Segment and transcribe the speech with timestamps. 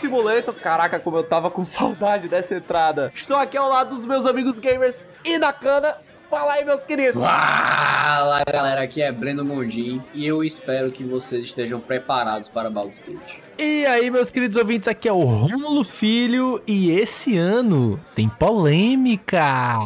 [0.00, 0.54] Simulator.
[0.54, 3.12] Caraca, como eu tava com saudade dessa entrada.
[3.14, 5.96] Estou aqui ao lado dos meus amigos gamers e da cana.
[6.30, 7.20] Fala aí, meus queridos.
[7.20, 13.00] Fala galera, aqui é Breno Mondin e eu espero que vocês estejam preparados para Baldur's
[13.00, 13.49] Gate.
[13.62, 19.78] E aí, meus queridos ouvintes, aqui é o Rômulo Filho e esse ano tem polêmica.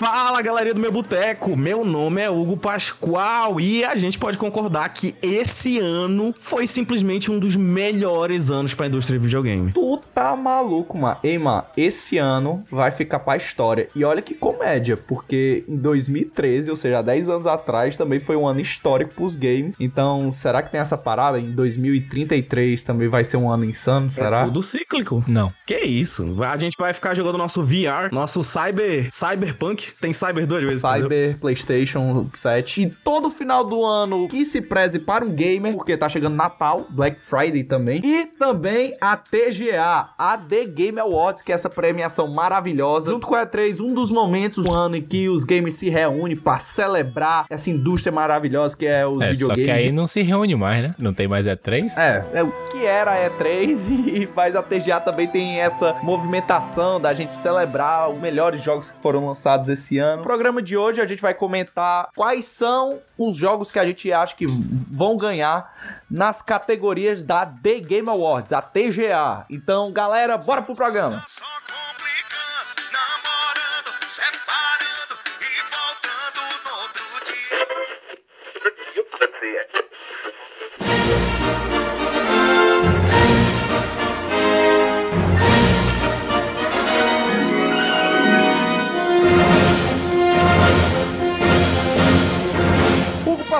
[0.00, 4.88] Fala galerinha do meu boteco, meu nome é Hugo Pascoal e a gente pode concordar
[4.88, 9.72] que esse ano foi simplesmente um dos melhores anos pra indústria de videogame.
[9.72, 11.18] Tu tá maluco, mano.
[11.22, 13.88] Ei, mano, esse ano vai ficar pra história.
[13.94, 18.34] E olha que comédia, porque em 2013, ou seja, há 10 anos atrás, também foi
[18.34, 19.76] um ano histórico pros games.
[19.78, 21.38] Então, será que tem essa parada?
[21.38, 24.40] Em 2033 também vai ser um ano insano, será?
[24.40, 25.24] É tudo cíclico.
[25.28, 25.52] Não.
[25.66, 26.32] Que isso?
[26.34, 30.82] Vai- A gente vai ficar jogando nosso VR, nosso Cyber, Cyberpunk, tem Cyber duas vezes.
[30.84, 31.02] entendeu?
[31.02, 35.96] Cyber, PlayStation 7 e todo final do ano que se preze para um gamer, porque
[35.96, 41.52] tá chegando Natal, Black Friday também, e também a TGA, a The Game Awards, que
[41.52, 45.28] é essa premiação maravilhosa, junto com a E3, um dos momentos do ano em que
[45.28, 49.64] os gamers se reúnem para celebrar essa indústria maravilhosa que é os É, só videogames.
[49.64, 50.94] que aí não se reúne mais, né?
[50.98, 51.96] Não tem mais E3?
[51.96, 57.00] É, é o que era a E3 e mas a TGA também tem essa movimentação
[57.00, 60.18] da gente celebrar os melhores jogos que foram lançados esse ano.
[60.18, 64.12] No programa de hoje a gente vai comentar quais são os jogos que a gente
[64.12, 69.44] acha que vão ganhar nas categorias da The Game Awards, a TGA.
[69.50, 71.22] Então, galera, bora pro programa.
[71.26, 71.44] Só
[74.10, 77.58] separando e voltando no outro dia.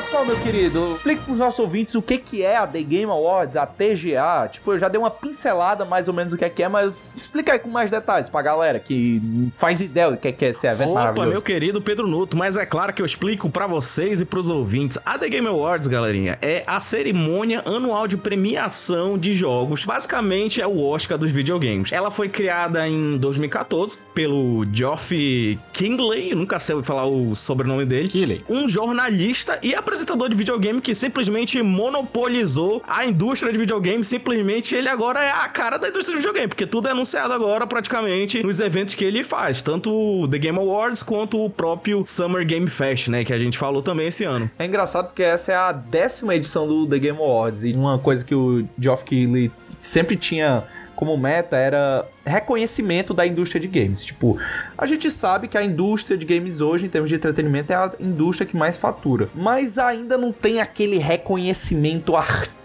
[0.01, 3.55] Pascoal, meu querido, explique pros nossos ouvintes o que que é a The Game Awards,
[3.55, 4.49] a TGA.
[4.51, 7.15] Tipo, eu já dei uma pincelada mais ou menos do que é que é, mas
[7.15, 9.21] explica aí com mais detalhes pra galera que
[9.53, 11.31] faz ideia do que é que é esse evento Opa, maravilhoso.
[11.33, 14.99] meu querido Pedro Nuto, mas é claro que eu explico pra vocês e pros ouvintes.
[15.05, 19.85] A The Game Awards, galerinha, é a cerimônia anual de premiação de jogos.
[19.85, 21.93] Basicamente é o Oscar dos videogames.
[21.93, 28.09] Ela foi criada em 2014 pelo Geoff Kingley, eu nunca sei falar o sobrenome dele.
[28.09, 28.43] Killing.
[28.49, 29.90] Um jornalista e apresentador
[30.29, 34.05] de videogame que simplesmente monopolizou a indústria de videogame.
[34.05, 37.67] Simplesmente ele agora é a cara da indústria de videogame, porque tudo é anunciado agora
[37.67, 42.47] praticamente nos eventos que ele faz, tanto o The Game Awards quanto o próprio Summer
[42.47, 44.51] Game Fest, né, que a gente falou também esse ano.
[44.59, 48.25] É engraçado porque essa é a décima edição do The Game Awards e uma coisa
[48.25, 50.65] que o Geoff Keighley sempre tinha
[51.01, 54.05] como meta era reconhecimento da indústria de games.
[54.05, 54.39] Tipo,
[54.77, 57.91] a gente sabe que a indústria de games hoje, em termos de entretenimento, é a
[57.99, 59.31] indústria que mais fatura.
[59.35, 62.60] Mas ainda não tem aquele reconhecimento artístico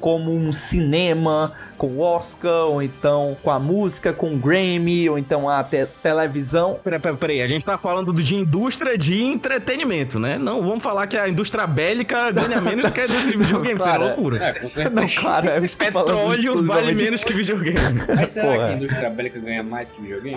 [0.00, 5.18] como um cinema com o Oscar, ou então com a música, com o Grammy, ou
[5.18, 6.78] então a te- televisão.
[6.82, 10.38] Peraí, peraí, peraí, a gente tá falando de indústria de entretenimento, né?
[10.38, 13.78] Não vamos falar que a indústria bélica ganha menos do que a indústria de videogame,
[13.78, 14.44] isso é Cara, loucura.
[14.44, 15.00] É, com certeza.
[15.00, 16.06] Não, claro, eu estou falando
[16.36, 18.00] Petróleo vale menos que videogame.
[18.14, 18.58] Mas será Porra.
[18.66, 20.36] que a indústria bélica ganha mais que videogame?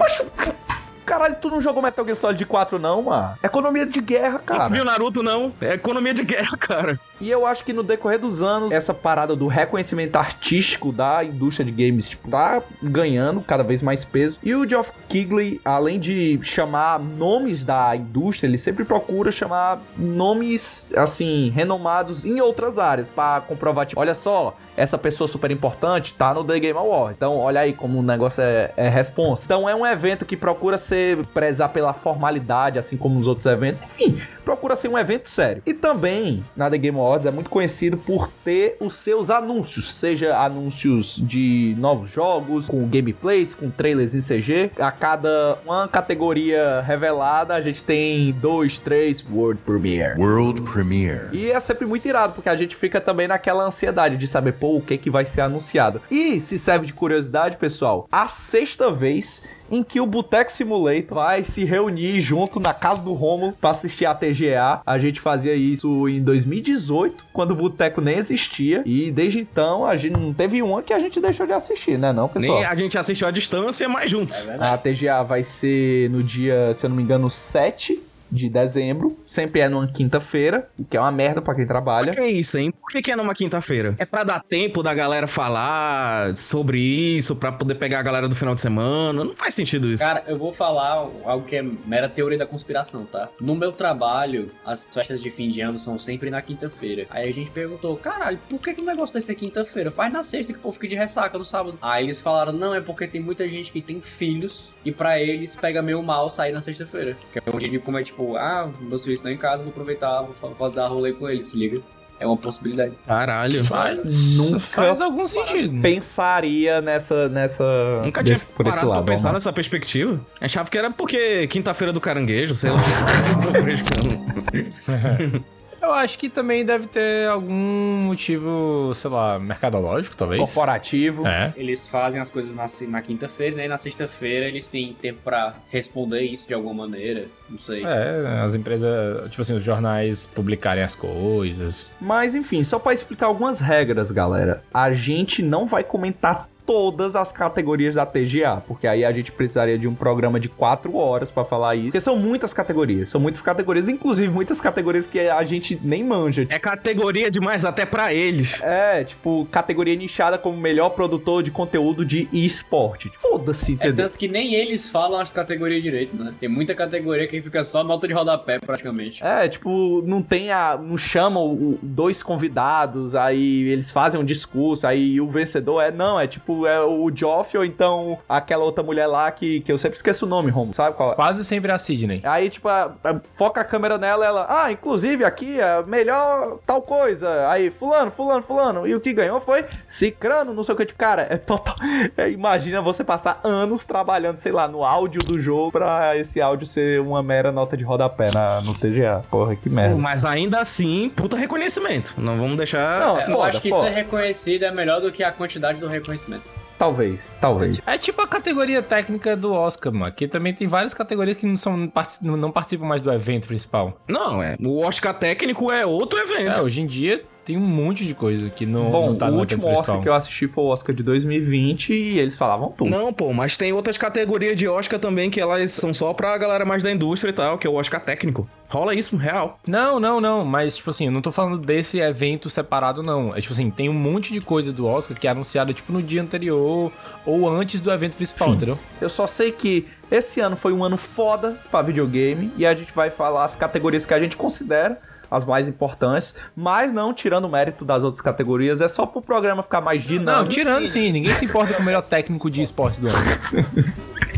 [1.06, 3.34] Caralho, tu não jogou Metal Gear Solid 4 não, mano?
[3.42, 4.68] Economia de guerra, Não cara.
[4.70, 5.52] viu Naruto, não.
[5.60, 7.00] É economia de guerra, cara.
[7.22, 11.66] E eu acho que no decorrer dos anos, essa parada do reconhecimento artístico da indústria
[11.66, 14.40] de games, tipo, tá ganhando cada vez mais peso.
[14.44, 20.92] E o Geoff Keighley, além de chamar nomes da indústria, ele sempre procura chamar nomes,
[20.96, 26.34] assim, renomados em outras áreas, pra comprovar, tipo, olha só, essa pessoa super importante tá
[26.34, 27.16] no The Game Award.
[27.18, 29.44] Então, olha aí como o negócio é, é responsa.
[29.46, 33.82] Então, é um evento que procura ser, prezar pela formalidade, assim como os outros eventos.
[33.82, 35.62] Enfim, procura ser um evento sério.
[35.66, 40.38] E também, na The Game Awards, É muito conhecido por ter os seus anúncios, seja
[40.38, 44.72] anúncios de novos jogos, com gameplays, com trailers em CG.
[44.80, 50.20] A cada uma categoria revelada, a gente tem dois, três World Premiere.
[50.20, 51.36] World Premiere.
[51.36, 54.78] E é sempre muito irado, porque a gente fica também naquela ansiedade de saber, pô,
[54.78, 56.02] o que que vai ser anunciado.
[56.10, 61.44] E se serve de curiosidade, pessoal, a sexta vez em que o Boteco Simulator vai
[61.44, 64.82] se reunir junto na casa do Romulo pra assistir a TGA.
[64.86, 68.84] A gente fazia isso em 2018, quando o Boteco nem existia.
[68.86, 72.12] E desde então, a gente não teve uma que a gente deixou de assistir, né
[72.12, 72.60] não, pessoal?
[72.60, 74.48] Nem a gente assistiu à distância, mas juntos.
[74.60, 79.18] A TGA vai ser no dia, se eu não me engano, 7 de dezembro.
[79.26, 82.14] Sempre é numa quinta-feira, o que é uma merda pra quem trabalha.
[82.14, 82.72] Que é isso, hein?
[82.72, 83.96] Por que, que é numa quinta-feira?
[83.98, 88.36] É pra dar tempo da galera falar sobre isso, pra poder pegar a galera do
[88.36, 89.24] final de semana?
[89.24, 90.04] Não faz sentido isso.
[90.04, 93.30] Cara, eu vou falar algo que é mera teoria da conspiração, tá?
[93.40, 97.08] No meu trabalho, as festas de fim de ano são sempre na quinta-feira.
[97.10, 99.92] Aí a gente perguntou, caralho, por que, que o negócio desse é quinta-feira?
[99.92, 101.78] Faz na sexta que o povo fica de ressaca no sábado.
[101.82, 105.56] Aí eles falaram, não, é porque tem muita gente que tem filhos e pra eles
[105.56, 107.18] pega meio mal sair na sexta-feira.
[107.32, 109.72] Que é um dia de como é tipo, ah, meus filhos estão em casa, vou
[109.72, 111.82] aproveitar, vou, vou dar rolê com eles, se liga.
[112.20, 112.92] É uma possibilidade.
[113.08, 113.64] Caralho.
[113.64, 115.82] Faz, Nunca faz algum sentido.
[115.82, 117.30] Pensaria nessa.
[117.30, 117.64] nessa
[118.04, 119.34] Nunca tinha desse- por parado pra lado, pensar vamos lá.
[119.36, 120.20] nessa perspectiva.
[120.42, 122.80] Achava que era porque quinta-feira do caranguejo, sei lá.
[125.82, 130.40] Eu acho que também deve ter algum motivo, sei lá, mercadológico, talvez.
[130.42, 131.28] Corporativo.
[131.28, 131.54] É.
[131.56, 133.66] Eles fazem as coisas na, na quinta-feira, né?
[133.66, 137.26] E na sexta-feira eles têm tempo pra responder isso de alguma maneira.
[137.50, 137.84] Não sei.
[137.84, 141.96] É, as empresas, tipo assim, os jornais publicarem as coisas.
[142.00, 144.64] Mas enfim, só pra explicar algumas regras, galera.
[144.74, 149.76] A gente não vai comentar todas as categorias da TGA, porque aí a gente precisaria
[149.76, 151.86] de um programa de quatro horas pra falar isso.
[151.88, 156.46] Porque são muitas categorias, são muitas categorias, inclusive muitas categorias que a gente nem manja.
[156.48, 158.62] É categoria demais até pra eles.
[158.62, 163.12] É, tipo, categoria nichada como melhor produtor de conteúdo de esporte.
[163.18, 164.06] Foda-se, É entendeu?
[164.06, 166.36] tanto que nem eles falam as categorias direito, né?
[166.40, 169.24] Tem muita categoria que fica só nota de rodapé, praticamente.
[169.24, 170.78] É, tipo, não tem a.
[170.78, 175.90] Não chamam dois convidados, aí eles fazem um discurso, aí o vencedor é.
[175.90, 179.78] Não, é tipo, é o Joff ou então aquela outra mulher lá que, que eu
[179.78, 181.16] sempre esqueço o nome, Romo, sabe qual é?
[181.16, 182.22] Quase sempre a Sidney.
[182.24, 184.46] Aí, tipo, a- a- foca a câmera nela ela.
[184.50, 187.48] Ah, inclusive aqui é melhor tal coisa.
[187.50, 188.88] Aí, fulano, fulano, fulano.
[188.88, 190.86] E o que ganhou foi Cicrano, não sei o que.
[190.86, 191.76] Tipo, cara, é total.
[192.18, 196.66] é, imagina você passar anos trabalhando, sei lá, no áudio do jogo pra esse áudio
[196.68, 199.24] ser uma mera nota de rodapé na, no TGA.
[199.30, 199.96] Porra, que merda.
[199.96, 202.16] Mas ainda assim, puta reconhecimento.
[202.18, 203.00] Não vamos deixar.
[203.00, 203.88] Não, É, eu foda, acho que foda.
[203.88, 206.44] ser reconhecido é melhor do que a quantidade do reconhecimento.
[206.80, 207.80] Talvez, talvez.
[207.86, 210.14] É tipo a categoria técnica do Oscar, mano.
[210.14, 211.92] Que também tem várias categorias que não, são,
[212.22, 214.00] não participam mais do evento principal.
[214.08, 214.56] Não, é.
[214.64, 216.62] O Oscar técnico é outro É, evento.
[216.64, 219.64] hoje em dia tem um monte de coisa que não, Bom, não tá o último
[219.64, 220.02] Oscar principal.
[220.04, 222.92] que eu assisti foi o Oscar de 2020 e eles falavam tudo.
[222.92, 226.64] Não, pô, mas tem outras categorias de Oscar também que elas são só pra galera
[226.64, 228.48] mais da indústria e tal, que é o Oscar técnico.
[228.68, 229.60] Rola isso, real.
[229.68, 230.46] Não, não, não.
[230.46, 233.36] Mas, tipo assim, eu não tô falando desse evento separado, não.
[233.36, 236.04] É tipo assim, tem um monte de coisa do Oscar que é anunciada, tipo, no
[236.04, 236.92] dia anterior
[237.26, 238.56] ou antes do evento principal, Sim.
[238.58, 238.78] entendeu?
[239.02, 242.94] Eu só sei que esse ano foi um ano foda pra videogame e a gente
[242.94, 245.00] vai falar as categorias que a gente considera
[245.32, 249.62] as mais importantes, mas não tirando o mérito das outras categorias, é só pro programa
[249.64, 250.50] ficar mais Não, dinâmico.
[250.50, 251.12] tirando sim.
[251.12, 253.18] Ninguém se importa com o melhor técnico de esportes do ano.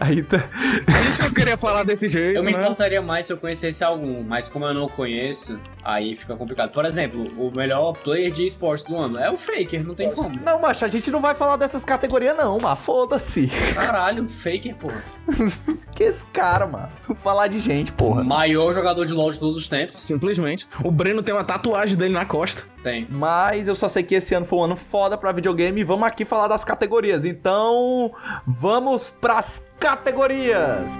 [0.00, 0.44] Aí tá-
[0.86, 2.60] A gente não queria falar desse jeito, Eu me né?
[2.60, 6.70] importaria mais se eu conhecesse algum, mas como eu não conheço, aí fica complicado.
[6.70, 10.38] Por exemplo, o melhor player de esportes do ano é o Faker, não tem como.
[10.44, 13.48] Não, macho, a gente não vai falar dessas categorias não, mas foda-se.
[13.74, 15.02] Caralho, Faker, porra.
[15.94, 16.88] Que esse cara, mano.
[17.22, 18.24] Falar de gente, porra.
[18.24, 19.96] Maior jogador de LoL de todos os tempos.
[20.00, 20.66] Simplesmente.
[20.82, 22.62] O Breno tem uma tatuagem dele na costa.
[22.82, 23.06] Tem.
[23.10, 26.06] Mas eu só sei que esse ano foi um ano foda pra videogame e vamos
[26.06, 27.24] aqui falar das categorias.
[27.24, 28.12] Então,
[28.46, 30.96] vamos pras categorias.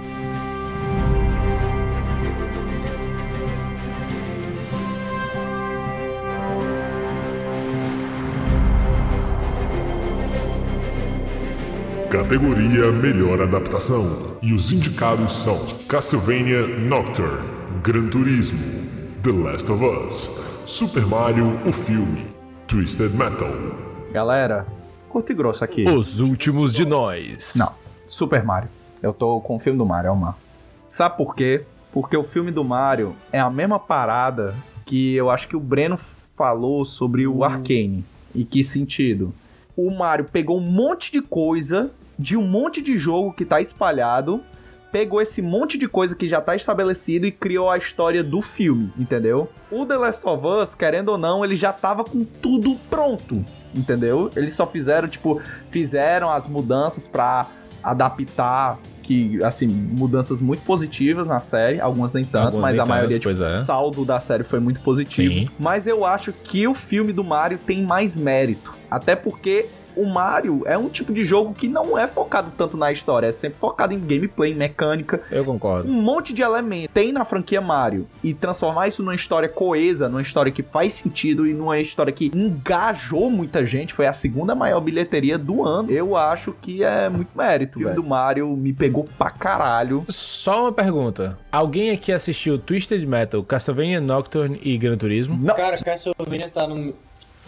[12.11, 14.37] Categoria Melhor Adaptação.
[14.41, 15.57] E os indicados são
[15.87, 17.47] Castlevania Nocturne,
[17.81, 18.59] Gran Turismo,
[19.23, 22.27] The Last of Us, Super Mario, o filme,
[22.65, 23.49] Twisted Metal.
[24.13, 24.65] Galera,
[25.09, 25.85] curto e grosso aqui.
[25.85, 27.55] Os últimos de nós.
[27.57, 27.75] Não,
[28.07, 28.69] Super Mario.
[29.03, 30.37] Eu tô com o filme do Mario, é o Mar.
[30.87, 31.65] Sabe por quê?
[31.91, 35.97] Porque o filme do Mario é a mesma parada que eu acho que o Breno
[35.97, 38.05] falou sobre o Arcane.
[38.33, 39.33] E que sentido?
[39.75, 44.41] O Mario pegou um monte de coisa de um monte de jogo que tá espalhado,
[44.91, 48.91] pegou esse monte de coisa que já tá estabelecido e criou a história do filme,
[48.97, 49.49] entendeu?
[49.71, 53.43] O The Last of Us, querendo ou não, ele já tava com tudo pronto,
[53.73, 54.29] entendeu?
[54.35, 57.47] Eles só fizeram, tipo, fizeram as mudanças pra
[57.81, 62.83] adaptar que, assim, mudanças muito positivas na série, algumas nem tanto, Algumas mas nem a
[62.83, 63.63] tanto, maioria, tipo, pois é.
[63.63, 65.33] saldo da série foi muito positivo.
[65.33, 65.49] Sim.
[65.59, 68.73] Mas eu acho que o filme do Mario tem mais mérito.
[68.89, 72.91] Até porque o Mario é um tipo de jogo que não é focado tanto na
[72.91, 75.89] história, é sempre focado em gameplay, em mecânica, Eu concordo.
[75.89, 80.21] um monte de elementos tem na franquia Mario e transformar isso numa história coesa, numa
[80.21, 84.79] história que faz sentido e numa história que engajou muita gente, foi a segunda maior
[84.81, 85.89] bilheteria do ano.
[85.91, 87.77] Eu acho que é muito mérito.
[87.77, 90.05] O filme do Mario me pegou pra caralho.
[90.07, 91.37] Só uma pergunta.
[91.51, 95.37] Alguém aqui assistiu Twisted Metal, Castlevania Nocturne e Gran Turismo?
[95.39, 96.93] Não, Cara, Castlevania tá no.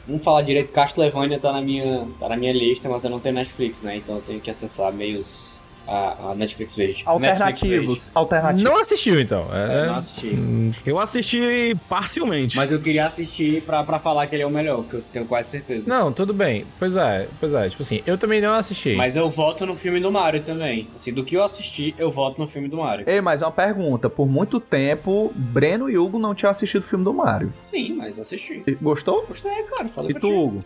[0.06, 3.36] Vamos falar direito, Castlevania tá na minha, tá na minha lista, mas eu não tenho
[3.36, 3.96] Netflix, né?
[3.96, 7.04] Então eu tenho que acessar meios a, a Netflix verde.
[7.06, 8.64] Netflix alternativos, alternativos.
[8.64, 9.48] Não assistiu, então.
[9.54, 10.72] É, É, não assisti.
[10.86, 12.56] Eu assisti parcialmente.
[12.58, 15.26] Mas eu queria assistir pra, pra falar que ele é o melhor, que eu tenho
[15.26, 15.90] quase certeza.
[15.90, 16.66] Não, tudo bem.
[16.80, 17.70] Pois é, pois é.
[17.70, 18.96] Tipo assim, eu também não assisti.
[18.96, 20.88] Mas eu voto no filme do Mario também.
[20.96, 23.10] Assim, do que eu assisti, eu voto no filme do Mario.
[23.10, 24.10] Ei, mas uma pergunta.
[24.10, 27.54] Por muito tempo, Breno e Hugo não tinham assistido o filme do Mario.
[27.64, 28.64] Sim, mas assisti.
[28.82, 29.26] Gostou?
[29.28, 29.88] Gostei, cara.
[29.88, 30.34] Falei E pra tu, ti.
[30.34, 30.64] Hugo?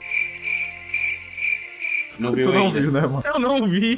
[2.20, 2.80] Não viu tu não ainda.
[2.82, 3.24] viu, né, mano?
[3.26, 3.98] Eu não vi.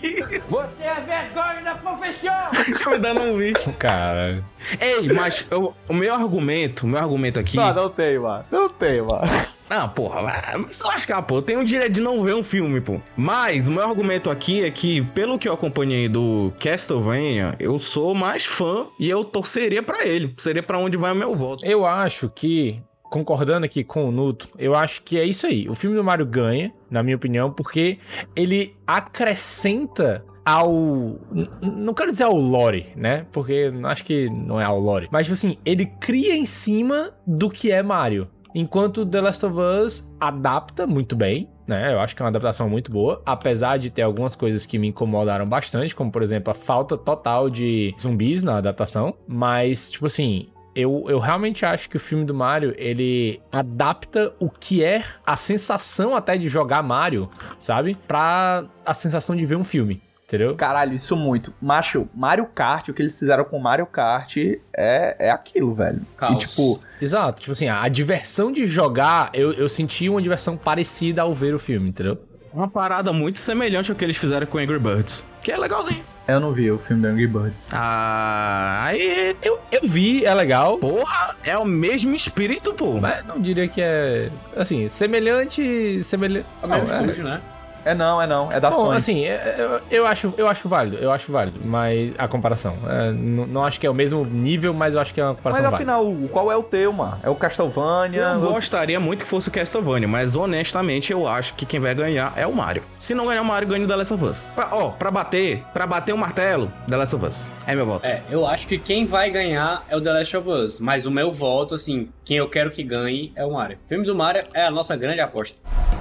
[0.50, 2.34] Você é vergonha da profissão!
[2.86, 3.54] Eu ainda não vi.
[3.78, 4.44] Cara.
[4.80, 7.56] Ei, mas eu- o meu argumento, o meu argumento aqui.
[7.58, 8.46] Não, não tem, mano.
[8.52, 9.22] Não tem, mano.
[9.70, 11.38] Não, porra, vai se lascar, pô.
[11.38, 13.00] Eu tenho o direito de não ver um filme, pô.
[13.16, 18.16] Mas o meu argumento aqui é que, pelo que eu acompanhei do Castlevania, eu sou
[18.16, 20.34] mais fã e eu torceria pra ele.
[20.38, 21.64] Seria pra onde vai o meu voto.
[21.66, 25.68] Eu acho que, concordando aqui com o Nuto, eu acho que é isso aí.
[25.68, 27.98] O filme do Mario ganha, na minha opinião, porque
[28.36, 31.20] ele acrescenta ao.
[31.62, 33.26] Não quero dizer ao lore, né?
[33.32, 35.08] Porque acho que não é ao lore.
[35.12, 38.28] Mas, tipo assim, ele cria em cima do que é Mario.
[38.54, 41.94] Enquanto The Last of Us adapta muito bem, né?
[41.94, 44.88] Eu acho que é uma adaptação muito boa, apesar de ter algumas coisas que me
[44.88, 49.14] incomodaram bastante, como por exemplo a falta total de zumbis na adaptação.
[49.28, 54.50] Mas, tipo assim, eu, eu realmente acho que o filme do Mario, ele adapta o
[54.50, 57.98] que é a sensação até de jogar Mario, sabe?
[58.08, 60.56] Pra a sensação de ver um filme, entendeu?
[60.56, 61.54] Caralho, isso muito.
[61.62, 64.38] Macho, Mario Kart, o que eles fizeram com Mario Kart
[64.76, 66.02] é, é aquilo, velho.
[66.16, 66.44] Caos.
[66.44, 70.56] E tipo, Exato, tipo assim, a, a diversão de jogar, eu, eu senti uma diversão
[70.56, 72.18] parecida ao ver o filme, entendeu?
[72.54, 75.26] Uma parada muito semelhante ao que eles fizeram com Angry Birds.
[75.42, 76.04] Que é legalzinho.
[76.34, 77.70] Eu não vi o filme do Angry Birds.
[77.74, 79.36] Ah, aí.
[79.42, 83.00] Eu, eu vi, é legal, Porra, é o mesmo espírito, pô.
[83.00, 86.46] mas não diria que é, assim, semelhante, semelhante...
[86.62, 87.42] É o mesmo é- estúdio, né?
[87.90, 88.52] É não, é não.
[88.52, 88.98] É da Bom, Sony.
[88.98, 92.76] assim, é- eu, eu acho, eu acho válido, eu acho válido, mas a comparação.
[92.88, 95.36] é, não, não acho que é o mesmo nível, mas eu acho que é uma
[95.36, 95.92] comparação Mas válida.
[95.92, 97.18] afinal, Hugo, qual é o teu, mano?
[97.24, 98.22] É o Castlevania?
[98.22, 101.94] Eu o- gostaria muito que fosse o Castlevania, mas honestamente eu acho que quem vai
[101.96, 102.84] ganhar é o Mario.
[102.98, 104.48] Se não ganhar o Mario, ganha o The Last of Us.
[104.56, 107.52] Pra, ó, pra bater, pra bater o martelo, The Last of Us.
[107.66, 108.06] É meu voto.
[108.06, 110.80] É, eu acho que quem vai ganhar é o The Last of Us.
[110.80, 113.78] Mas o meu voto, assim, quem eu quero que ganhe é o Mario.
[113.86, 115.58] O filme do Mario é a nossa grande aposta.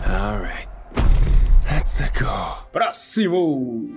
[0.07, 0.69] Alright.
[1.89, 2.69] Let's go.
[2.71, 3.89] Próximo!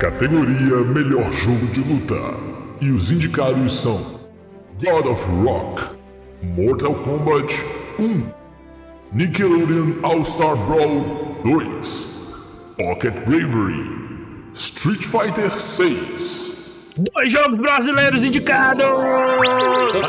[0.00, 2.14] Categoria Melhor Jogo de Luta.
[2.80, 3.96] E os indicados são
[4.80, 5.84] God of Rock,
[6.42, 7.54] Mortal Kombat
[8.00, 8.26] 1,
[9.12, 14.03] Nickelodeon All-Star Brawl 2, Pocket Bravery,
[14.54, 16.94] Street Fighter 6.
[16.96, 18.86] Dois jogos brasileiros indicados!
[19.92, 20.06] Todo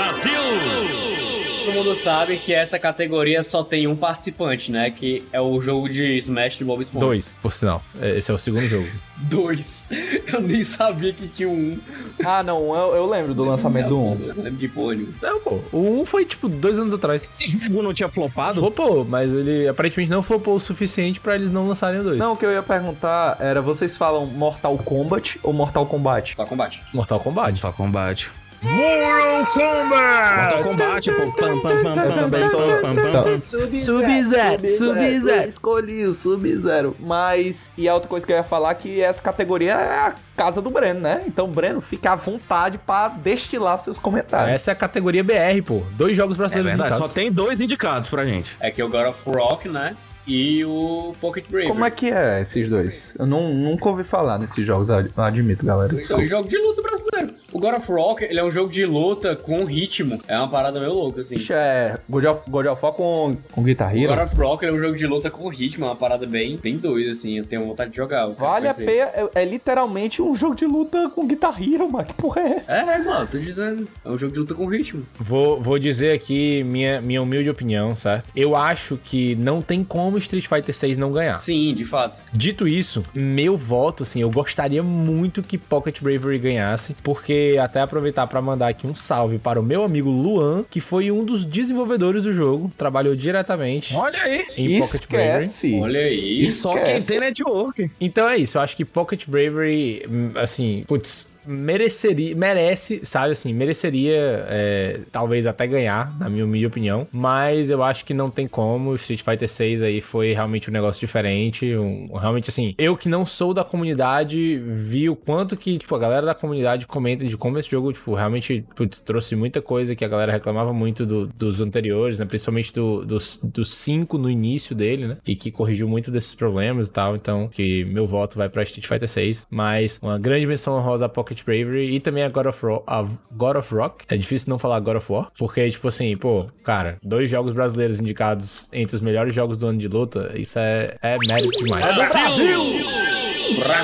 [1.75, 4.89] mundo sabe que essa categoria só tem um participante, né?
[4.89, 7.05] Que é o jogo de Smash do Bob Esponja.
[7.05, 7.83] Dois, por sinal.
[7.99, 8.87] É, Esse é o segundo jogo.
[9.17, 9.87] Dois.
[10.31, 11.79] Eu nem sabia que tinha um.
[12.23, 14.21] Ah, não, eu, eu lembro do lançamento do 1.
[14.27, 14.95] Eu lembro de porra.
[15.21, 15.59] Não, pô.
[15.71, 17.23] O um foi, tipo, dois anos atrás.
[17.23, 18.59] Esse jogo não tinha flopado?
[18.59, 22.17] Flopou, mas ele aparentemente não flopou o suficiente pra eles não lançarem o dois.
[22.17, 26.35] Não, o que eu ia perguntar era, vocês falam Mortal Kombat ou Mortal Kombat?
[26.35, 26.81] Pra combate.
[26.93, 27.51] Mortal Kombat.
[27.51, 28.31] Mortal Kombat.
[28.61, 30.35] Mortal Kombat!
[30.37, 31.17] Mortal Kombat, pô.
[31.17, 33.75] Pam, pam, pam, pam, pam, pam, pam, pam.
[33.75, 35.29] Sub-Zero, Sub-Zero.
[35.29, 36.95] Eu escolhi o Sub-Zero.
[36.99, 40.15] Mas, e a outra coisa que eu ia falar é que essa categoria é a
[40.35, 41.23] casa do Breno, né?
[41.27, 44.53] Então, Breno, fica à vontade pra destilar seus comentários.
[44.55, 45.83] Essa é a categoria BR, pô.
[45.91, 48.55] Dois jogos É brasileiros verdade, só tem dois indicados pra gente.
[48.59, 49.95] É que é o God of Rock, né?
[50.27, 51.67] E o Pocket Bravery.
[51.67, 53.15] Como é que é esses dois?
[53.19, 55.93] Eu não, nunca ouvi falar nesses jogos, eu admito, galera.
[55.93, 57.35] É um jogo de luta brasileiro.
[57.55, 60.19] O God of Rock, ele é um jogo de luta com ritmo.
[60.27, 61.37] É uma parada meio louca, assim.
[61.37, 64.07] Ixi, é God of, God of War com, com Guitar O.
[64.07, 66.57] God of Rock ele é um jogo de luta com ritmo, é uma parada bem,
[66.57, 67.37] bem doida, assim.
[67.37, 68.27] Eu tenho vontade de jogar.
[68.27, 72.03] Vale a pena, é, é literalmente um jogo de luta com Guitar Hero, mano.
[72.03, 72.73] Que porra é essa?
[72.73, 73.87] É, mano, tô dizendo.
[74.03, 75.05] É um jogo de luta com ritmo.
[75.17, 78.25] Vou, vou dizer aqui minha, minha humilde opinião, certo?
[78.35, 81.37] Eu acho que não tem como Street Fighter 6 não ganhar.
[81.37, 82.25] Sim, de fato.
[82.33, 88.27] Dito isso, meu voto, assim, eu gostaria muito que Pocket Bravery ganhasse, porque até aproveitar
[88.27, 92.23] pra mandar aqui um salve para o meu amigo Luan, que foi um dos desenvolvedores
[92.23, 94.45] do jogo, trabalhou diretamente Olha aí.
[94.57, 95.79] em Pocket Bravery.
[95.81, 96.39] Olha aí.
[96.39, 97.07] E só quem Esquece.
[97.07, 97.91] tem network.
[97.99, 103.53] Então é isso, eu acho que Pocket Bravery, hum, assim, putz, mereceria, merece, sabe assim,
[103.53, 108.47] mereceria é, talvez até ganhar, na minha humilde opinião, mas eu acho que não tem
[108.47, 113.09] como, Street Fighter 6 aí foi realmente um negócio diferente, um, realmente assim, eu que
[113.09, 117.37] não sou da comunidade, vi o quanto que, tipo, a galera da comunidade comenta de
[117.37, 121.27] como esse jogo, tipo, realmente, putz, trouxe muita coisa que a galera reclamava muito do-
[121.27, 125.87] dos anteriores, né, principalmente do, dos, dos cinco no início dele, né, e que corrigiu
[125.87, 129.99] muito desses problemas e tal, então, que meu voto vai pra Street Fighter 6, mas
[130.01, 133.57] uma grande menção honrosa a Pocket Bravery e também a God of, Ro a God
[133.57, 137.29] of Rock, é difícil não falar God of War, porque, tipo assim, pô, cara, dois
[137.29, 141.63] jogos brasileiros indicados entre os melhores jogos do ano de luta, isso é, é mérito
[141.63, 141.85] demais.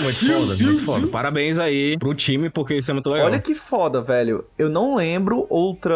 [0.01, 1.08] Muito foda, muito foda.
[1.08, 3.27] Parabéns aí pro time, porque isso é muito legal.
[3.27, 4.46] Olha que foda, velho.
[4.58, 5.96] Eu não lembro outra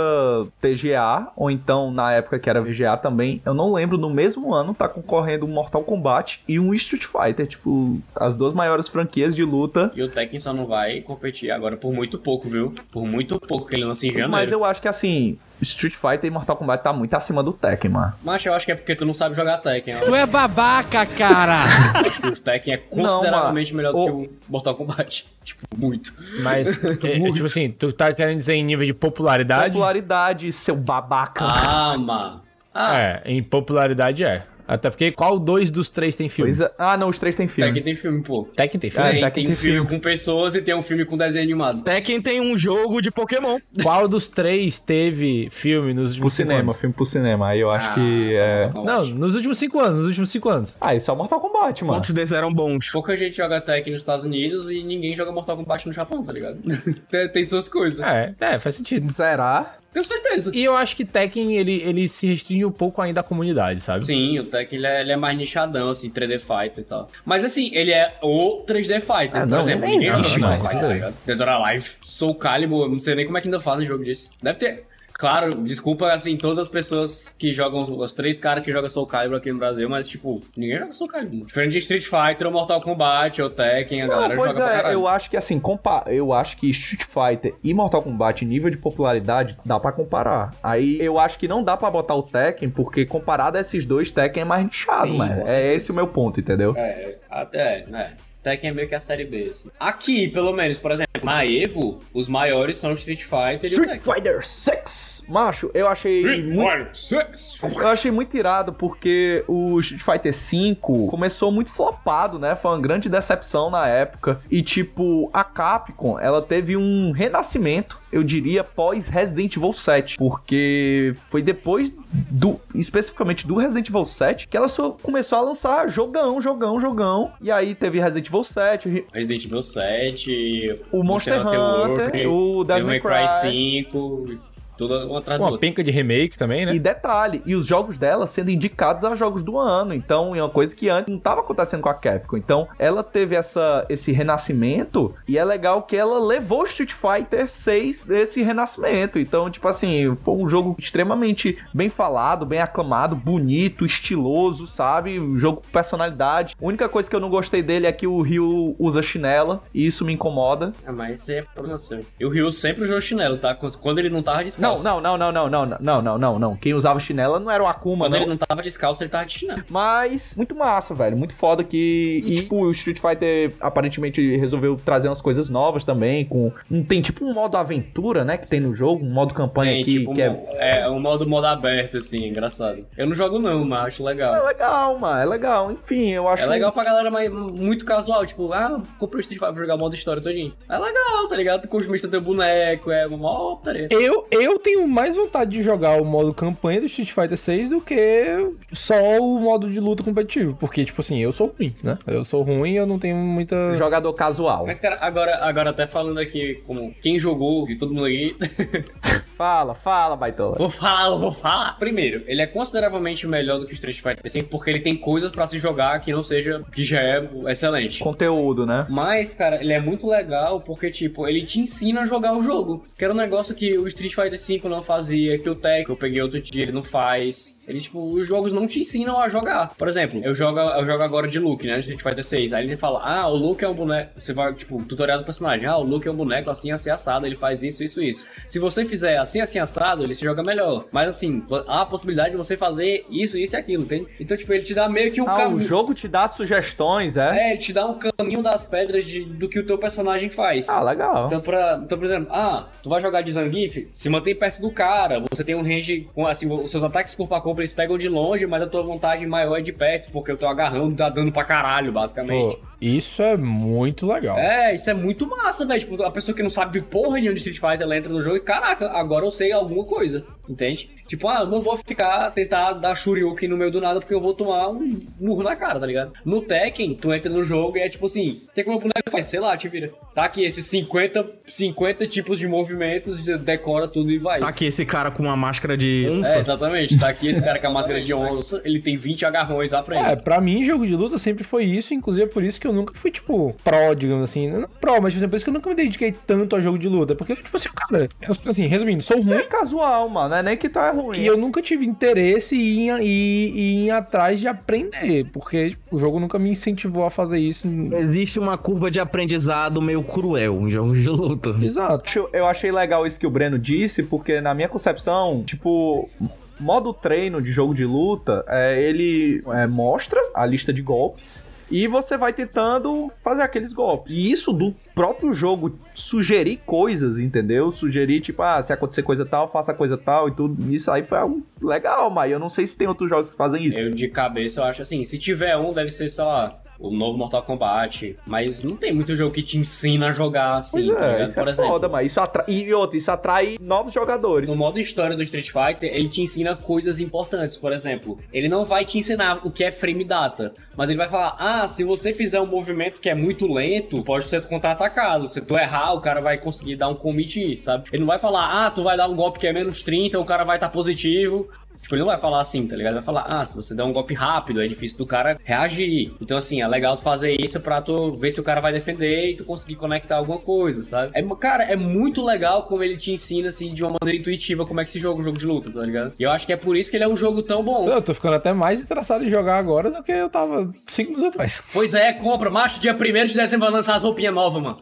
[0.62, 4.74] TGA, ou então na época que era VGA também, eu não lembro no mesmo ano
[4.74, 9.43] tá concorrendo um Mortal Kombat e um Street Fighter, tipo, as duas maiores franquias de
[9.43, 9.91] luta.
[9.95, 12.74] E o Tekken só não vai competir agora por muito pouco, viu?
[12.91, 14.31] Por muito pouco que ele lança em janeiro.
[14.31, 17.91] Mas eu acho que assim, Street Fighter e Mortal Kombat tá muito acima do Tekken,
[17.91, 18.13] mano.
[18.24, 19.95] Mas eu acho que é porque tu não sabe jogar Tekken.
[20.03, 21.63] Tu é babaca, cara!
[21.95, 25.25] Acho que o Tekken é consideravelmente melhor do o- que o Mortal Kombat.
[25.45, 26.13] Tipo, muito.
[26.41, 29.71] Mas, é, é, tipo assim, tu tá querendo dizer em nível de popularidade?
[29.74, 31.45] Popularidade, seu babaca.
[31.45, 32.41] Ah, mano.
[32.74, 34.43] Ah, É, em popularidade é.
[34.67, 36.50] Até porque qual dois dos três tem filme?
[36.51, 36.72] Pois é.
[36.77, 37.69] Ah, não, os três têm filme.
[37.69, 38.43] Tekken tem filme, pô.
[38.55, 39.07] Tekken tem filme?
[39.07, 39.89] É, tem, Tekken tem tem filme filme.
[39.89, 41.84] com pessoas e tem um filme com desenho animado.
[41.84, 43.57] Tekken tem um jogo de Pokémon.
[43.84, 46.77] Qual dos três teve filme nos Pro últimos cinco cinema, anos?
[46.79, 47.48] filme pro cinema.
[47.50, 48.63] Aí eu acho Ah, que é.
[48.66, 50.77] Mortal Não, nos últimos cinco anos, nos últimos cinco anos.
[50.81, 51.98] Ah, isso é o Mortal Kombat, mano.
[51.98, 52.90] Quantos desses eram bons?
[52.92, 56.33] Pouca gente joga Tekken nos Estados Unidos e ninguém joga Mortal Kombat no Japão, tá
[56.33, 56.57] ligado?
[57.09, 58.00] tem, tem suas coisas.
[58.05, 59.07] É, é, faz sentido.
[59.11, 59.75] Será?
[59.96, 60.51] Tenho certeza.
[60.53, 64.05] E eu acho que Tekken, ele, ele se restringe um pouco ainda à comunidade, sabe?
[64.05, 67.10] Sim, o Tekken ele é, ele é mais nichadão, assim, 3D Fighter e tal.
[67.24, 69.88] Mas assim, ele é o 3D Fighter, Ah, por não, exemplo.
[69.88, 71.16] Ninguém existe 3D mais, Fighter, isso tá ligado?
[71.25, 74.03] Dead or Alive, Soul Calibur, eu não sei nem como é que ainda fazem jogo
[74.03, 74.31] disso.
[74.44, 74.84] Deve ter...
[75.18, 79.38] Claro, desculpa, assim, todas as pessoas que jogam, os três caras que jogam Soul Calibur
[79.38, 81.46] aqui no Brasil, mas, tipo, ninguém joga Soul Calibur.
[81.46, 84.74] Diferente de Street Fighter ou Mortal Kombat ou Tekken, a Não, galera pois joga pra
[84.74, 84.94] é, caralho.
[84.94, 88.78] eu acho que assim, compa eu acho que Street Fighter e Mortal Kombat, nível de
[88.78, 90.54] popularidade, dá pra comparar.
[90.62, 94.12] Aí eu acho que não dá pra botar o Tekken, porque comparado a esses dois,
[94.12, 96.74] Tekken é mais nichado, com É esse o meu ponto, entendeu?
[96.75, 98.12] É, até, é.
[98.46, 99.72] Tekken é meio que a série B, assim.
[99.79, 103.81] Aqui, pelo menos, por exemplo, na Evo, os maiores são o Street Fighter e o
[103.81, 104.14] Street Tekken.
[104.14, 105.25] Fighter 6!
[105.27, 107.16] Macho, eu achei muito.
[107.62, 110.75] Eu achei muito irado porque o Street Fighter V
[111.10, 112.53] começou muito flopado, né?
[112.53, 114.40] Foi uma grande decepção na época.
[114.51, 120.18] E, tipo, a Capcom, ela teve um renascimento, eu diria, pós Resident Evil 7.
[120.18, 121.92] Porque foi depois
[122.32, 122.62] do.
[122.74, 127.34] especificamente do Resident Evil 7 que ela só começou a lançar jogão, jogão, jogão.
[127.42, 133.01] E aí teve Resident Evil 7, Resident Evil 7, O Monster Hunter, o Devil May
[133.01, 133.28] Cry.
[133.42, 135.59] 5, atrás do Uma outro.
[135.59, 136.74] penca de remake também, né?
[136.74, 139.94] E detalhe, e os jogos dela sendo indicados a jogos do ano.
[139.94, 142.38] Então, é uma coisa que antes não estava acontecendo com a Capcom.
[142.38, 148.05] Então, ela teve essa, esse renascimento e é legal que ela levou Street Fighter 6
[148.05, 149.20] desse renascimento.
[149.20, 155.20] Então, tipo assim, foi um jogo extremamente bem falado, bem aclamado, bonito, estiloso, sabe?
[155.20, 156.55] Um jogo com personalidade.
[156.61, 159.85] A única coisa que eu não gostei dele é que o Ryu usa chinela e
[159.85, 160.74] isso me incomoda.
[160.85, 162.01] Ah, mas isso é problema seu.
[162.20, 163.53] E o Ryu sempre usou chinelo, tá?
[163.53, 164.84] Quando quando ele não tava Não, descalço.
[164.84, 166.56] não, não, não, não, não, não, não, não, não.
[166.56, 168.20] Quem usava chinela não era o Akuma, Quando não.
[168.22, 169.64] ele não tava descalço, ele tava de chinelo.
[169.70, 171.18] Mas muito massa, velho.
[171.18, 172.24] Muito foda que.
[172.25, 176.25] E, tipo, o Street Fighter aparentemente resolveu trazer umas coisas novas também.
[176.25, 178.38] com Não tem tipo um modo aventura, né?
[178.38, 180.30] Que tem no jogo, um modo campanha Tem, aqui tipo, que é.
[180.30, 182.86] um, é um modo modo aberto, assim, engraçado.
[182.98, 184.46] Eu não jogo não, mas acho É legal.
[184.46, 185.22] legal, mano.
[185.22, 185.72] É legal.
[185.72, 186.44] Enfim, eu acho.
[186.44, 189.78] É legal pra galera mais, muito casual, tipo, ah, comprei o Street Fighter pra jogar
[189.78, 190.54] modo história todinho.
[190.70, 191.62] É legal, tá ligado?
[191.64, 193.88] Tu customiza teu boneco, é uma mó putaria.
[193.90, 197.70] Eu, eu eu tenho mais vontade de jogar o modo campanha do Street Fighter 6
[197.72, 198.25] do que
[198.72, 200.55] só o modo de luta competitivo.
[200.57, 201.98] Porque, tipo assim, eu sou ruim, né?
[202.07, 203.75] Eu sou ruim e eu não tenho muita.
[203.77, 204.65] Jogador casual.
[204.65, 208.35] Mas, cara, agora, agora até falando aqui, como quem jogou e todo mundo aqui.
[209.35, 210.55] Fala, fala, baitola.
[210.57, 211.77] vou falar, vou falar.
[211.77, 215.29] Primeiro, ele é consideravelmente melhor do que o Street Fighter 5 porque ele tem coisas
[215.31, 216.63] pra se jogar que não seja.
[216.71, 218.01] que já é excelente.
[218.01, 218.85] Conteúdo, né?
[218.89, 222.85] Mas, cara, ele é muito legal porque, tipo, ele te ensina a jogar o jogo.
[222.98, 225.98] Que era um negócio que o Street Fighter V não fazia, que o Tekken, eu
[225.98, 227.54] peguei outro dia, ele não faz.
[227.68, 229.74] Eles, tipo, os jogos não te ensinam a jogar.
[229.78, 231.80] Por exemplo, eu jogo, eu jogo agora de Luke, né?
[231.80, 232.54] Street Fighter 6.
[232.54, 234.12] Aí ele fala, ah, o Luke é um boneco.
[234.20, 235.68] Você vai, tipo, tutorial do personagem.
[235.68, 237.25] Ah, o Luke é um boneco assim, assim, assado.
[237.25, 238.28] Ele faz isso, isso, isso.
[238.48, 240.86] Se você fizer assim, assim, assado, ele se joga melhor.
[240.92, 244.06] Mas assim, há a possibilidade de você fazer isso, isso e aquilo, tem?
[244.20, 245.60] Então, tipo, ele te dá meio que um Ah, o caminho.
[245.60, 247.38] jogo te dá sugestões, é?
[247.38, 250.70] É, ele te dá um caminho das pedras de- do que o teu personagem faz.
[250.70, 251.28] Ah, legal.
[251.28, 254.72] Então, pra, então, por exemplo, ah, tu vai jogar de Zangief, se mantém perto do
[254.72, 257.98] cara, você tem um range, com, assim, os seus ataques corpo a corpo eles pegam
[257.98, 261.09] de longe, mas a tua vantagem maior é de perto, porque o teu agarrão dá
[261.09, 262.55] dano pra caralho, basicamente.
[262.55, 264.37] Pô, isso é muito legal.
[264.37, 265.79] É, isso é muito massa, velho.
[265.79, 268.37] Tipo, a pessoa que não sabe porra nenhuma de Street Fighter, ela entra no jogo
[268.37, 270.89] e, caraca, agora eu sei alguma coisa, entende?
[271.07, 274.20] Tipo, ah, eu não vou ficar, tentar dar Shoryuken no meio do nada porque eu
[274.20, 276.13] vou tomar um murro na cara, tá ligado?
[276.25, 279.27] No Tekken, tu entra no jogo e é tipo assim, tem como o boneco faz,
[279.27, 279.91] sei lá, te vira.
[280.15, 284.39] Tá aqui esses 50, 50 tipos de movimentos, decora tudo e vai.
[284.39, 286.39] Tá aqui esse cara com uma máscara de É, onça.
[286.39, 286.98] exatamente.
[286.98, 289.96] Tá aqui esse cara com a máscara de onça, ele tem 20 agarrões lá pra
[290.00, 290.10] ele.
[290.12, 292.74] É, pra mim, jogo de luta sempre foi isso, inclusive é por isso que eu
[292.74, 294.50] nunca fui, tipo, pró, digamos assim.
[294.50, 296.77] Não pró, mas tipo, é por isso que eu nunca me dediquei tanto a jogo
[296.77, 297.16] de luta.
[297.16, 299.48] Porque, tipo assim, cara, eu, assim, resumindo, sou é ruim.
[299.48, 300.29] casual, mano.
[300.29, 301.20] Não é nem que tu é ruim.
[301.20, 306.00] E eu nunca tive interesse em, em, em ir atrás de aprender, porque tipo, o
[306.00, 307.68] jogo nunca me incentivou a fazer isso.
[308.00, 311.55] Existe uma curva de aprendizado meio cruel em jogos de luta.
[311.62, 312.29] Exato.
[312.34, 316.10] Eu achei legal isso que o Breno disse, porque na minha concepção, tipo,
[316.59, 321.48] modo treino de jogo de luta, é, ele é, mostra a lista de golpes.
[321.70, 324.13] E você vai tentando fazer aqueles golpes.
[324.13, 327.72] E isso do próprio jogo sugerir coisas, entendeu?
[327.72, 330.72] Sugerir, tipo, ah, se acontecer coisa tal, faça coisa tal e tudo.
[330.72, 333.65] Isso aí foi algo legal, mas eu não sei se tem outros jogos que fazem
[333.65, 333.79] isso.
[333.79, 337.18] Eu de cabeça eu acho assim, se tiver um, deve ser, sei lá, o novo
[337.18, 338.18] Mortal Kombat.
[338.25, 341.27] Mas não tem muito jogo que te ensina a jogar assim, Pois tá é, ligado?
[341.27, 342.46] isso é foda, mas isso atrai.
[342.48, 344.50] E outra, isso atrai novos jogadores.
[344.50, 347.57] No modo história do Street Fighter, ele te ensina coisas importantes.
[347.57, 351.07] Por exemplo, ele não vai te ensinar o que é frame data, mas ele vai
[351.07, 355.27] falar: ah, se você fizer um movimento que é muito lento, pode ser contra-atacado.
[355.27, 357.85] Se tu errar, o cara vai conseguir dar um commit, sabe?
[357.92, 360.25] Ele não vai falar: ah, tu vai dar um golpe que é menos 30, o
[360.25, 361.48] cara vai estar positivo.
[361.85, 362.93] Tipo, ele não vai falar assim, tá ligado?
[362.93, 366.15] Ele vai falar, ah, se você der um golpe rápido, é difícil do cara reagir.
[366.19, 369.29] Então, assim, é legal tu fazer isso pra tu ver se o cara vai defender
[369.29, 371.11] e tu conseguir conectar alguma coisa, sabe?
[371.13, 374.81] É, cara, é muito legal como ele te ensina, assim, de uma maneira intuitiva como
[374.81, 376.13] é que se joga um jogo de luta, tá ligado?
[376.17, 377.87] E eu acho que é por isso que ele é um jogo tão bom.
[377.87, 381.29] Eu tô ficando até mais interessado em jogar agora do que eu tava cinco minutos
[381.29, 381.61] atrás.
[381.71, 384.77] Pois é, compra, macho, dia 1 de dezembro vai lançar as roupinhas novas, mano.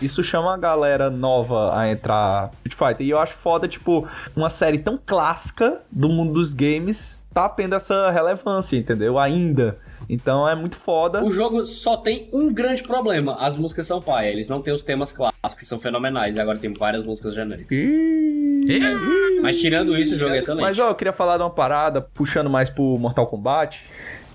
[0.00, 3.06] Isso chama a galera nova a entrar no Street Fighter.
[3.06, 7.74] E eu acho foda, tipo, uma série tão clássica do mundo dos games tá tendo
[7.74, 9.18] essa relevância, entendeu?
[9.18, 9.78] Ainda.
[10.08, 11.24] Então é muito foda.
[11.24, 14.28] O jogo só tem um grande problema: as músicas são paia.
[14.28, 16.36] Eles não têm os temas clássicos, que são fenomenais.
[16.36, 17.78] E agora tem várias músicas genéricas.
[19.42, 20.62] Mas tirando isso, o jogo é excelente.
[20.62, 23.84] Mas ó, eu queria falar de uma parada, puxando mais pro Mortal Kombat,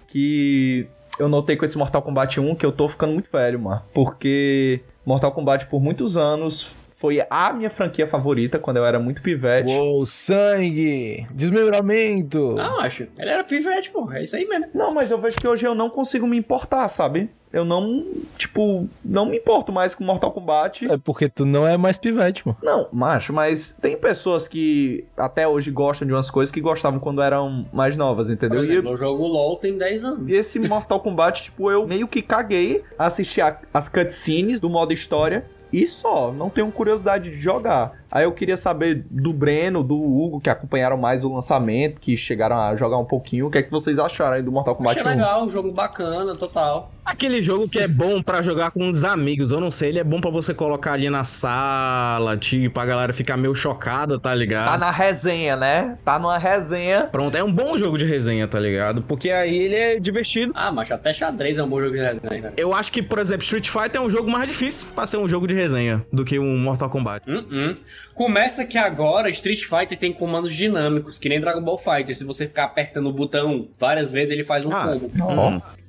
[0.08, 0.88] que
[1.19, 3.82] eu notei com esse Mortal Kombat 1 que eu tô ficando muito velho, mano.
[3.93, 9.22] Porque Mortal Kombat por muitos anos foi a minha franquia favorita quando eu era muito
[9.22, 9.72] pivete.
[9.72, 11.28] Uou, sangue!
[11.32, 12.54] Desmembramento!
[12.56, 13.04] Não, acho.
[13.18, 14.12] Ele era pivete, pô.
[14.12, 14.68] É isso aí mesmo.
[14.74, 17.30] Não, mas eu vejo que hoje eu não consigo me importar, sabe?
[17.54, 18.04] Eu não,
[18.38, 20.91] tipo, não me importo mais com Mortal Kombat.
[20.91, 22.58] É porque tu não é mais pivete, mano.
[22.62, 27.22] Não, macho, mas tem pessoas que até hoje gostam de umas coisas que gostavam quando
[27.22, 28.60] eram mais novas, Por entendeu?
[28.60, 30.28] E- exemplo, o jogo LOL tem 10 anos.
[30.30, 34.91] E esse Mortal Kombat, tipo, eu meio que caguei, assisti a- as cutscenes do modo
[34.91, 35.46] história
[35.82, 38.05] e só, não tenho curiosidade de jogar.
[38.15, 42.58] Aí eu queria saber do Breno, do Hugo, que acompanharam mais o lançamento, que chegaram
[42.58, 45.12] a jogar um pouquinho, o que é que vocês acharam aí do Mortal Kombat Achei
[45.12, 45.15] 1?
[45.17, 46.93] legal, um jogo bacana, total.
[47.04, 50.04] Aquele jogo que é bom pra jogar com os amigos, eu não sei, ele é
[50.04, 54.71] bom pra você colocar ali na sala, tipo, a galera ficar meio chocada, tá ligado?
[54.71, 55.97] Tá na resenha, né?
[56.06, 57.10] Tá numa resenha.
[57.12, 59.01] Pronto, é um bom jogo de resenha, tá ligado?
[59.01, 60.54] Porque aí ele é divertido.
[60.56, 62.54] Ah, mas até xadrez é um bom jogo de resenha, cara.
[62.56, 65.28] Eu acho que, por exemplo, Street Fighter é um jogo mais difícil pra ser um
[65.28, 67.30] jogo de resenha do que um Mortal Kombat.
[67.30, 67.75] Uh-uh.
[68.13, 72.15] Começa que agora Street Fighter tem comandos dinâmicos, que nem Dragon Ball Fighter.
[72.15, 75.12] Se você ficar apertando o botão várias vezes, ele faz um Ah, combo.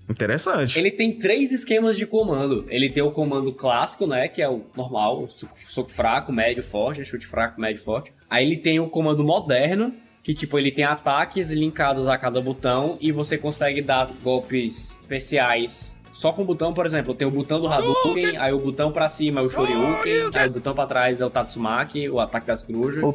[0.08, 0.78] Interessante.
[0.78, 2.64] Ele tem três esquemas de comando.
[2.68, 4.28] Ele tem o comando clássico, né?
[4.28, 8.12] Que é o normal, soco, soco fraco, médio, forte, chute fraco, médio, forte.
[8.30, 12.96] Aí ele tem o comando moderno, que tipo, ele tem ataques linkados a cada botão
[13.00, 17.60] e você consegue dar golpes especiais só com o botão, por exemplo, tem o botão
[17.60, 21.20] do Hadouken, aí o botão pra cima é o Shoryuken, aí o botão pra trás
[21.20, 23.04] é o Tatsumaki, o ataque das corujas.
[23.04, 23.12] O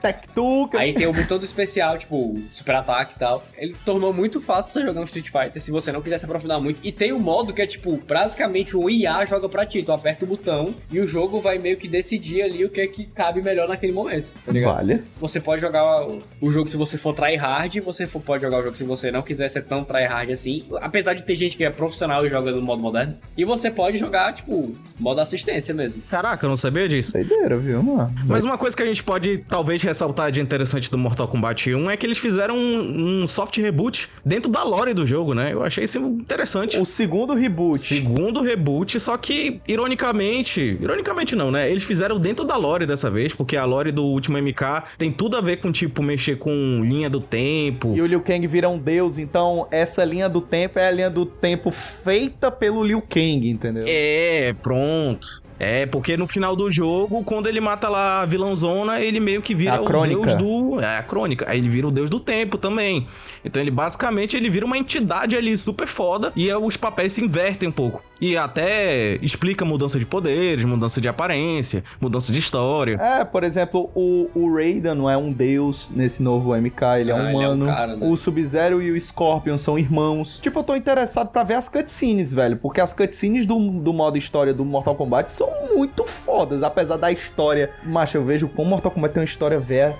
[0.00, 0.78] Tectuca.
[0.78, 3.42] Aí tem o botão do especial, tipo, super ataque e tal.
[3.56, 6.60] Ele tornou muito fácil você jogar um Street Fighter se você não quiser se aprofundar
[6.60, 6.80] muito.
[6.84, 9.82] E tem o modo que é, tipo, basicamente o IA joga pra ti.
[9.82, 12.86] Tu aperta o botão e o jogo vai meio que decidir ali o que é
[12.86, 14.74] que cabe melhor naquele momento, tá ligado?
[14.74, 15.02] Vale.
[15.18, 18.62] Você pode jogar o- o jogo se você for tryhard, você for- pode jogar o
[18.62, 20.64] jogo se você não quiser ser tão tryhard assim.
[20.80, 23.16] Apesar de ter gente que é profissional e joga no modo moderno.
[23.36, 26.02] E você pode jogar, tipo, modo assistência mesmo.
[26.08, 27.12] Caraca, eu não sabia disso.
[27.12, 28.12] Doideira, viu, mano?
[28.24, 31.90] Mas uma coisa que a gente pode talvez ressaltar de interessante do Mortal Kombat 1
[31.90, 35.52] é que eles fizeram um, um soft reboot dentro da lore do jogo, né?
[35.52, 36.78] Eu achei isso interessante.
[36.78, 37.80] O segundo reboot.
[37.80, 41.70] Segundo reboot, só que, ironicamente, ironicamente não, né?
[41.70, 45.36] Eles fizeram dentro da lore dessa vez, porque a lore do último MK tem tudo
[45.36, 47.94] a ver com, tipo, mexer com linha do tempo.
[47.96, 51.10] E o Liu Kang vira um deus, então essa linha do tempo é a linha
[51.10, 53.84] do tempo feita pelo Liu Kang, entendeu?
[53.86, 55.46] É, pronto.
[55.58, 59.54] É, porque no final do jogo, quando ele mata lá a vilãozona, ele meio que
[59.54, 60.80] vira o deus do...
[60.80, 61.46] É, a crônica.
[61.48, 63.06] Aí ele vira o deus do tempo também.
[63.44, 67.24] Então ele basicamente, ele vira uma entidade ali super foda e aí os papéis se
[67.24, 68.04] invertem um pouco.
[68.20, 72.94] E até explica mudança de poderes, mudança de aparência, mudança de história.
[73.00, 77.14] É, por exemplo, o, o Raiden não é um deus nesse novo MK, ele é
[77.14, 77.66] Ah, um ele é um humano.
[77.66, 78.06] cara, né?
[78.08, 80.40] O Sub-Zero e o Scorpion são irmãos.
[80.40, 84.16] Tipo, eu tô interessado pra ver as cutscenes, velho, porque as cutscenes do, do modo
[84.16, 87.70] história do Mortal Kombat são muito fodas, apesar da história.
[87.84, 89.94] Macho, eu vejo como Mortal Kombat tem uma história velha,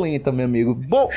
[0.00, 0.74] lenta, meu amigo.
[0.74, 1.08] Bo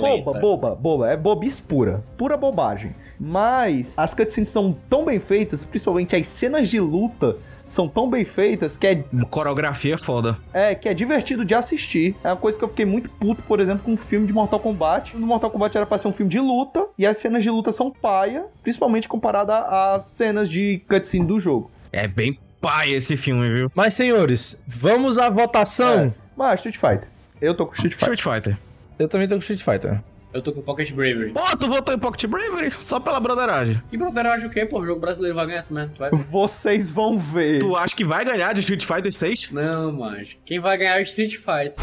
[0.00, 1.10] boba, boba, boba.
[1.10, 2.02] É bobice pura.
[2.16, 2.94] Pura bobagem.
[3.20, 8.24] Mas as cutscenes são tão bem feitas, principalmente as cenas de luta são tão bem
[8.24, 10.36] feitas que é Coreografia foda.
[10.52, 12.16] é, que é divertido de assistir.
[12.24, 14.58] É uma coisa que eu fiquei muito puto, por exemplo, com um filme de Mortal
[14.58, 15.16] Kombat.
[15.16, 17.70] No Mortal Kombat era pra ser um filme de luta, e as cenas de luta
[17.70, 19.58] são paia, principalmente comparada
[19.94, 21.70] às cenas de cutscene do jogo.
[21.92, 23.70] É bem pai esse filme, viu?
[23.74, 26.12] Mas, senhores, vamos à votação.
[26.36, 27.08] Mas Street Fighter.
[27.40, 28.14] Eu tô com Street Fighter.
[28.14, 28.58] Street Fighter.
[28.98, 30.00] Eu também tô com Street Fighter.
[30.32, 31.32] Eu tô com Pocket Bravery.
[31.32, 32.70] Pô, tu votou em Pocket Bravery?
[32.70, 33.82] Só pela broderagem.
[33.90, 34.78] E broderagem o quê, pô?
[34.78, 35.90] O jogo brasileiro vai ganhar essa.
[35.92, 36.10] Tu vai...
[36.12, 37.58] Vocês vão ver.
[37.58, 39.50] Tu acha que vai ganhar de Street Fighter 6?
[39.50, 41.74] Não, mas quem vai ganhar é o Street Fighter.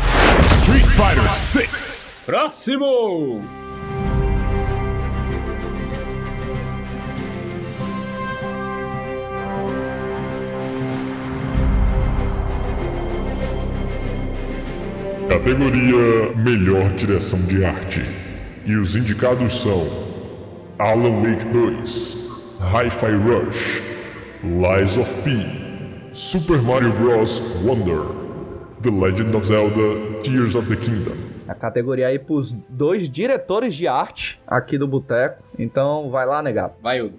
[0.61, 2.05] Street Fighter 6.
[2.25, 3.41] Próximo!
[15.27, 18.26] Categoria Melhor Direção de Arte.
[18.67, 19.81] E os indicados são
[20.77, 23.81] Alan Wake 2, Hi-Fi Rush,
[24.43, 27.63] Lies of P, Super Mario Bros.
[27.63, 28.01] Wonder,
[28.81, 31.15] The Legend of Zelda Tears of the Kingdom.
[31.47, 35.41] A categoria aí pros dois diretores de arte aqui do Boteco.
[35.57, 36.73] Então, vai lá, negado.
[36.81, 37.17] Vai, Hugo.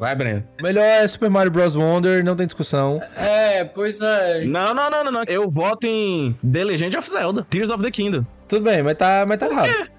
[0.00, 0.42] Vai, Breno.
[0.60, 1.76] Melhor é Super Mario Bros.
[1.76, 3.00] Wonder, não tem discussão.
[3.16, 4.44] É, pois é.
[4.46, 5.22] Não, não, não, não, não.
[5.28, 8.26] Eu voto em The Legend of Zelda, Tears of the Kingdom.
[8.48, 9.97] Tudo bem, mas tá, mas tá errado.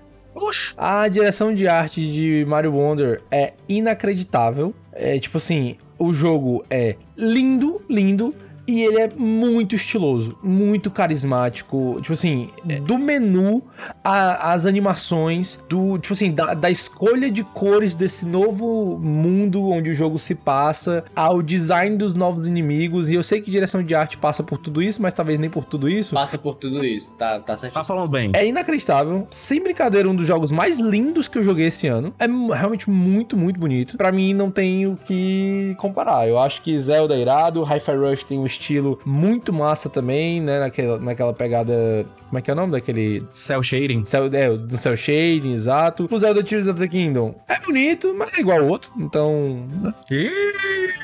[0.78, 4.74] A direção de arte de Mario Wonder é inacreditável.
[4.94, 8.34] É tipo assim, o jogo é lindo, lindo.
[8.70, 11.98] E ele é muito estiloso, muito carismático.
[12.02, 12.50] Tipo assim,
[12.86, 13.64] do menu
[14.04, 19.90] a- as animações, do tipo assim, da, da escolha de cores desse novo mundo onde
[19.90, 23.10] o jogo se passa, ao design dos novos inimigos.
[23.10, 25.66] E eu sei que direção de arte passa por tudo isso, mas talvez nem por
[25.66, 26.14] tudo isso.
[26.14, 27.12] Passa por tudo isso.
[27.14, 27.74] Tá, tá certinho.
[27.74, 28.30] Tá falando bem.
[28.34, 29.28] É inacreditável.
[29.32, 32.14] Sem brincadeira, um dos jogos mais lindos que eu joguei esse ano.
[32.20, 33.98] É realmente muito, muito bonito.
[33.98, 36.28] Pra mim, não tem o que comparar.
[36.28, 38.59] Eu acho que Zelda é irado, Hi-Fi Rush tem um estilo
[39.06, 40.60] muito massa também, né?
[40.60, 42.06] Naquela, naquela pegada.
[42.28, 43.24] Como é que é o nome daquele.
[43.32, 44.06] Cell Shading.
[44.06, 46.08] Cell, é, do Cell Shading, exato.
[46.10, 48.92] O Zelda Tears of the Kingdom é bonito, mas é igual ao outro.
[48.98, 49.66] Então.
[49.82, 49.94] né?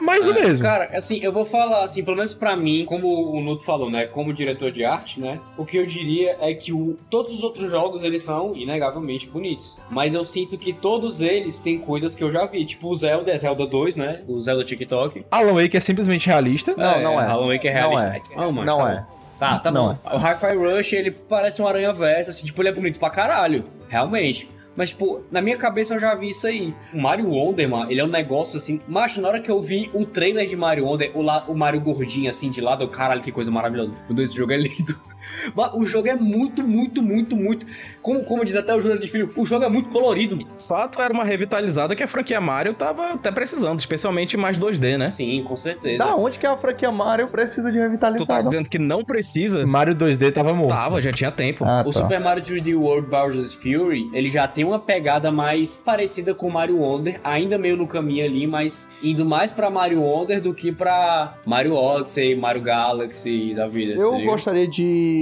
[0.02, 0.64] Mais do mesmo.
[0.64, 4.06] Cara, assim, eu vou falar, assim, pelo menos pra mim, como o Nuto falou, né,
[4.06, 7.72] como diretor de arte, né, o que eu diria é que o, todos os outros
[7.72, 9.78] jogos, eles são inegavelmente bonitos.
[9.90, 13.32] Mas eu sinto que todos eles têm coisas que eu já vi, tipo o Zelda,
[13.32, 15.26] é Zelda 2, né, o Zelda TikTok.
[15.32, 16.74] Alan Wake é simplesmente realista.
[16.78, 17.26] Não, não é.
[17.26, 18.08] Alan Wake é Não realista.
[18.34, 18.38] é.
[18.38, 18.96] Não, mas Não tá é.
[18.98, 19.06] bom.
[19.40, 20.00] Tá, tá Não bom.
[20.14, 23.66] O Hi-Fi Rush, ele parece um aranha versa, assim, tipo, ele é bonito pra caralho.
[23.90, 24.50] Realmente.
[24.78, 26.74] Mas, tipo, na minha cabeça eu já vi isso aí.
[26.94, 28.82] O Mario Wonder, mano, ele é um negócio assim.
[28.88, 31.80] Macho, na hora que eu vi o trailer de Mario Wonder, o, la- o Mario
[31.80, 33.94] gordinho assim de lado, eu, caralho, que coisa maravilhosa.
[34.10, 34.96] Deus, esse jogo é lindo.
[35.56, 37.66] Mas o jogo é muito, muito, muito, muito.
[38.02, 40.40] Como, como diz até o Júnior de Filho, o jogo é muito colorido.
[40.68, 45.10] Fato era uma revitalizada que a franquia Mario tava até precisando, especialmente mais 2D, né?
[45.10, 45.98] Sim, com certeza.
[46.04, 47.80] Da onde que a franquia Mario precisa de
[48.18, 49.66] Tu tá dizendo que não precisa?
[49.66, 50.70] Mario 2D tava morto.
[50.70, 51.64] Tava, já tinha tempo.
[51.64, 52.02] Ah, O tá.
[52.02, 56.52] Super Mario 3D World Bowser's Fury, ele já tem uma pegada mais parecida com o
[56.52, 60.72] Mario Wonder, ainda meio no caminho ali, mas indo mais pra Mario Wonder do que
[60.72, 63.94] pra Mario Odyssey, Mario Galaxy da vida.
[63.94, 64.26] Eu assim.
[64.26, 65.15] gostaria de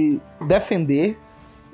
[0.46, 1.16] defender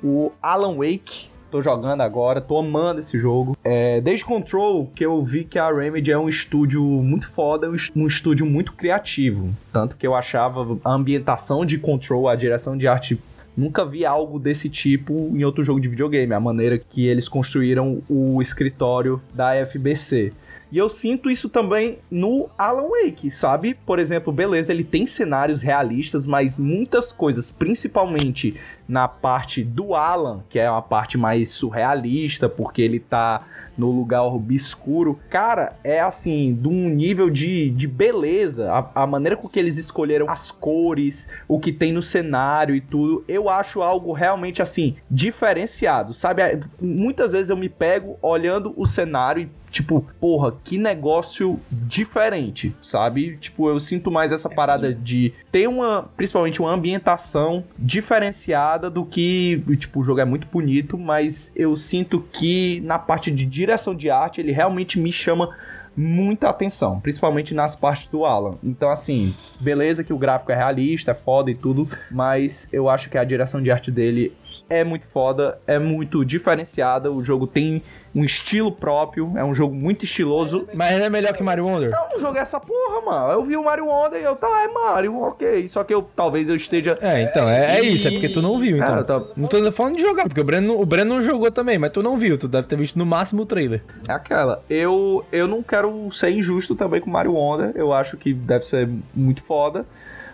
[0.03, 1.29] o Alan Wake.
[1.51, 3.57] Tô jogando agora, tô amando esse jogo.
[3.61, 7.75] É, desde Control, que eu vi que a Remedy é um estúdio muito foda, um
[7.75, 9.49] est- estúdio muito criativo.
[9.73, 13.19] Tanto que eu achava a ambientação de Control, a direção de arte.
[13.57, 16.33] Nunca vi algo desse tipo em outro jogo de videogame.
[16.33, 20.31] A maneira que eles construíram o escritório da FBC.
[20.71, 23.73] E eu sinto isso também no Alan Wake, sabe?
[23.85, 28.55] Por exemplo, beleza, ele tem cenários realistas, mas muitas coisas, principalmente
[28.91, 34.23] na parte do Alan, que é uma parte mais surrealista, porque ele tá no lugar
[34.23, 35.17] obscuro.
[35.29, 39.77] Cara, é assim, de um nível de, de beleza, a, a maneira com que eles
[39.77, 44.97] escolheram as cores, o que tem no cenário e tudo, eu acho algo realmente assim,
[45.09, 46.41] diferenciado, sabe?
[46.81, 53.37] Muitas vezes eu me pego olhando o cenário e Tipo, porra, que negócio diferente, sabe?
[53.37, 59.63] Tipo, eu sinto mais essa parada de ter uma, principalmente uma ambientação diferenciada do que,
[59.77, 64.09] tipo, o jogo é muito bonito, mas eu sinto que na parte de direção de
[64.09, 65.49] arte ele realmente me chama
[65.95, 68.57] muita atenção, principalmente nas partes do Alan.
[68.63, 73.09] Então, assim, beleza que o gráfico é realista, é foda e tudo, mas eu acho
[73.09, 74.33] que a direção de arte dele
[74.71, 77.83] é muito foda, é muito diferenciada, o jogo tem
[78.15, 80.67] um estilo próprio, é um jogo muito estiloso.
[80.73, 81.91] Mas não é melhor que Mario Wonder?
[81.91, 83.31] Eu não joguei essa porra, mano.
[83.33, 85.67] Eu vi o Mario Wonder e eu, tá, é Mario, ok.
[85.67, 86.97] Só que eu talvez eu esteja.
[87.01, 88.99] É, então, é, é isso, é porque tu não viu, então.
[88.99, 91.91] É, Não tô falando de jogar, porque o Breno, o Breno não jogou também, mas
[91.91, 93.83] tu não viu, tu deve ter visto no máximo o trailer.
[94.07, 94.63] É aquela.
[94.69, 97.73] Eu, eu não quero ser injusto também com o Mario Wonder.
[97.75, 99.85] Eu acho que deve ser muito foda.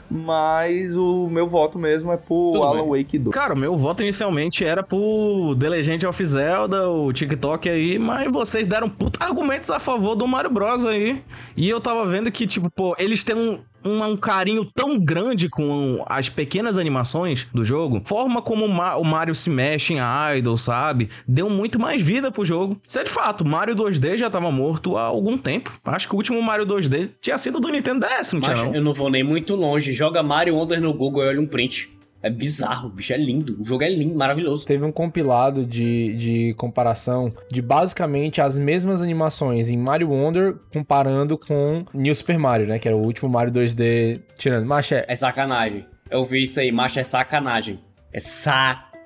[0.10, 3.04] Mas o meu voto mesmo é pro Tudo Alan bem.
[3.04, 3.34] Wake 2.
[3.34, 8.32] Cara, o meu voto inicialmente era pro The Legend of Zelda, o TikTok aí, mas
[8.32, 11.22] vocês deram puta argumentos a favor do Mario Bros aí.
[11.56, 15.50] E eu tava vendo que, tipo, pô, eles têm um, um, um carinho tão grande
[15.50, 20.38] com as pequenas animações do jogo, forma como o, Ma- o Mario se mexe em
[20.38, 21.10] Idol, sabe?
[21.28, 22.80] Deu muito mais vida pro jogo.
[22.88, 25.72] Isso é de fato, Mario 2D já tava morto há algum tempo.
[25.86, 28.76] Acho que o último Mario 2D tinha sido do Nintendo DS, não tinha Mas não?
[28.76, 29.94] eu não vou nem muito longe.
[29.94, 31.90] Joga Mario Wonder no Google e olha um print.
[32.22, 33.58] É bizarro, o bicho é lindo.
[33.60, 34.66] O jogo é lindo, maravilhoso.
[34.66, 41.38] Teve um compilado de, de comparação de basicamente as mesmas animações em Mario Wonder comparando
[41.38, 42.80] com New Super Mario, né?
[42.80, 44.66] Que era o último Mario 2D tirando.
[44.66, 45.86] Mas é, É sacanagem.
[46.10, 47.80] Eu vi isso aí, macho, é sacanagem.
[48.12, 48.20] É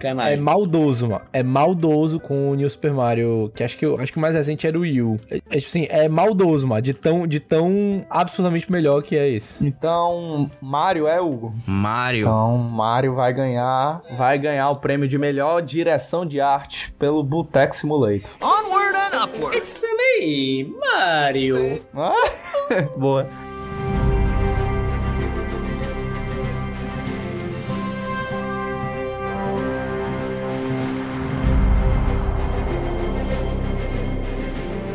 [0.08, 1.22] é maldoso, mano.
[1.32, 4.36] É maldoso com o New Super Mario, que acho que, eu- acho que o mais
[4.36, 5.18] recente era o Wii U.
[5.30, 6.82] É, é tipo assim, é maldoso, mano.
[6.82, 9.66] De tão, de tão absurdamente melhor que é esse.
[9.66, 11.54] Então, Mario é Hugo.
[11.66, 12.22] Mario.
[12.22, 17.76] Então, Mario vai ganhar, vai ganhar o prêmio de melhor direção de arte pelo Boteco
[17.76, 18.32] Simulator.
[18.42, 19.58] Onward and upward.
[19.58, 19.82] It's
[20.20, 21.82] me, Mario.
[21.96, 22.14] Ah,
[22.98, 23.28] Boa.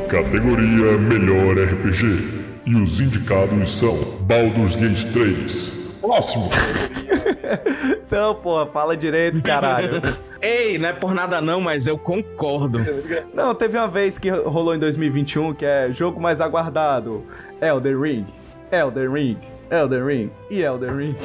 [0.08, 2.46] Categoria Melhor RPG.
[2.64, 5.98] E os indicados são Baldur's Gate 3.
[6.00, 6.48] Próximo.
[8.06, 10.00] Então, porra, fala direito, caralho.
[10.40, 12.78] Ei, não é por nada não, mas eu concordo.
[13.34, 17.24] Não, teve uma vez que rolou em 2021 que é jogo mais aguardado:
[17.60, 18.24] Elden Ring,
[18.70, 19.38] Elden Ring,
[19.70, 21.16] Elden Ring e Elden Ring.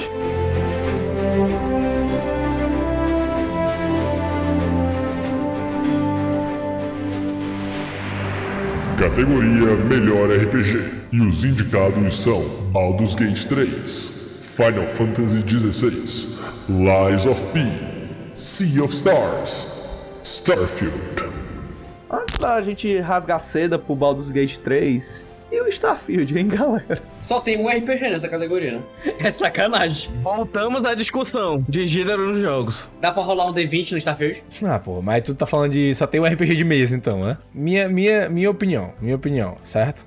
[9.01, 11.07] Categoria Melhor RPG.
[11.11, 12.39] E os indicados são
[12.71, 16.37] Baldur's Gate 3, Final Fantasy XVI,
[16.69, 17.61] Lies of P,
[18.35, 21.27] Sea of Stars, Starfield.
[22.11, 27.01] Antes da gente rasgar seda pro Baldur's Gate 3 e o Starfield, hein, galera?
[27.21, 28.81] Só tem um RPG nessa categoria, né?
[29.19, 30.11] É sacanagem.
[30.21, 32.91] Voltamos à discussão de gênero nos jogos.
[33.01, 34.43] Dá pra rolar um D20 no Starfield?
[34.63, 37.37] Ah, pô, mas tu tá falando de só tem um RPG de mesa, então, né?
[37.53, 40.05] Minha, minha, minha opinião, minha opinião, certo?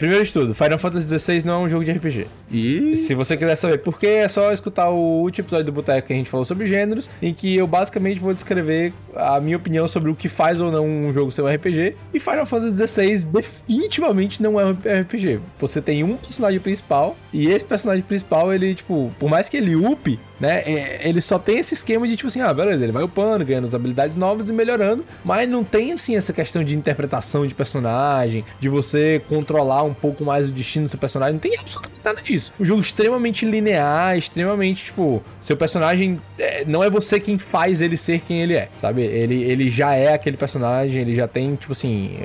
[0.00, 2.26] Primeiro de tudo, Final Fantasy XVI não é um jogo de RPG.
[2.50, 6.06] E Se você quiser saber por que, é só escutar o último episódio do Boteco
[6.06, 9.86] que a gente falou sobre gêneros, em que eu basicamente vou descrever a minha opinião
[9.86, 11.96] sobre o que faz ou não um jogo ser um RPG.
[12.14, 15.38] E Final Fantasy XVI definitivamente não é um RPG.
[15.58, 19.76] Você tem um personagem principal, e esse personagem principal, ele, tipo, por mais que ele
[19.76, 23.02] upe, né, é- ele só tem esse esquema de, tipo assim, ah, beleza, ele vai
[23.02, 27.46] upando, ganhando as habilidades novas e melhorando, mas não tem, assim, essa questão de interpretação
[27.46, 31.56] de personagem, de você controlar um pouco mais o destino do seu personagem, não tem
[31.58, 32.52] absolutamente nada disso.
[32.58, 37.96] Um jogo extremamente linear, extremamente, tipo, seu personagem é, não é você quem faz ele
[37.96, 39.02] ser quem ele é, sabe?
[39.02, 42.16] Ele, ele já é aquele personagem, ele já tem, tipo assim,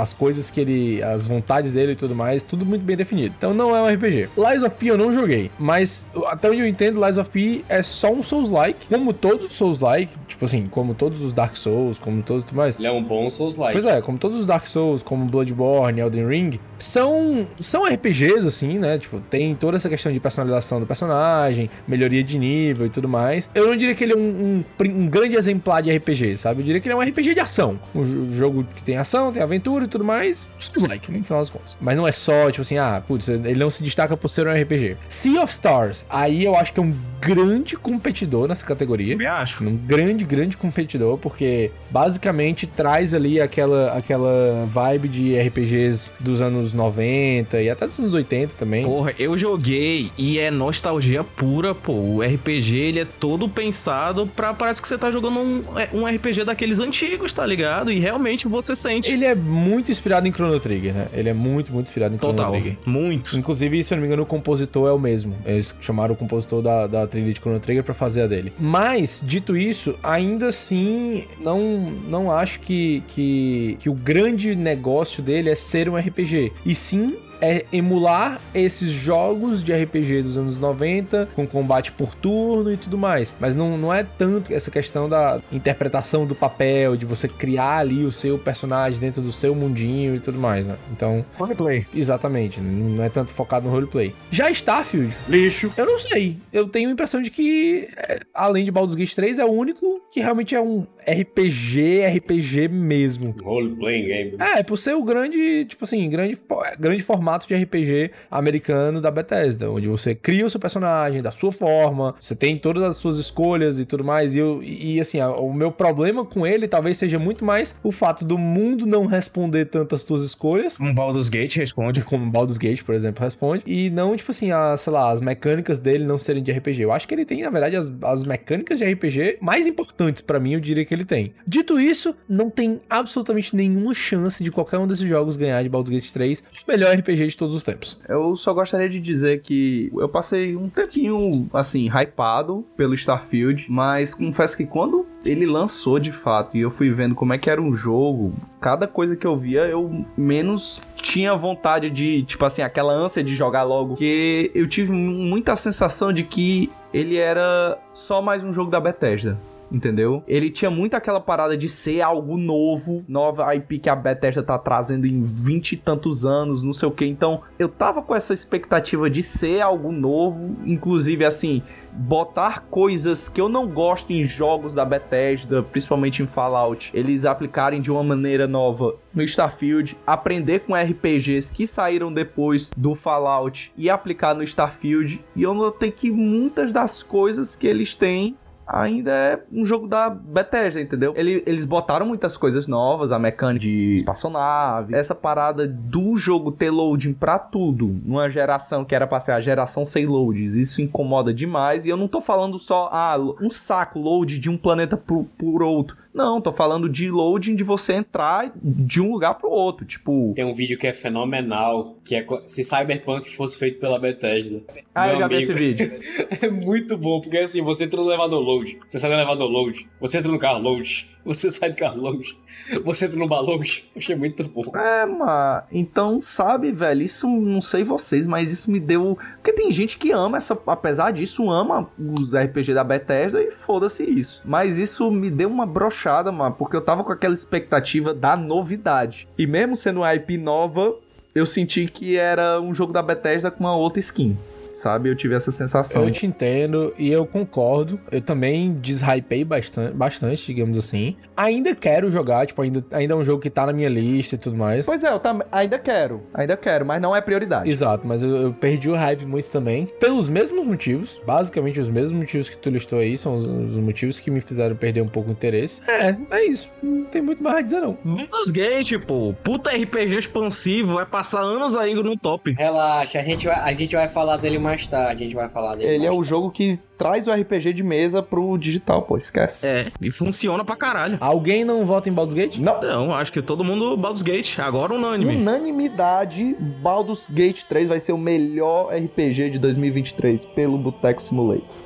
[0.00, 3.34] as coisas que ele, as vontades dele e tudo mais, tudo muito bem definido.
[3.36, 4.28] Então não é um RPG.
[4.36, 7.82] Lies of P eu não joguei, mas até onde eu entendo, Lies of P é
[7.82, 12.22] só um Souls-like, como todos os Souls-like, tipo assim, como todos os Dark Souls, como
[12.22, 12.78] todo tudo mais.
[12.78, 13.72] Ele é um bom Souls-like.
[13.72, 18.78] Pois é, como todos os Dark Souls, como Bloodborne, Elden Ring, são, são RPGs, assim,
[18.78, 18.98] né?
[18.98, 23.48] Tipo, tem toda essa questão de personalização do personagem, melhoria de nível e tudo mais.
[23.54, 26.60] Eu não diria que ele é um, um um grande exemplar de RPG, sabe?
[26.60, 27.78] Eu diria que ele é um RPG de ação.
[27.94, 30.48] Um jo- jogo que tem ação, tem aventura e tudo mais.
[30.58, 31.10] Souls-like?
[31.12, 31.76] No final das contas.
[31.80, 34.52] Mas não é só, tipo assim, ah, putz, ele não se destaca por ser um
[34.52, 34.96] RPG.
[35.08, 39.16] Sea of Stars, aí eu acho que é um grande competidor nessa categoria.
[39.16, 39.64] Me acho.
[39.64, 46.72] Um grande, grande competidor, porque basicamente traz ali aquela, aquela vibe de RPGs dos anos
[46.72, 48.84] 90 e até dos anos 80 também.
[48.84, 51.92] Porra, eu joguei e é nostalgia pura, pô.
[51.92, 54.54] O RPG, ele é todo pensado pra...
[54.54, 57.90] Parece que você tá jogando um, é, um RPG daqueles antigos, tá ligado?
[57.90, 59.12] E realmente você sente.
[59.12, 61.08] Ele é muito inspirado em Chrono Trigger, né?
[61.12, 62.52] Ele é muito, muito inspirado em Chrono Total.
[62.52, 62.76] Trigger.
[62.84, 63.36] Muito.
[63.36, 65.36] Inclusive, se eu não me engano, o compositor é o mesmo.
[65.44, 68.52] Eles chamaram o compositor da, da trilha de Chrono Trigger pra fazer a dele.
[68.58, 71.60] Mas, dito isso, ainda assim, não,
[72.08, 76.52] não acho que, que, que o grande negócio dele é ser um RPG.
[76.64, 82.72] E sim é emular esses jogos de RPG dos anos 90, com combate por turno
[82.72, 83.34] e tudo mais.
[83.40, 88.04] Mas não, não é tanto essa questão da interpretação do papel, de você criar ali
[88.04, 90.76] o seu personagem dentro do seu mundinho e tudo mais, né?
[90.92, 91.84] Então, Roleplay.
[91.92, 94.14] Exatamente, não é tanto focado no roleplay.
[94.30, 95.72] Já Starfield, Lixo.
[95.76, 96.36] eu não sei.
[96.52, 100.00] Eu tenho a impressão de que, é, além de Baldur's Gate 3, é o único
[100.12, 103.34] que realmente é um RPG, RPG mesmo.
[103.42, 104.36] Role-playing game.
[104.38, 106.38] É, por ser o grande, tipo assim, grande,
[106.78, 111.52] grande formato de RPG americano da Bethesda, onde você cria o seu personagem da sua
[111.52, 114.34] forma, você tem todas as suas escolhas e tudo mais.
[114.34, 118.24] E, eu, e assim, o meu problema com ele talvez seja muito mais o fato
[118.24, 122.02] do mundo não responder tanto às suas escolhas Um Baldur's Gate responde.
[122.02, 123.62] como Baldur's Gate, por exemplo, responde.
[123.66, 126.82] E não, tipo assim, a, sei lá, as mecânicas dele não serem de RPG.
[126.82, 130.38] Eu acho que ele tem, na verdade, as, as mecânicas de RPG mais importantes pra
[130.38, 131.32] mim, eu diria que ele tem.
[131.46, 135.90] Dito isso, não tem absolutamente nenhuma chance de qualquer um desses jogos ganhar de Baldur's
[135.94, 138.00] Gate 3 o melhor RPG de todos os tempos.
[138.08, 144.14] Eu só gostaria de dizer que eu passei um tempinho, assim, hypado pelo Starfield, mas
[144.14, 147.60] confesso que quando ele lançou de fato e eu fui vendo como é que era
[147.60, 152.92] um jogo, cada coisa que eu via eu menos tinha vontade de, tipo assim, aquela
[152.92, 158.44] ânsia de jogar logo, que eu tive muita sensação de que ele era só mais
[158.44, 159.38] um jogo da Bethesda.
[159.72, 160.22] Entendeu?
[160.28, 164.58] Ele tinha muito aquela parada de ser algo novo, nova IP que a Bethesda tá
[164.58, 167.06] trazendo em vinte e tantos anos, não sei o que.
[167.06, 171.62] Então, eu tava com essa expectativa de ser algo novo, inclusive assim,
[171.92, 177.80] botar coisas que eu não gosto em jogos da Bethesda, principalmente em Fallout, eles aplicarem
[177.80, 183.90] de uma maneira nova no Starfield, aprender com RPGs que saíram depois do Fallout e
[183.90, 185.22] aplicar no Starfield.
[185.36, 188.36] E eu notei que muitas das coisas que eles têm
[188.72, 191.12] ainda é um jogo da Bethesda, entendeu?
[191.16, 196.70] Ele- eles botaram muitas coisas novas, a mecânica de espaçonave, essa parada do jogo ter
[196.70, 201.32] loading pra tudo, numa geração que era pra ser a geração sem loads, isso incomoda
[201.34, 205.24] demais, e eu não tô falando só, ah, um saco load de um planeta por,
[205.36, 205.96] por outro.
[206.12, 210.32] Não, tô falando de loading de você entrar de um lugar pro outro, tipo...
[210.34, 214.60] Tem um vídeo que é fenomenal, que é se Cyberpunk fosse feito pela Bethesda.
[214.94, 215.52] Ah, eu já vi amigo.
[215.52, 215.92] esse vídeo.
[216.42, 219.88] É muito bom, porque assim, você entra no elevador load, você sai do elevador load,
[220.00, 222.36] você entra no carro load, você sai do carro load,
[222.84, 223.84] você entra no bar load.
[223.96, 224.64] Achei muito bom.
[224.74, 225.62] É, mano.
[225.70, 229.16] Então, sabe, velho, isso não sei vocês, mas isso me deu.
[229.34, 230.60] Porque tem gente que ama essa.
[230.66, 234.42] Apesar disso, ama os RPG da Bethesda e foda-se isso.
[234.44, 236.01] Mas isso me deu uma brochada,
[236.32, 239.28] mano, porque eu tava com aquela expectativa da novidade.
[239.36, 240.94] E mesmo sendo uma IP nova,
[241.34, 244.36] eu senti que era um jogo da Bethesda com uma outra skin.
[244.74, 245.08] Sabe?
[245.08, 246.04] Eu tive essa sensação.
[246.04, 248.00] Eu te entendo e eu concordo.
[248.10, 251.16] Eu também deshypei bastante, bastante, digamos assim.
[251.36, 254.38] Ainda quero jogar, tipo, ainda, ainda é um jogo que tá na minha lista e
[254.38, 254.86] tudo mais.
[254.86, 257.68] Pois é, eu tam- ainda quero, ainda quero, mas não é prioridade.
[257.68, 259.86] Exato, mas eu, eu perdi o hype muito também.
[260.00, 261.20] Pelos mesmos motivos.
[261.26, 264.74] Basicamente, os mesmos motivos que tu listou aí são os, os motivos que me fizeram
[264.76, 265.80] perder um pouco o interesse.
[265.88, 266.70] É, é isso.
[266.82, 267.96] Não tem muito mais a dizer, não.
[268.04, 269.34] Baldur's Gate, pô.
[269.42, 270.94] Puta RPG expansivo.
[270.94, 272.52] Vai passar anos aí no top.
[272.52, 275.24] Relaxa, a gente, vai, a gente vai falar dele mais tarde.
[275.24, 277.82] A gente vai falar dele Ele é mais o jogo que traz o RPG de
[277.82, 279.66] mesa pro digital, pô, esquece.
[279.66, 281.18] É, e funciona pra caralho.
[281.20, 282.58] Alguém não vota em Baldur's Gate?
[282.58, 284.58] Não, Não, acho que todo mundo Baldur's Gate.
[284.60, 285.36] Agora unânime.
[285.36, 291.76] unanimidade, Baldur's Gate 3 vai ser o melhor RPG de 2023 pelo Boteco Simulator.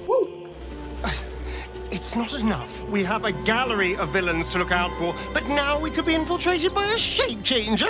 [1.92, 2.68] It's not enough.
[2.90, 6.14] We have a gallery of villains to look out for, but now we could be
[6.14, 7.88] infiltrated by a shape changer?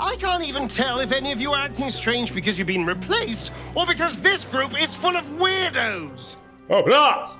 [0.00, 3.50] I can't even tell if any of you are acting strange because you've been replaced
[3.74, 6.36] or because this group is full of weirdos.
[6.70, 7.38] Oh, blast!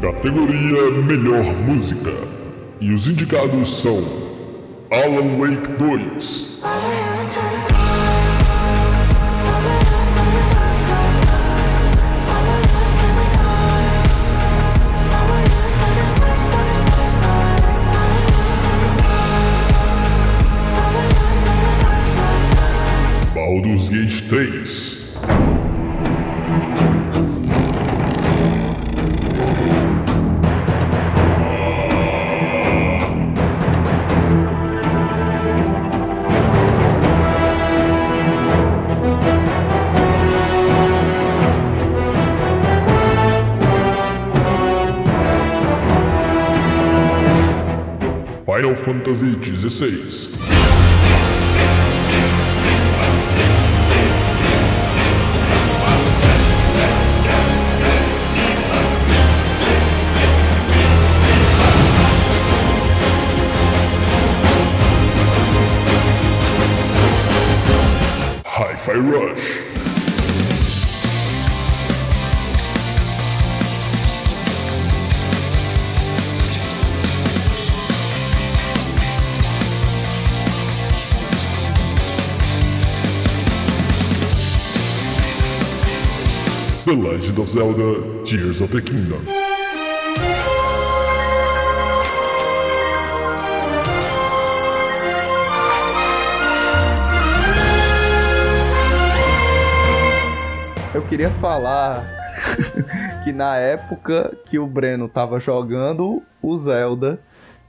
[0.00, 2.12] Categoria Melhor Música.
[2.80, 3.98] E os indicados são
[4.90, 6.62] Alan Wake 2,
[23.78, 24.64] Baldur's Gate 3,
[48.44, 50.57] Final Fantasy XVI.
[87.18, 89.18] Legend of Zelda Tears of the Kingdom.
[100.94, 102.06] Eu queria falar
[103.24, 107.18] que na época que o Breno tava jogando o Zelda,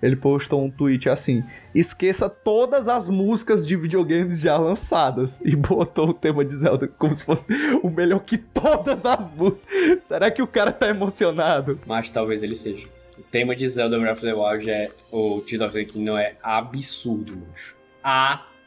[0.01, 1.43] ele postou um tweet assim:
[1.73, 5.41] esqueça todas as músicas de videogames já lançadas.
[5.43, 7.47] E botou o tema de Zelda como se fosse
[7.83, 10.03] o melhor que todas as músicas.
[10.07, 11.79] Será que o cara tá emocionado?
[11.85, 12.87] Mas talvez ele seja.
[13.17, 14.91] O tema de Zelda Breath of the Wild é.
[15.11, 17.75] O Tears of the Kingdom é absurdo, macho.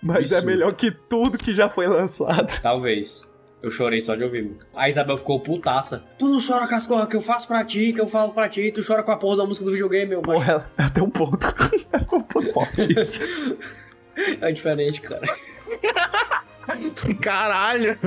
[0.02, 0.46] Mas é Absurdo.
[0.46, 2.60] melhor que tudo que já foi lançado.
[2.60, 3.30] Talvez.
[3.62, 4.42] Eu chorei só de ouvir.
[4.42, 4.58] mano.
[4.74, 6.02] A Isabel ficou putaça.
[6.18, 8.48] Tu não chora com as coisas que eu faço pra ti, que eu falo pra
[8.48, 8.72] ti.
[8.72, 10.22] Tu chora com a porra da música do videogame, meu.
[10.22, 11.46] Porra, ela tem um ponto.
[11.92, 13.56] Ela tem um ponto fortíssimo.
[14.40, 15.26] É diferente, cara.
[17.20, 17.98] Caralho.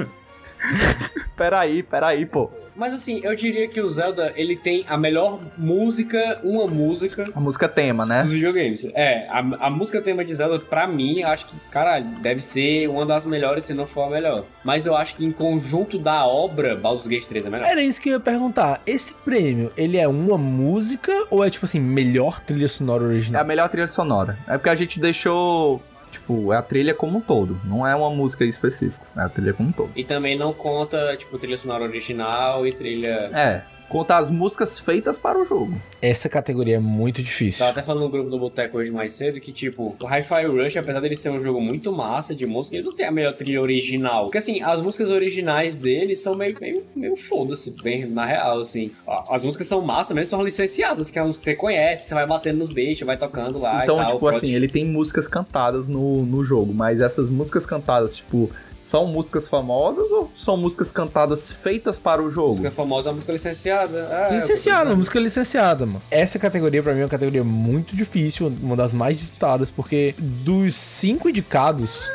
[1.38, 2.52] peraí, peraí, pô.
[2.76, 7.40] Mas assim, eu diria que o Zelda, ele tem a melhor música, uma música A
[7.40, 8.22] música tema, né?
[8.24, 8.86] dos videogames.
[8.94, 13.06] É, a, a música tema de Zelda, pra mim, acho que, caralho, deve ser uma
[13.06, 14.44] das melhores, se não for a melhor.
[14.64, 17.68] Mas eu acho que em conjunto da obra, Baldur's Gate 3 é melhor.
[17.68, 18.82] Era isso que eu ia perguntar.
[18.86, 23.10] Esse prêmio, ele é uma música ou é tipo assim, melhor trilha sonora É a
[23.10, 23.46] original?
[23.46, 24.38] melhor trilha sonora.
[24.48, 25.82] É porque a gente deixou.
[26.16, 27.60] Tipo, é a trilha como um todo.
[27.66, 29.06] Não é uma música específica.
[29.18, 29.92] É a trilha como um todo.
[29.96, 33.30] E também não conta, tipo, trilha sonora original e trilha.
[33.34, 33.64] É.
[33.90, 35.74] Conta as músicas feitas para o jogo.
[36.02, 37.60] Essa categoria é muito difícil.
[37.60, 40.78] Tava até falando no grupo do Boteco hoje mais cedo que, tipo, o Hi-Fi Rush,
[40.78, 43.62] apesar dele ser um jogo muito massa de música, ele não tem a melhor trilha
[43.62, 44.26] original.
[44.26, 48.92] Porque, assim, as músicas originais dele são meio, meio, meio foda-se, bem na real, assim.
[49.30, 52.26] As músicas são massa mesmo, são licenciadas, que é música que você conhece, você vai
[52.26, 54.08] batendo nos bichos, vai tocando lá então, e tal.
[54.08, 56.74] tipo pode- assim, ele tem músicas cantadas no, no jogo.
[56.74, 58.50] Mas essas músicas cantadas, tipo,
[58.80, 62.50] são músicas famosas ou são músicas cantadas feitas para o jogo?
[62.50, 64.00] música famosa, a música licenciada.
[64.30, 66.02] É, Licenciada, música licenciada, mano.
[66.12, 70.76] Essa categoria, pra mim, é uma categoria muito difícil, uma das mais disputadas, porque dos
[70.76, 72.08] cinco indicados,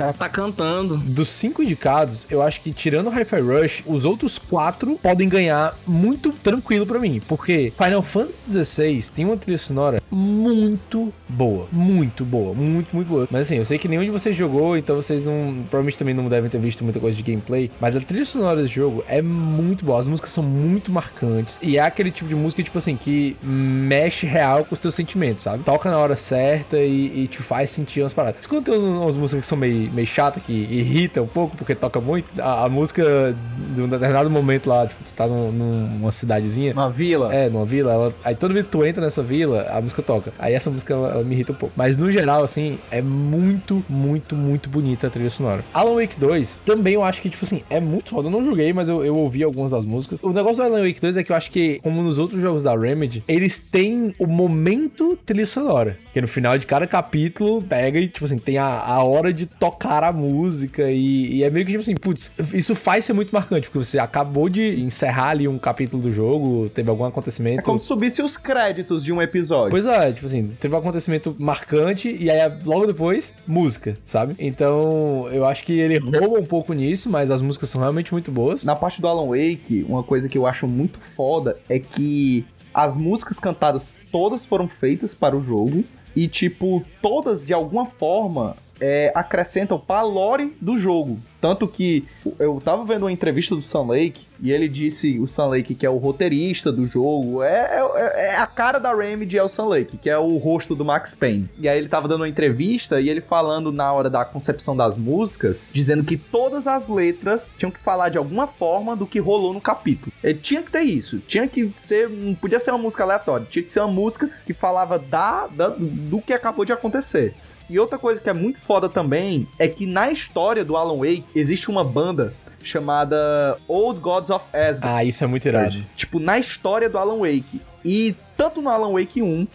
[0.00, 0.96] cara tá cantando.
[0.96, 5.78] Dos cinco indicados, eu acho que tirando o Hyper Rush, os outros quatro podem ganhar
[5.86, 7.20] muito tranquilo pra mim.
[7.28, 11.68] Porque Final Fantasy XVI tem uma trilha sonora muito boa.
[11.70, 12.54] Muito boa.
[12.54, 13.28] Muito, muito boa.
[13.30, 15.64] Mas assim, eu sei que nenhum de vocês jogou, então vocês não.
[15.68, 17.70] Provavelmente também não devem ter visto muita coisa de gameplay.
[17.80, 20.00] Mas a trilha sonora desse jogo é muito boa.
[20.00, 21.58] As músicas são muito marcantes.
[21.62, 25.42] E é aquele tipo de música, tipo assim, que mexe real com os teus sentimentos,
[25.42, 25.62] sabe?
[25.62, 28.46] Toca na hora certa e, e te faz sentir umas paradas.
[28.46, 32.00] Quando tem umas músicas que são meio, meio chatas, que irritam um pouco, porque toca
[32.00, 33.34] muito, a, a música,
[33.74, 36.72] de um determinado momento lá, tipo, tu tá num- numa cidadezinha.
[36.72, 37.34] Uma vila.
[37.34, 40.32] É, numa vila, ela- aí vez que tu entra nessa vila, a música toca.
[40.38, 41.74] Aí essa música ela, ela me irrita um pouco.
[41.76, 45.64] Mas no geral, assim, é muito, muito, muito bonita a trilha sonora.
[45.72, 48.28] Alan Wake 2, também eu acho que, tipo assim, é muito foda.
[48.28, 50.22] Eu não joguei, mas eu, eu ouvi algumas das músicas.
[50.22, 52.62] O negócio do Alan Wake 2 é que eu acho que, como nos outros jogos
[52.62, 55.96] da Remedy, eles têm o momento trilha sonora.
[56.12, 59.46] Que no final de cada capítulo pega e, tipo assim, tem a, a hora de
[59.46, 60.90] tocar a música.
[60.90, 63.98] E, e é meio que, tipo assim, putz, isso faz ser muito marcante, porque você
[63.98, 67.60] acabou de encerrar ali um capítulo do jogo, teve algum acontecimento.
[67.60, 69.70] É como se subisse os créditos de um episódio.
[69.70, 74.34] Pois é, tipo assim, teve um acontecimento marcante e aí logo depois, música, sabe?
[74.38, 78.30] Então, eu acho que ele rouba um pouco nisso, mas as músicas são realmente muito
[78.30, 78.64] boas.
[78.64, 82.96] Na parte do Alan Wake, uma coisa que eu acho muito foda é que as
[82.96, 89.12] músicas cantadas todas foram feitas para o jogo e, tipo, todas de alguma forma é,
[89.14, 91.20] acrescentam para a lore do jogo.
[91.40, 92.04] Tanto que
[92.38, 95.86] eu tava vendo uma entrevista do Sam Lake e ele disse, o Sam Lake, que
[95.86, 99.66] é o roteirista do jogo, é, é, é a cara da Remedy, é o Sam
[99.66, 101.48] Lake, que é o rosto do Max Payne.
[101.58, 104.98] E aí ele tava dando uma entrevista e ele falando na hora da concepção das
[104.98, 109.54] músicas, dizendo que todas as letras tinham que falar de alguma forma do que rolou
[109.54, 110.12] no capítulo.
[110.22, 113.62] Ele tinha que ter isso, tinha que ser, não podia ser uma música aleatória, tinha
[113.62, 117.34] que ser uma música que falava da, da do que acabou de acontecer.
[117.70, 121.26] E outra coisa que é muito foda também é que na história do Alan Wake
[121.36, 124.96] existe uma banda chamada Old Gods of Asgard.
[124.98, 125.76] Ah, isso é muito irado.
[125.94, 127.62] Tipo, na história do Alan Wake.
[127.84, 129.46] E tanto no Alan Wake 1,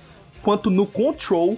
[0.41, 1.57] quanto no Control,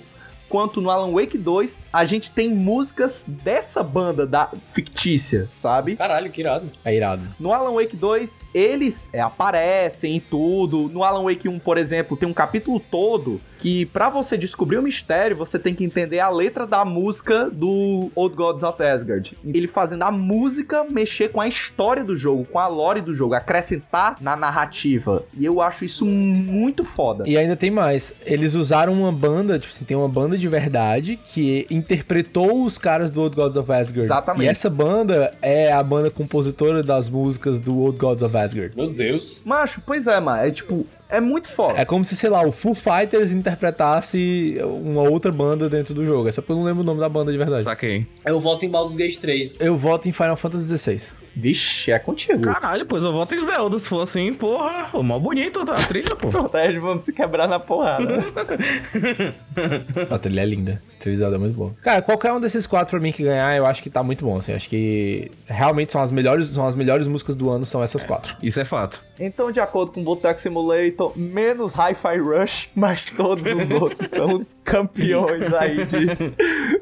[0.50, 5.96] quanto no Alan Wake 2, a gente tem músicas dessa banda da fictícia, sabe?
[5.96, 6.72] Caralho, que irado.
[6.84, 7.22] É irado.
[7.40, 10.90] No Alan Wake 2, eles é, aparecem em tudo.
[10.90, 14.82] No Alan Wake 1, por exemplo, tem um capítulo todo que pra você descobrir o
[14.82, 19.38] mistério, você tem que entender a letra da música do Old Gods of Asgard.
[19.46, 23.34] Ele fazendo a música mexer com a história do jogo, com a lore do jogo,
[23.34, 25.24] acrescentar na narrativa.
[25.38, 27.24] E eu acho isso muito foda.
[27.28, 28.14] E ainda tem mais.
[28.26, 33.12] Eles usaram uma banda, tipo assim, tem uma banda de verdade que interpretou os caras
[33.12, 34.06] do Old Gods of Asgard.
[34.06, 34.46] Exatamente.
[34.46, 38.76] E essa banda é a banda compositora das músicas do Old Gods of Asgard.
[38.76, 39.42] Meu Deus.
[39.46, 40.44] Macho, pois é, mano.
[40.44, 41.80] É tipo, é muito foda.
[41.80, 46.28] É como se, sei lá, o Foo Fighters interpretasse uma outra banda dentro do jogo.
[46.28, 47.64] É só porque eu não lembro o nome da banda de verdade.
[47.64, 48.06] Saquei.
[48.26, 49.62] Eu voto em Baldur's Gate 3.
[49.62, 51.27] Eu voto em Final Fantasy XVI.
[51.40, 52.42] Vixe, é contigo.
[52.42, 53.78] Caralho, pois eu voto em Zelda.
[53.78, 56.30] Se for assim, porra, o mó bonito a trilha, pô.
[56.32, 58.26] Protege, vamos se quebrar na porrada.
[60.10, 60.82] A trilha é linda.
[60.96, 61.76] A trilha de Zelda é muito boa.
[61.84, 64.38] Cara, qualquer um desses quatro pra mim que ganhar, eu acho que tá muito bom.
[64.38, 68.02] Assim, acho que realmente são as melhores, são as melhores músicas do ano, são essas
[68.02, 68.36] quatro.
[68.42, 69.04] Isso é fato.
[69.20, 74.34] Então, de acordo com o Boteco Simulator, menos Hi-Fi Rush, mas todos os outros são
[74.34, 76.34] os campeões aí de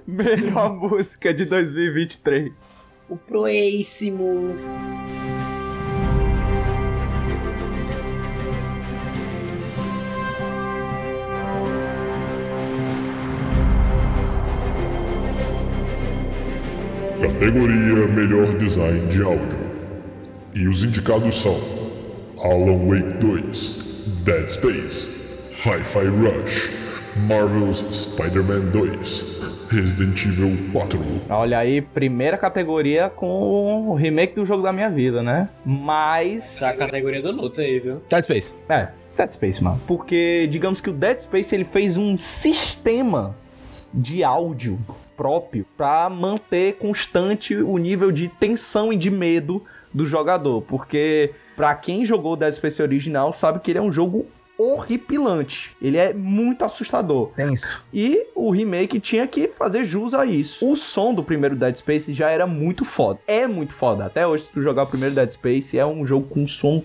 [0.08, 2.84] melhor música de 2023.
[3.08, 4.56] O próximo.
[17.20, 19.60] Categoria Melhor Design de Áudio.
[20.56, 21.56] E os indicados são
[22.39, 26.70] Alan Wake 2, Dead Space, Hi-Fi Rush,
[27.28, 30.99] Marvel's Spider-Man 2, Resident Evil 4.
[31.30, 35.49] Olha aí, primeira categoria com o remake do jogo da minha vida, né?
[35.66, 36.59] Mas.
[36.59, 38.01] Tá a categoria do Nuto aí, viu?
[38.09, 38.53] Dead Space.
[38.70, 39.82] É, Dead Space, mano.
[39.88, 43.36] Porque, digamos que o Dead Space ele fez um sistema
[43.93, 44.80] de áudio
[45.16, 49.63] próprio pra manter constante o nível de tensão e de medo
[49.93, 50.61] do jogador.
[50.61, 54.26] Porque, pra quem jogou o Dead Space original, sabe que ele é um jogo
[54.58, 55.76] horripilante.
[55.82, 57.30] Ele é muito assustador.
[57.36, 57.86] Tenso.
[57.93, 60.66] E o remake tinha que fazer jus a isso.
[60.66, 63.20] O som do primeiro Dead Space já era muito foda.
[63.28, 64.06] É muito foda.
[64.06, 66.84] Até hoje, se tu jogar o primeiro Dead Space, é um jogo com um som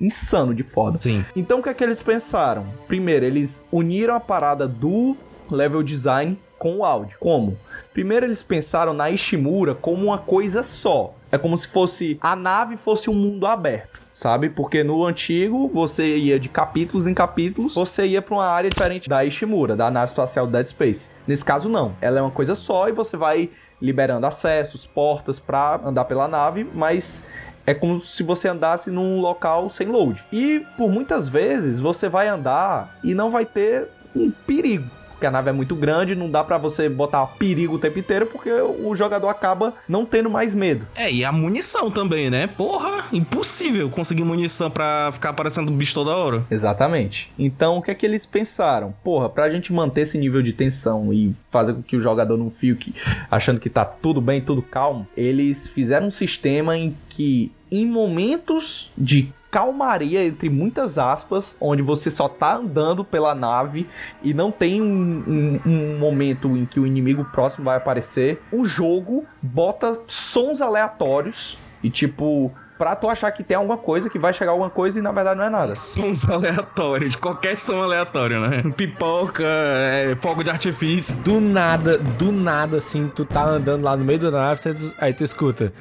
[0.00, 0.98] insano de foda.
[1.00, 1.24] Sim.
[1.36, 2.66] Então o que é que eles pensaram?
[2.86, 5.16] Primeiro, eles uniram a parada do
[5.50, 7.18] level design com o áudio.
[7.18, 7.58] Como?
[7.92, 11.12] Primeiro eles pensaram na Ishimura como uma coisa só.
[11.32, 14.48] É como se fosse a nave fosse um mundo aberto, sabe?
[14.48, 19.08] Porque no antigo você ia de capítulos em capítulos, você ia para uma área diferente
[19.08, 21.10] da Ishimura, da nave espacial Dead Space.
[21.26, 23.50] Nesse caso não, ela é uma coisa só e você vai
[23.80, 27.28] liberando acessos, portas pra andar pela nave, mas
[27.66, 30.24] é como se você andasse num local sem load.
[30.30, 35.01] E por muitas vezes você vai andar e não vai ter um perigo.
[35.22, 38.26] Porque a nave é muito grande, não dá pra você botar perigo o tempo inteiro,
[38.26, 40.84] porque o jogador acaba não tendo mais medo.
[40.96, 42.48] É, e a munição também, né?
[42.48, 46.44] Porra, impossível conseguir munição pra ficar aparecendo bicho toda hora.
[46.50, 47.30] Exatamente.
[47.38, 48.92] Então, o que é que eles pensaram?
[49.04, 52.50] Porra, pra gente manter esse nível de tensão e fazer com que o jogador não
[52.50, 52.92] fique
[53.30, 58.90] achando que tá tudo bem, tudo calmo, eles fizeram um sistema em que, em momentos
[58.98, 63.86] de calmaria, entre muitas aspas, onde você só tá andando pela nave
[64.22, 68.64] e não tem um, um- um momento em que o inimigo próximo vai aparecer, o
[68.64, 72.50] jogo bota sons aleatórios e tipo.
[72.78, 75.38] Pra tu achar que tem alguma coisa, que vai chegar alguma coisa e na verdade
[75.38, 75.76] não é nada.
[75.76, 78.60] Sons aleatórios, qualquer som aleatório, né?
[78.76, 81.18] Pipoca, é, fogo de artifício.
[81.22, 84.60] Do nada, do nada, assim, tu tá andando lá no meio da nave,
[84.98, 85.72] aí tu escuta.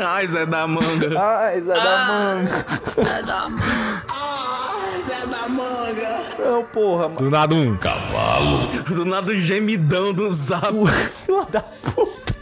[0.00, 1.20] Ai, Zé da manga.
[1.20, 2.64] Ai, Zé da manga.
[6.38, 7.16] Não, porra, mano.
[7.16, 7.78] Do nada um.
[8.94, 10.72] Do nada o gemidão do zap.
[11.24, 12.34] Filha da puta.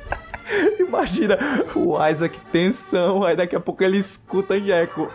[0.79, 1.39] Imagina
[1.75, 5.11] o Isaac tensão, aí daqui a pouco ele escuta em eco.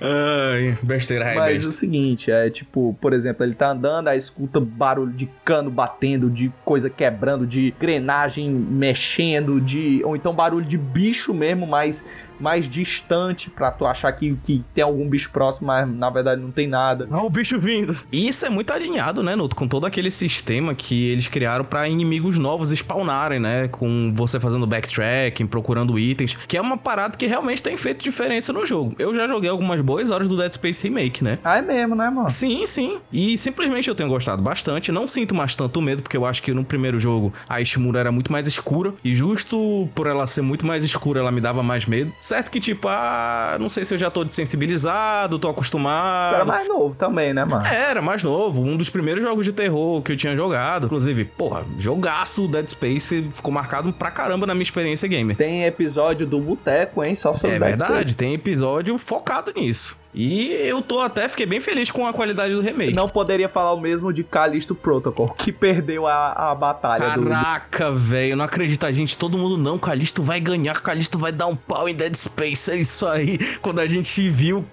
[0.00, 1.72] Ai, besteira, ai, Mas o besta.
[1.72, 6.52] seguinte, é tipo, por exemplo, ele tá andando, aí escuta barulho de cano batendo, de
[6.64, 10.02] coisa quebrando, de engrenagem mexendo, de.
[10.04, 12.06] Ou então barulho de bicho mesmo, mas
[12.42, 16.50] mais distante, pra tu achar que, que tem algum bicho próximo, mas na verdade não
[16.50, 17.06] tem nada.
[17.10, 17.96] Olha o bicho vindo.
[18.10, 19.54] E isso é muito alinhado, né, Nuto?
[19.54, 23.68] Com todo aquele sistema que eles criaram pra inimigos novos spawnarem, né?
[23.68, 28.52] Com você fazendo backtracking, procurando itens, que é uma parada que realmente tem feito diferença
[28.52, 28.94] no jogo.
[28.98, 31.38] Eu já joguei algumas boas horas do Dead Space Remake, né?
[31.44, 32.28] Ah, é mesmo, né, mano?
[32.30, 32.98] Sim, sim.
[33.12, 34.90] E simplesmente eu tenho gostado bastante.
[34.90, 38.10] Não sinto mais tanto medo, porque eu acho que no primeiro jogo a Ishimura era
[38.10, 38.92] muito mais escura.
[39.04, 42.12] E justo por ela ser muito mais escura, ela me dava mais medo.
[42.32, 46.36] Certo que, tipo, ah, não sei se eu já tô desensibilizado, tô acostumado.
[46.36, 47.66] Era mais novo também, né, mano?
[47.66, 50.86] Era mais novo, um dos primeiros jogos de terror que eu tinha jogado.
[50.86, 55.36] Inclusive, porra, jogaço Dead Space ficou marcado pra caramba na minha experiência gamer.
[55.36, 57.14] Tem episódio do Boteco, hein?
[57.14, 58.16] Só sobre É Dead verdade, Space.
[58.16, 60.00] tem episódio focado nisso.
[60.14, 62.92] E eu tô até, fiquei bem feliz com a qualidade do remake.
[62.92, 67.90] Não poderia falar o mesmo de Callisto Protocol, que perdeu a, a batalha do, Caraca,
[67.90, 71.56] velho, não acredito, a gente, todo mundo não, Calisto vai ganhar, Calisto vai dar um
[71.56, 74.64] pau em Dead Space, é isso aí, quando a gente viu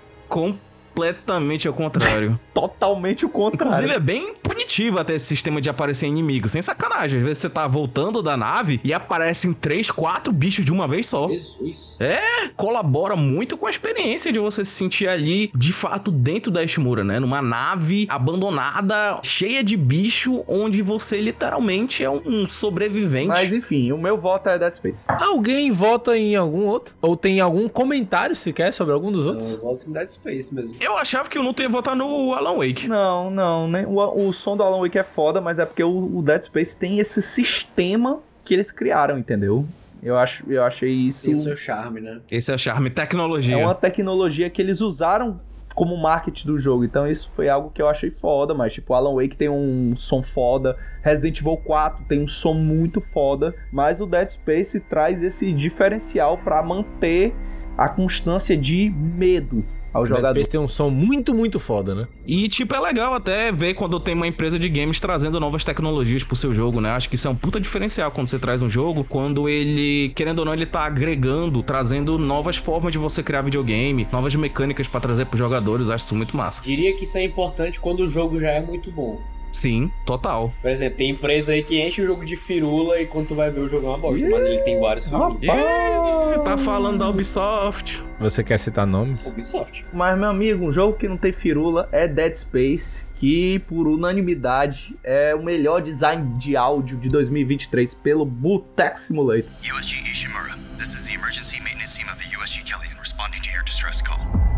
[0.99, 2.39] completamente ao contrário.
[2.53, 3.73] totalmente o contrário.
[3.73, 7.49] Inclusive é bem punitivo até esse sistema de aparecer inimigo, sem sacanagem, às vezes você
[7.49, 11.29] tá voltando da nave e aparecem três, quatro bichos de uma vez só.
[11.29, 11.97] Jesus.
[11.99, 16.63] É, colabora muito com a experiência de você se sentir ali, de fato, dentro da
[16.63, 17.19] Ishimura, né?
[17.19, 23.27] Numa nave abandonada, cheia de bicho, onde você literalmente é um sobrevivente.
[23.27, 25.05] Mas enfim, o meu voto é Dead Space.
[25.07, 26.95] Alguém vota em algum outro?
[27.01, 29.53] Ou tem algum comentário sequer sobre algum dos outros?
[29.53, 30.75] Eu volto em Dead Space mesmo.
[30.79, 32.87] Eu achava que eu não ia votar no Alan Wake.
[32.87, 33.85] Não, não, né?
[33.87, 36.75] O, o som do Alan Wake é foda, mas é porque o, o Dead Space
[36.75, 39.65] tem esse sistema que eles criaram, entendeu?
[40.01, 41.25] Eu, acho, eu achei isso.
[41.25, 42.19] Tem o seu charme, né?
[42.31, 43.55] Esse é o charme tecnologia.
[43.55, 45.39] É uma tecnologia que eles usaram
[45.75, 46.83] como marketing do jogo.
[46.83, 50.21] Então isso foi algo que eu achei foda, mas tipo, Alan Wake tem um som
[50.21, 55.51] foda, Resident Evil 4 tem um som muito foda, mas o Dead Space traz esse
[55.53, 57.33] diferencial pra manter
[57.77, 59.63] a constância de medo
[59.93, 60.35] ao Dead jogador.
[60.35, 62.07] Space tem um som muito, muito foda, né?
[62.25, 66.23] E, tipo, é legal até ver quando tem uma empresa de games trazendo novas tecnologias
[66.23, 66.91] pro seu jogo, né?
[66.91, 70.39] Acho que isso é um puta diferencial quando você traz um jogo, quando ele, querendo
[70.39, 74.99] ou não, ele tá agregando, trazendo novas formas de você criar videogame, novas mecânicas pra
[74.99, 75.89] trazer pros jogadores.
[75.89, 76.61] Acho isso muito massa.
[76.61, 79.19] Diria que isso é importante quando o jogo já é muito bom.
[79.51, 80.53] Sim, total.
[80.61, 83.49] Por exemplo, tem empresa aí que enche o jogo de firula e quando tu vai
[83.49, 85.43] ver o jogo é uma bosta, mas ele tem vários filmes.
[85.43, 88.03] Ih, tá falando da Ubisoft.
[88.19, 89.27] Você quer citar nomes?
[89.27, 89.85] Ubisoft.
[89.93, 94.95] Mas, meu amigo, um jogo que não tem firula é Dead Space, que por unanimidade
[95.03, 99.49] é o melhor design de áudio de 2023 pelo Bootec Simulator.
[99.61, 103.63] USG Ishimura, this is the emergency maintenance team of the USG Kellyan responding to your
[103.63, 104.48] distress call.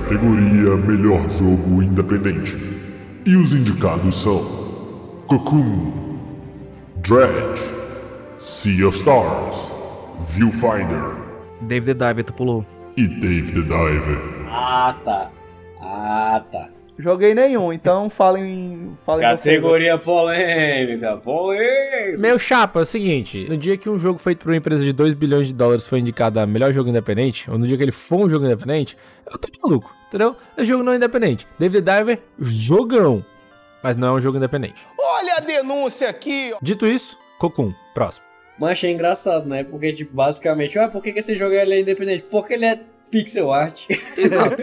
[0.00, 2.56] Categoria Melhor Jogo Independente.
[3.24, 4.42] E os indicados são
[5.28, 6.18] Cocoon,
[6.96, 7.62] Dredge,
[8.36, 9.70] Sea of Stars,
[10.30, 11.14] Viewfinder
[11.62, 12.66] David the Diver, tu pulou.
[12.96, 14.20] e Dave the Diver.
[14.50, 15.30] Ah, tá.
[15.80, 16.68] Ah, tá.
[16.98, 19.22] Joguei nenhum, então falem, falem.
[19.22, 22.18] Categoria polêmica, polêmica.
[22.18, 24.92] Meu chapa, é o seguinte: no dia que um jogo feito por uma empresa de
[24.92, 27.92] 2 bilhões de dólares foi indicado a melhor jogo independente, ou no dia que ele
[27.92, 28.96] for um jogo independente,
[29.30, 30.36] eu tô maluco, entendeu?
[30.56, 31.46] É jogo não independente.
[31.58, 33.24] David Diver, jogão.
[33.82, 34.86] Mas não é um jogo independente.
[34.98, 36.54] Olha a denúncia aqui.
[36.62, 38.24] Dito isso, Cocoon, próximo.
[38.58, 39.64] Mas achei engraçado, né?
[39.64, 42.24] Porque, tipo, basicamente, ué, por que, que esse jogo ele é independente?
[42.30, 42.80] Porque ele é
[43.14, 43.82] pixel art.
[44.18, 44.62] Exato.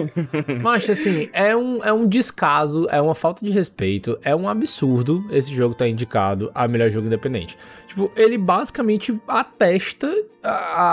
[0.62, 5.22] Mas assim, é um, é um descaso, é uma falta de respeito, é um absurdo
[5.30, 7.58] esse jogo tá indicado a melhor jogo independente.
[7.86, 10.10] Tipo, ele basicamente atesta
[10.42, 10.86] a, a,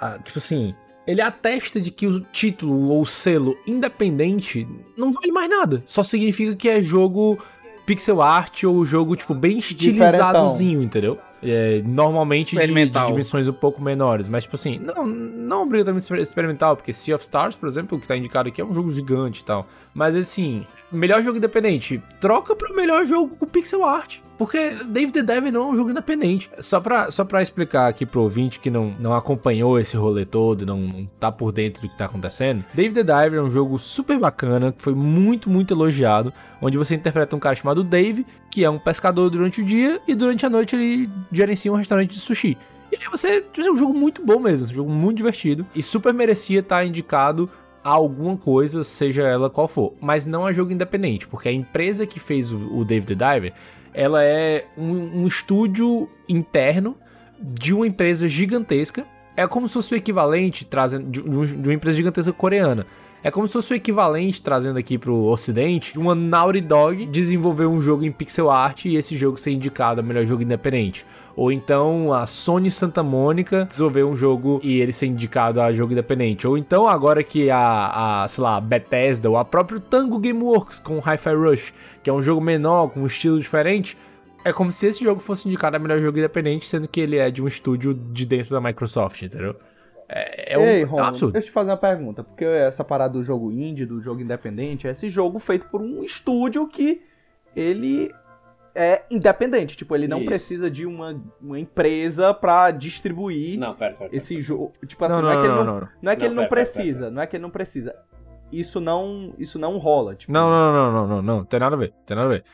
[0.00, 0.74] a- a- Tipo assim.
[1.06, 5.82] Ele atesta de que o título ou selo independente não vale mais nada.
[5.86, 7.38] Só significa que é jogo
[7.86, 11.18] pixel art ou jogo, tipo, bem estilizadozinho, entendeu?
[11.42, 12.56] É, normalmente de,
[13.08, 14.28] de dimensões um pouco menores.
[14.28, 18.06] Mas, tipo assim, não, não obrigatoriamente exper- experimental, porque Sea of Stars, por exemplo, que
[18.06, 19.66] tá indicado aqui, é um jogo gigante e tal.
[19.92, 24.18] Mas, assim, melhor jogo independente, troca pro melhor jogo com pixel art.
[24.42, 26.50] Porque Dave the Diver não é um jogo independente.
[26.58, 30.66] Só pra, só pra explicar aqui pro ouvinte que não, não acompanhou esse rolê todo,
[30.66, 32.64] não, não tá por dentro do que tá acontecendo.
[32.74, 36.96] Dave the Diver é um jogo super bacana, que foi muito, muito elogiado, onde você
[36.96, 40.50] interpreta um cara chamado Dave, que é um pescador durante o dia, e durante a
[40.50, 42.58] noite ele gerencia um restaurante de sushi.
[42.90, 43.44] E aí você.
[43.56, 45.64] É um jogo muito bom mesmo, um jogo muito divertido.
[45.72, 47.48] E super merecia estar indicado
[47.84, 49.94] a alguma coisa, seja ela qual for.
[50.00, 53.52] Mas não é jogo independente, porque a empresa que fez o, o David the Diver,
[53.94, 56.96] ela é um, um estúdio interno
[57.38, 59.04] de uma empresa gigantesca.
[59.36, 62.86] É como se fosse o equivalente trazendo de, de uma empresa gigantesca coreana.
[63.24, 67.80] É como se fosse o equivalente trazendo aqui pro ocidente, uma Naughty Dog desenvolver um
[67.80, 71.06] jogo em pixel art e esse jogo ser indicado a melhor jogo independente.
[71.34, 75.92] Ou então a Sony Santa Mônica desenvolver um jogo e ele ser indicado a jogo
[75.92, 76.46] independente.
[76.46, 80.98] Ou então agora que a, a sei lá, Bethesda ou a própria Tango Gameworks com
[80.98, 83.96] Hi-Fi Rush, que é um jogo menor, com um estilo diferente,
[84.44, 87.30] é como se esse jogo fosse indicado a melhor jogo independente, sendo que ele é
[87.30, 89.56] de um estúdio de dentro da Microsoft, entendeu?
[90.08, 91.32] É, é um, Ei, é um absurdo.
[91.32, 92.22] deixa eu te fazer uma pergunta.
[92.22, 96.04] Porque essa parada do jogo indie, do jogo independente, é esse jogo feito por um
[96.04, 97.02] estúdio que
[97.56, 98.10] ele
[98.74, 99.76] é independente.
[99.76, 100.26] Tipo, ele não Isso.
[100.26, 104.10] precisa de uma, uma empresa pra distribuir Não, pera, pera.
[104.10, 104.16] pera.
[104.16, 104.72] esse jogo.
[104.86, 105.88] Tipo assim, Não, não, é não, que ele não, não, não, não.
[106.02, 107.94] não é que Não, ele não pera, pera, precisa, não é que ele não precisa.
[108.50, 110.30] Isso não, isso não rola, tipo.
[110.32, 112.44] Não, não, não, não, não, não, tem nada a ver, tem nada a ver.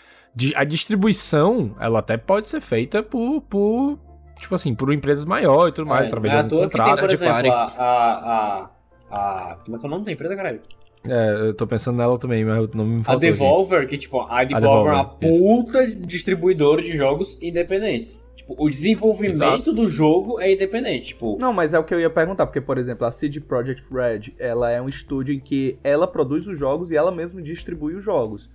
[0.54, 3.98] A distribuição, ela até pode ser feita por, por
[4.38, 6.80] tipo assim, por empresas maiores e tudo mais, É, através é de toa que tem,
[6.80, 7.00] contrato.
[7.00, 7.48] por de exemplo, party.
[7.50, 8.70] a, a,
[9.10, 9.56] a, a...
[9.64, 10.60] Como é que é o nome da empresa, caralho?
[11.06, 13.38] É, eu tô pensando nela também, mas o nome me A faltou aqui.
[13.38, 18.28] Devolver, que, tipo, a Devolver é uma puta distribuidora de jogos independentes.
[18.34, 19.72] Tipo, o desenvolvimento Exato.
[19.72, 21.08] do jogo é independente.
[21.08, 23.84] Tipo, Não, mas é o que eu ia perguntar, porque, por exemplo, a CD Projekt
[23.92, 27.94] Red, ela é um estúdio em que ela produz os jogos e ela mesma distribui
[27.94, 28.50] os jogos.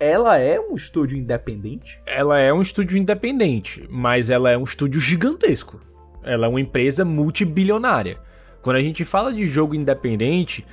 [0.00, 2.00] Ela é um estúdio independente?
[2.06, 5.80] Ela é um estúdio independente, mas ela é um estúdio gigantesco.
[6.22, 8.18] Ela é uma empresa multibilionária.
[8.62, 10.64] Quando a gente fala de jogo independente,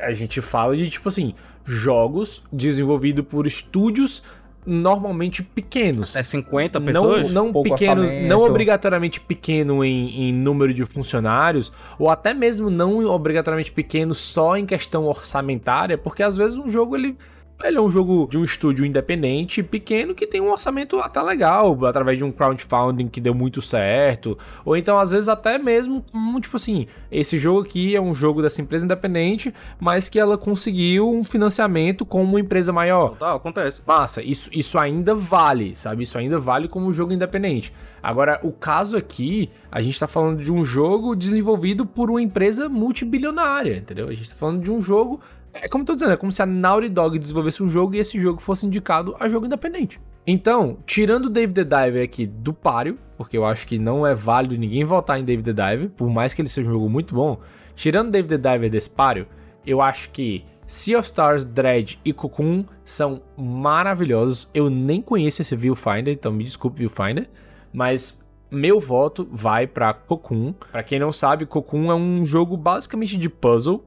[0.00, 4.22] a gente fala de, tipo assim, jogos desenvolvidos por estúdios
[4.66, 6.16] normalmente pequenos.
[6.16, 7.30] É 50 pessoas?
[7.30, 8.28] Não, não pequenos, orçamento.
[8.28, 14.56] não obrigatoriamente pequeno em, em número de funcionários, ou até mesmo não obrigatoriamente pequeno só
[14.56, 17.16] em questão orçamentária, porque às vezes um jogo ele.
[17.64, 21.84] Ele é um jogo de um estúdio independente, pequeno, que tem um orçamento até legal,
[21.86, 24.36] através de um crowdfunding que deu muito certo.
[24.64, 28.42] Ou então, às vezes, até mesmo com, tipo assim, esse jogo aqui é um jogo
[28.42, 33.16] dessa empresa independente, mas que ela conseguiu um financiamento com uma empresa maior.
[33.16, 33.82] Tá, acontece.
[33.86, 36.02] Massa, isso, isso ainda vale, sabe?
[36.02, 37.72] Isso ainda vale como um jogo independente.
[38.02, 42.68] Agora, o caso aqui, a gente tá falando de um jogo desenvolvido por uma empresa
[42.68, 44.08] multibilionária, entendeu?
[44.08, 45.20] A gente tá falando de um jogo.
[45.62, 47.98] É como eu tô dizendo, é como se a Naughty Dog desenvolvesse um jogo e
[47.98, 50.00] esse jogo fosse indicado a jogo independente.
[50.26, 54.14] Então, tirando o Dave the Diver aqui do páreo, porque eu acho que não é
[54.14, 57.14] válido ninguém votar em Dave the Diver, por mais que ele seja um jogo muito
[57.14, 57.38] bom,
[57.74, 59.26] tirando Dave the Diver desse páreo,
[59.64, 64.50] eu acho que Sea of Stars, Dread e Cocoon são maravilhosos.
[64.52, 67.28] Eu nem conheço esse Viewfinder, então me desculpe, Viewfinder,
[67.72, 70.52] mas meu voto vai pra Cocoon.
[70.72, 73.84] Pra quem não sabe, Cocoon é um jogo basicamente de puzzle,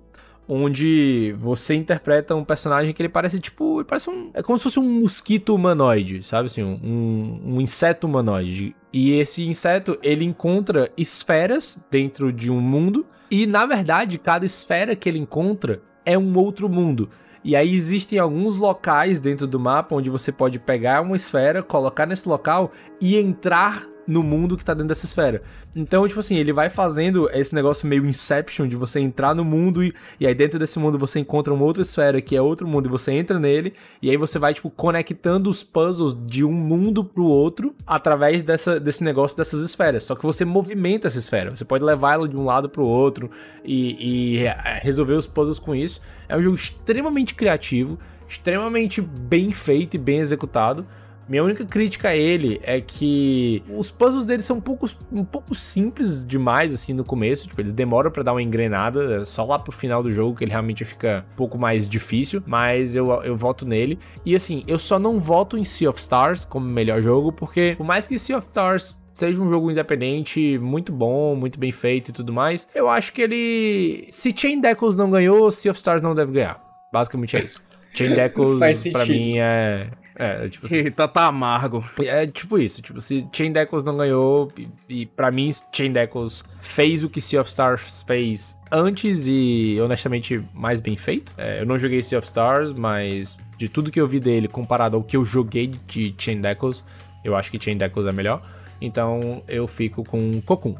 [0.50, 4.64] onde você interpreta um personagem que ele parece tipo, ele parece um, é como se
[4.64, 8.76] fosse um mosquito humanoide, sabe assim, um, um inseto humanoide.
[8.92, 14.96] E esse inseto, ele encontra esferas dentro de um mundo e na verdade, cada esfera
[14.96, 17.10] que ele encontra é um outro mundo.
[17.44, 22.06] E aí existem alguns locais dentro do mapa onde você pode pegar uma esfera, colocar
[22.06, 25.44] nesse local e entrar no mundo que tá dentro dessa esfera.
[25.76, 29.84] Então, tipo assim, ele vai fazendo esse negócio meio Inception de você entrar no mundo
[29.84, 32.88] e, e aí dentro desse mundo você encontra uma outra esfera que é outro mundo
[32.88, 37.04] e você entra nele e aí você vai, tipo, conectando os puzzles de um mundo
[37.04, 40.04] pro outro através dessa, desse negócio dessas esferas.
[40.04, 41.56] Só que você movimenta essa esfera.
[41.56, 43.30] Você pode levar ela de um lado pro outro
[43.64, 46.02] e, e é, resolver os puzzles com isso.
[46.28, 50.88] É um jogo extremamente criativo, extremamente bem feito e bem executado.
[51.30, 55.54] Minha única crítica a ele é que os puzzles dele são um pouco, um pouco
[55.54, 57.48] simples demais, assim, no começo.
[57.48, 59.18] Tipo, eles demoram para dar uma engrenada.
[59.22, 62.42] É só lá pro final do jogo que ele realmente fica um pouco mais difícil.
[62.48, 64.00] Mas eu, eu voto nele.
[64.26, 67.86] E assim, eu só não voto em Sea of Stars como melhor jogo, porque por
[67.86, 72.12] mais que Sea of Stars seja um jogo independente, muito bom, muito bem feito e
[72.12, 72.68] tudo mais.
[72.74, 74.08] Eu acho que ele.
[74.10, 76.60] Se Chain Deckles não ganhou, Sea of Stars não deve ganhar.
[76.92, 77.62] Basicamente é isso.
[77.94, 79.90] Chain Deckles, pra mim, é.
[80.20, 81.82] É, tipo assim, Eita, tá amargo.
[82.00, 86.44] é tipo isso, tipo, se Chain Deckles não ganhou, e, e para mim Chain Deckles
[86.60, 91.34] fez o que Sea of Stars fez antes e honestamente mais bem feito.
[91.38, 94.98] É, eu não joguei Sea of Stars, mas de tudo que eu vi dele comparado
[94.98, 96.84] ao que eu joguei de Chain Deckles,
[97.24, 98.42] eu acho que Chain Deckles é melhor.
[98.82, 100.76] Então eu fico com Cocoon.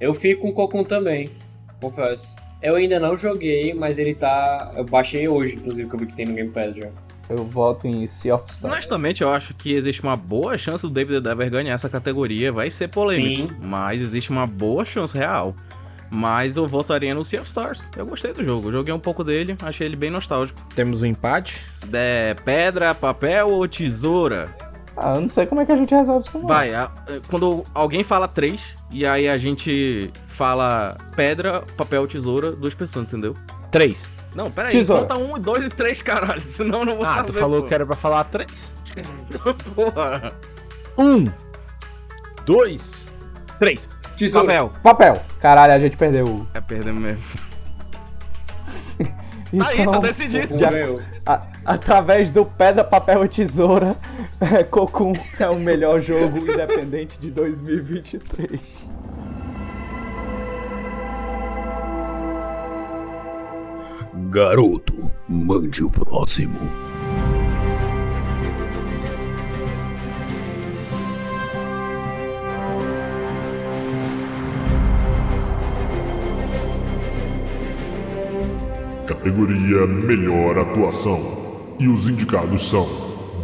[0.00, 1.30] Eu fico com Cocoon também,
[1.80, 2.36] confesso.
[2.60, 4.72] Eu ainda não joguei, mas ele tá.
[4.76, 6.90] Eu baixei hoje, inclusive, que eu vi que tem no Game Pass já.
[7.30, 8.64] Eu voto em Sea of Stars.
[8.74, 12.50] Honestamente, eu acho que existe uma boa chance do David Dever ganhar essa categoria.
[12.50, 13.60] Vai ser polêmico, Sim.
[13.62, 15.54] mas existe uma boa chance real.
[16.10, 17.88] Mas eu votaria no Sea of Stars.
[17.96, 18.72] Eu gostei do jogo.
[18.72, 20.60] Joguei um pouco dele, achei ele bem nostálgico.
[20.74, 21.64] Temos um empate.
[21.92, 24.52] É, pedra, papel ou tesoura?
[24.96, 26.48] Ah, eu não sei como é que a gente resolve isso não.
[26.48, 26.90] Vai, a-
[27.28, 33.34] quando alguém fala três, e aí a gente fala pedra, papel, tesoura, duas pessoas, entendeu?
[33.70, 34.08] Três.
[34.34, 35.02] Não, pera aí, Tesoura.
[35.02, 37.26] conta um, dois e três, caralho, senão eu não vou Ah, saber.
[37.26, 37.68] tu falou pô.
[37.68, 38.72] que era pra falar três.
[39.74, 40.32] Porra.
[40.96, 41.26] Um,
[42.46, 43.10] dois,
[43.58, 43.88] três.
[44.16, 44.46] Tesouro.
[44.46, 44.72] Papel.
[44.82, 45.22] Papel.
[45.40, 46.46] Caralho, a gente perdeu.
[46.54, 47.22] É perder mesmo.
[49.52, 50.48] Então, Aí, tá decidido.
[50.48, 53.96] Cocoon Já- a- através do pedra, papel e tesoura,
[54.70, 58.90] Cocoon é o melhor jogo independente de 2023.
[64.30, 66.60] Garoto, mande o próximo.
[79.04, 81.74] Categoria Melhor Atuação.
[81.80, 82.86] E os indicados são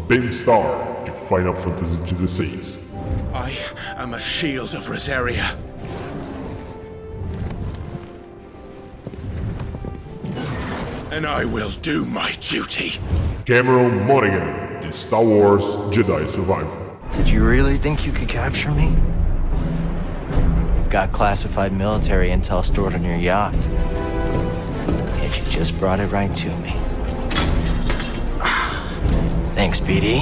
[0.07, 2.87] Ben Starr, de Final Fantasy XVI.
[3.35, 3.53] I
[4.01, 5.59] am a shield of Rosaria.
[11.17, 12.99] And I will do my duty.
[13.47, 16.99] Cameron Monaghan, de Star Wars Jedi Survivor.
[17.13, 18.89] Did you really think you could capture me?
[20.77, 23.55] You've got classified military intel stored on your yacht.
[25.17, 26.69] Yet you just brought it right to me.
[29.55, 30.21] Thanks, BD.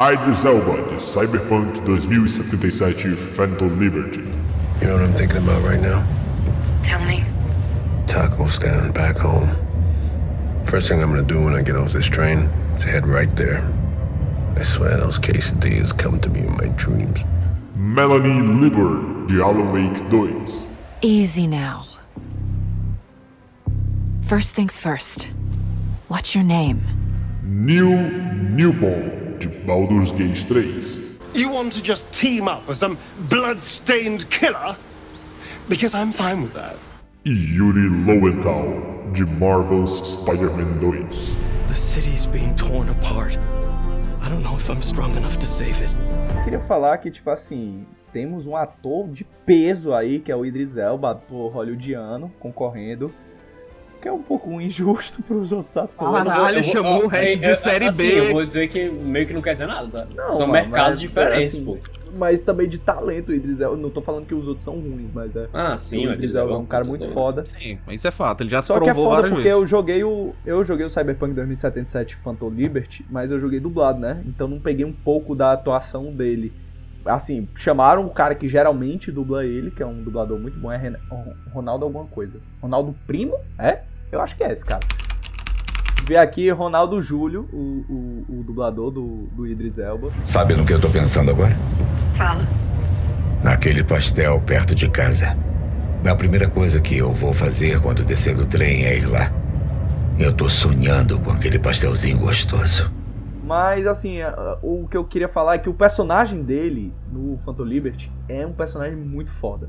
[0.00, 4.20] Idris Elba, de Cyberpunk 2077 Phantom Liberty.
[4.20, 6.06] You know what I'm thinking about right now?
[6.84, 7.24] Tell me.
[8.06, 9.48] Taco stand back home.
[10.70, 13.60] First thing I'm gonna do when I get off this train is head right there.
[14.54, 17.24] I swear those quesadillas come to me in my dreams.
[17.74, 20.46] Melanie Liburd, de Alan Wake 2.
[21.02, 21.86] Easy now.
[24.22, 25.32] First things first.
[26.06, 26.82] What's your name?
[27.42, 31.40] Neil Newbon, de Baldur's Gate 3.
[31.40, 32.96] You want to just team up with some
[33.28, 34.76] blood-stained killer?
[35.68, 36.76] Because I'm fine with that.
[37.24, 41.36] Yuri Lowenthal, de Marvel's Spider-Man 2.
[41.68, 43.36] The city's being torn apart.
[44.22, 45.90] I don't know if I'm strong enough to save it.
[46.36, 50.44] Eu queria falar que, tipo assim, temos um ator de peso aí, que é o
[50.44, 53.12] Idris Elba, ator hollywoodiano, concorrendo.
[54.00, 56.24] Que é um pouco injusto pros outros atores.
[56.32, 58.18] Caralho, vou- chamou o resto é- de é- série assim, B.
[58.20, 60.06] Eu vou dizer que meio que não quer dizer nada, tá?
[60.14, 61.78] Não, São mano, mercados mas, diferentes, assim, pô.
[62.16, 63.76] Mas também de talento, o Idris Elba.
[63.76, 65.48] Não tô falando que os outros são ruins, mas é.
[65.52, 67.44] Ah, sim, o Idris Elba é um cara muito foda.
[67.46, 68.42] Sim, isso é fato.
[68.42, 69.50] Ele já se Só que é provou foda porque vezes.
[69.52, 70.34] eu joguei o.
[70.44, 74.22] Eu joguei o Cyberpunk 2077 Phantom Liberty, mas eu joguei dublado, né?
[74.26, 76.52] Então não peguei um pouco da atuação dele.
[77.04, 80.76] Assim, chamaram o cara que geralmente dubla ele, que é um dublador muito bom, é
[80.76, 80.96] Ren-
[81.50, 82.38] Ronaldo alguma coisa.
[82.60, 83.38] Ronaldo Primo?
[83.58, 83.80] É?
[84.12, 84.80] Eu acho que é esse cara.
[86.06, 90.10] Vê aqui Ronaldo Júlio, o, o, o dublador do, do Idris Elba.
[90.24, 91.56] Sabe no que eu tô pensando agora?
[92.16, 92.46] Fala.
[93.42, 95.36] Naquele pastel perto de casa.
[96.04, 99.30] A primeira coisa que eu vou fazer quando descer do trem é ir lá.
[100.18, 102.92] Eu tô sonhando com aquele pastelzinho gostoso.
[103.42, 104.18] Mas, assim,
[104.62, 108.52] o que eu queria falar é que o personagem dele no Phantom Liberty é um
[108.52, 109.68] personagem muito foda.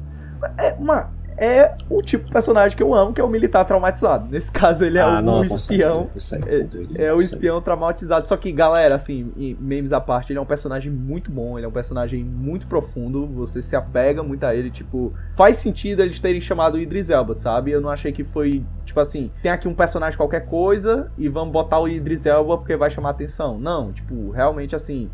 [0.57, 4.27] É, uma, é o tipo de personagem que eu amo, que é o militar traumatizado.
[4.29, 6.07] Nesse caso, ele é Ah, o não, espião.
[6.07, 7.33] consegue, É, consegue, é o consegue.
[7.35, 8.27] espião traumatizado.
[8.27, 11.69] Só que, galera, assim, memes à parte, ele é um personagem muito bom, ele é
[11.69, 16.41] um personagem muito profundo, você se apega muito a ele, tipo, faz sentido eles terem
[16.41, 17.71] chamado o Idris Elba, sabe?
[17.71, 21.51] Eu não achei que foi, tipo assim, tem aqui um personagem qualquer coisa e vamos
[21.51, 23.57] botar o Idris Elba porque vai chamar atenção.
[23.59, 25.09] Não, tipo, realmente assim,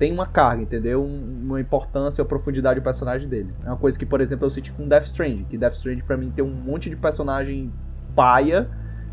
[0.00, 1.04] tem uma carga, entendeu?
[1.04, 3.52] Um- Uma importância, uma profundidade do personagem dele.
[3.64, 6.16] É uma coisa que, por exemplo, eu senti com Death Stranding, que Death Stranding pra
[6.16, 7.72] mim tem um monte de personagem
[8.16, 8.68] paia,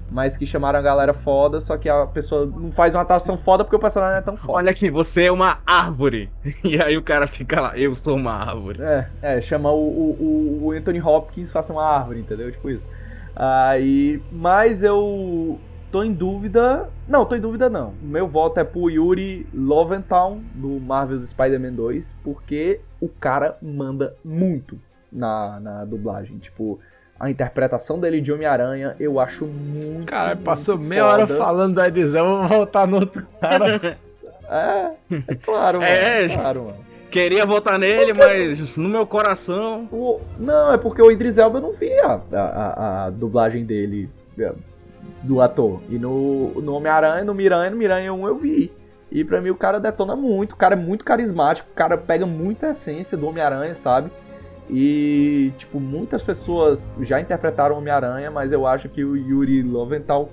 [0.09, 3.63] mas que chamaram a galera foda, só que a pessoa não faz uma atuação foda
[3.65, 4.53] porque o personagem não é tão foda.
[4.53, 6.29] Olha aqui, você é uma árvore.
[6.63, 8.81] E aí o cara fica lá, eu sou uma árvore.
[8.81, 12.49] É, é, chama o, o, o Anthony Hopkins faça uma árvore, entendeu?
[12.51, 12.87] Tipo isso.
[13.35, 15.59] Aí, mas eu
[15.91, 16.89] tô em dúvida.
[17.07, 17.93] Não, tô em dúvida não.
[18.03, 24.15] O meu voto é pro Yuri Loventhal, do Marvel's Spider-Man 2, porque o cara manda
[24.23, 24.79] muito
[25.11, 26.37] na, na dublagem.
[26.37, 26.79] Tipo,
[27.19, 30.05] a interpretação dele de Homem-Aranha eu acho muito.
[30.05, 33.97] Cara, passou muito meia hora falando do Edizão, eu vou voltar no outro cara.
[34.49, 34.91] É,
[35.27, 35.91] é claro, mano.
[35.91, 36.77] É, É, claro, mano.
[37.11, 39.89] Queria votar nele, mas no meu coração.
[39.91, 44.09] O- não, é porque o Idris Elba eu não vi a, a, a- dublagem dele
[45.27, 45.81] do ator.
[45.89, 48.71] E no, no Homem-Aranha, no Miranha, no Miranha 1 eu vi.
[49.11, 52.25] E pra mim o cara detona muito, o cara é muito carismático, o cara pega
[52.25, 54.09] muita essência do Homem-Aranha, sabe?
[54.69, 60.29] E, tipo, muitas pessoas já interpretaram Homem-Aranha, mas eu acho que o Yuri Loventhal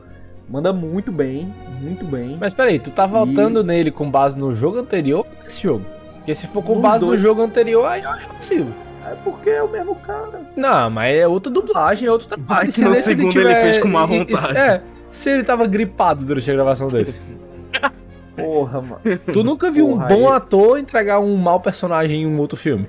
[0.49, 2.37] manda muito bem, muito bem.
[2.41, 5.85] Mas peraí, tu tá voltando nele com base no jogo anterior ou nesse jogo?
[6.17, 7.21] Porque se for com Nos base no dois.
[7.21, 8.75] jogo anterior, aí eu acho vacilo.
[9.07, 10.41] É porque é o mesmo cara.
[10.57, 12.73] Não, mas é outra dublagem, é outro trabalho.
[12.73, 14.57] que no segundo ele fez com má vontade.
[14.57, 17.37] É, se ele tava gripado durante a gravação desse.
[18.37, 19.01] Porra, mano.
[19.33, 22.57] Tu nunca viu Porra, um bom aí- ator entregar um mau personagem em um outro
[22.57, 22.89] filme?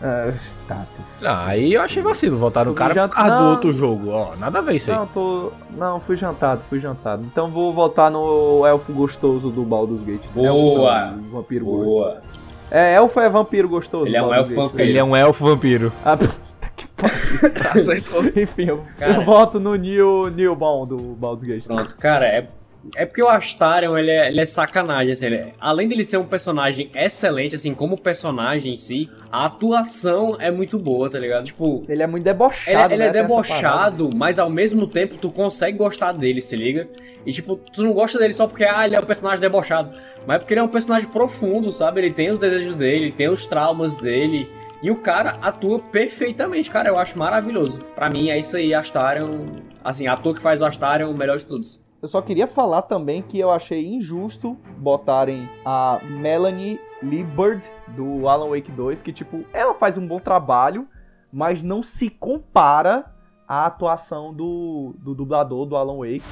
[0.00, 0.32] É,
[0.68, 0.86] tá,
[1.24, 4.10] Ah, aí eu achei vacilo voltar no cara já- por causa do outro jogo.
[4.10, 4.96] Ó, nada a ver isso aí.
[4.96, 5.50] Não, tô.
[5.76, 7.24] Não, fui jantado, fui jantado.
[7.24, 10.24] Então vou voltar no elfo gostoso do Baldur's Gate.
[10.32, 10.46] Boa.
[10.46, 11.64] Elfo não, vampiro.
[11.64, 12.22] Boa.
[12.70, 14.06] É, elfo é vampiro gostoso.
[14.06, 14.82] Ele é um elfo vampiro.
[14.82, 15.92] Ele é um elfo vampiro.
[16.04, 17.72] Ah, puta que pariu.
[17.72, 18.24] Acertou.
[18.36, 19.12] Enfim, eu, Cara.
[19.14, 21.64] eu voto no Neil, Neil Bond do Baldur's Gate.
[21.64, 22.48] Pronto, cara, é,
[22.94, 26.16] é porque o Astarion, ele é, ele é sacanagem, assim, ele é- além dele ser
[26.16, 31.44] um personagem excelente, assim, como personagem em si, a atuação é muito boa, tá ligado?
[31.44, 32.70] Tipo, Ele é muito debochado.
[32.94, 33.04] ele, ele né?
[33.04, 33.28] é essa parada.
[33.28, 36.88] debochado, mas ao mesmo tempo tu consegue gostar dele, se liga?
[37.26, 39.94] E tipo, tu não gosta dele só porque, ah, ele é um personagem debochado,
[40.26, 42.00] mas é porque ele é um personagem profundo, sabe?
[42.00, 44.48] Ele tem os desejos dele, ele tem os traumas dele,
[44.82, 47.80] e o cara atua perfeitamente, cara, eu acho maravilhoso.
[47.94, 49.46] Pra mim é isso aí, Astarion,
[49.84, 51.80] assim, ator que faz o Astarion, o melhor de todos.
[52.00, 58.50] Eu só queria falar também que eu achei injusto botarem a Melanie Liebert do Alan
[58.50, 60.86] Wake 2, que tipo, ela faz um bom trabalho,
[61.32, 63.12] mas não se compara
[63.48, 66.22] à atuação do, do dublador do Alan Wake.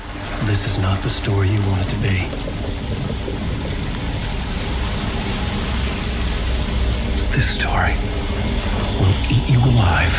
[0.46, 2.28] This is not the story you want it to be.
[7.34, 7.94] This story
[9.00, 10.14] will eat you alive.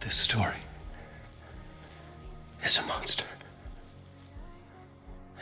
[0.00, 0.59] This story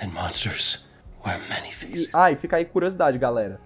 [0.02, 0.84] And monsters
[1.24, 2.08] wear many faces.
[2.08, 3.60] E, ah, e fica aí curiosidade, galera.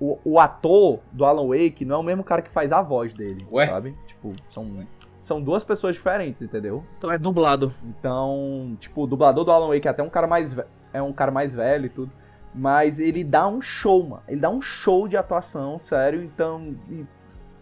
[0.00, 3.12] O, o ator do Alan Wake não é o mesmo cara que faz a voz
[3.12, 3.66] dele, Ué?
[3.66, 3.96] sabe?
[4.06, 4.86] Tipo, são,
[5.20, 6.84] são duas pessoas diferentes, entendeu?
[6.96, 7.74] Então é dublado.
[7.84, 10.56] Então, tipo, o dublador do Alan Wake é até um cara mais
[10.92, 12.10] é um cara mais velho e tudo,
[12.54, 14.22] mas ele dá um show, mano.
[14.26, 16.22] Ele dá um show de atuação, sério.
[16.22, 16.74] Então,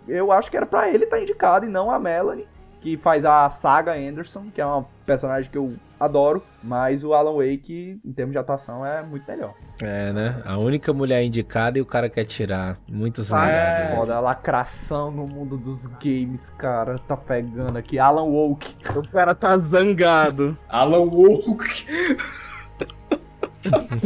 [0.07, 2.47] eu acho que era pra ele estar indicado e não a Melanie,
[2.81, 7.33] que faz a Saga Anderson, que é uma personagem que eu adoro, mas o Alan
[7.35, 9.53] Wake, em termos de atuação, é muito melhor.
[9.83, 10.41] É, né?
[10.45, 12.79] A única mulher indicada e o cara quer tirar.
[12.89, 13.97] Muito É zangado.
[13.97, 17.99] foda, a lacração no mundo dos games, cara, tá pegando aqui.
[17.99, 18.76] Alan Woke.
[18.97, 20.57] O cara tá zangado.
[20.68, 21.87] Alan Woke.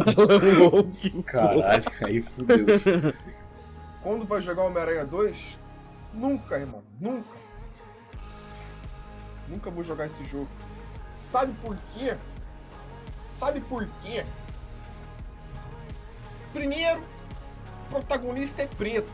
[0.07, 1.23] Alan Woke.
[1.25, 2.67] Caralho, aí fudeu.
[4.03, 5.59] Quando vai jogar Homem-Aranha 2?
[6.15, 6.83] Nunca, irmão.
[7.01, 7.42] Nunca.
[9.53, 10.49] Nunca vou jogar esse jogo.
[11.13, 12.17] Sabe por quê?
[13.31, 14.25] Sabe por quê?
[16.55, 19.13] Primeiro, o protagonista é preto.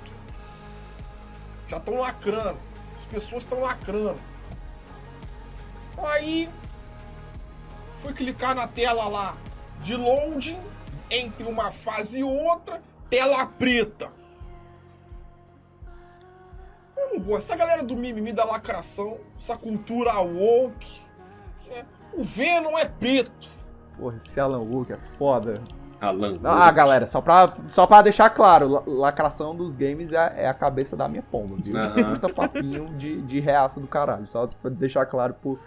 [1.66, 2.56] Já estão lacrando.
[2.96, 4.20] As pessoas estão lacrando.
[5.98, 6.48] Aí,
[8.00, 9.36] fui clicar na tela lá
[9.82, 10.60] de loading
[11.10, 12.80] entre uma fase e outra,
[13.10, 14.08] tela preta.
[16.98, 17.46] Eu não gosto.
[17.50, 21.00] Essa galera do mimimi da lacração, essa cultura woke.
[21.70, 21.84] né?
[22.12, 23.48] O Venom é preto.
[23.96, 25.60] Porra, esse Alan Wook é foda.
[26.00, 26.38] Alan.
[26.44, 30.54] Ah, galera, só pra, só pra deixar claro, la- lacração dos games é, é a
[30.54, 31.74] cabeça da minha pomba, viu?
[32.06, 35.58] Muita papinho de, de reaça do caralho, só pra deixar claro pro,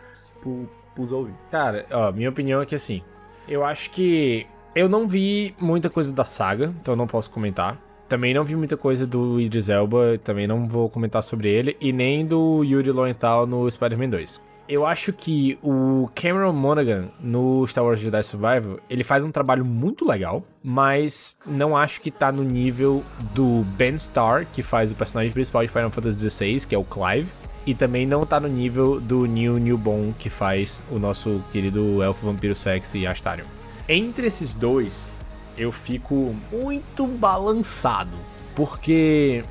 [0.41, 1.49] pro, pros ouvintes.
[1.51, 3.03] Cara, ó, minha opinião é que assim,
[3.45, 7.77] eu acho que eu não vi muita coisa da saga, então eu não posso comentar.
[8.11, 11.93] Também não vi muita coisa do Idris Elba, também não vou comentar sobre ele, e
[11.93, 14.37] nem do Yuri Lowenthal no Spider-Man 2.
[14.67, 19.63] Eu acho que o Cameron Monaghan no Star Wars Jedi Survivor, ele faz um trabalho
[19.63, 23.01] muito legal, mas não acho que tá no nível
[23.33, 26.83] do Ben Starr, que faz o personagem principal de Final Fantasy XVI, que é o
[26.83, 27.31] Clive,
[27.65, 32.25] e também não tá no nível do Neil Newborn, que faz o nosso querido elfo
[32.25, 33.45] vampiro sexy Astarion.
[33.87, 35.13] Entre esses dois,
[35.61, 38.17] eu fico muito balançado,
[38.55, 39.43] porque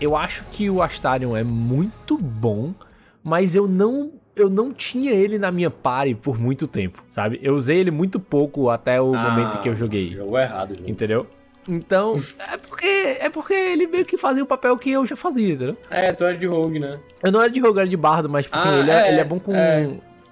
[0.00, 2.74] eu acho que o Astarion é muito bom,
[3.22, 7.38] mas eu não eu não tinha ele na minha party por muito tempo, sabe?
[7.40, 10.10] Eu usei ele muito pouco até o Ah, momento que eu joguei.
[10.12, 10.90] Jogou errado, gente.
[10.90, 11.24] Entendeu?
[11.68, 12.16] Então,
[12.52, 12.86] é porque
[13.20, 15.76] é porque ele meio que fazia o papel que eu já fazia, entendeu?
[15.88, 16.98] É, tu era de Rogue, né?
[17.22, 18.94] Eu não era de rogue, eu era de bardo, mas tipo assim, Ah, ele, é,
[18.94, 19.88] é, ele é bom com é.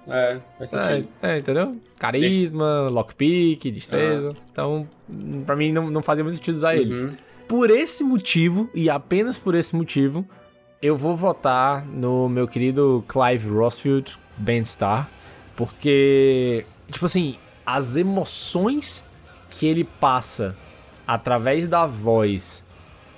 [0.07, 1.09] É, faz é, sentido.
[1.21, 1.77] é, entendeu?
[1.97, 4.33] Carisma, lockpick, destreza.
[4.51, 6.93] Então, hum, pra mim não, não fazia muito sentido usar ele.
[6.93, 7.09] Uhum.
[7.47, 10.27] Por esse motivo, e apenas por esse motivo,
[10.81, 15.09] eu vou votar no meu querido Clive Rossfield, Ben Starr,
[15.55, 19.07] porque, tipo assim, as emoções
[19.49, 20.55] que ele passa
[21.07, 22.65] através da voz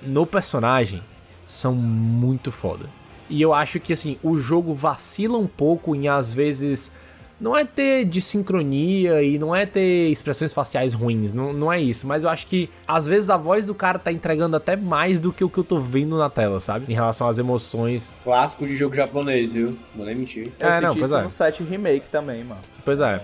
[0.01, 1.01] no personagem
[1.47, 2.89] são muito foda.
[3.29, 6.91] E eu acho que assim, o jogo vacila um pouco em às vezes
[7.39, 12.07] não é ter desincronia e não é ter expressões faciais ruins, não, não é isso,
[12.07, 15.33] mas eu acho que às vezes a voz do cara tá entregando até mais do
[15.33, 16.91] que o que eu tô vendo na tela, sabe?
[16.91, 18.13] Em relação às emoções.
[18.23, 19.77] Clássico de jogo japonês, viu?
[19.93, 20.51] Não nem mentir.
[20.59, 21.23] Eu É, não, senti pois isso é.
[21.23, 22.61] no 7 Remake também, mano.
[22.83, 23.21] Pois é.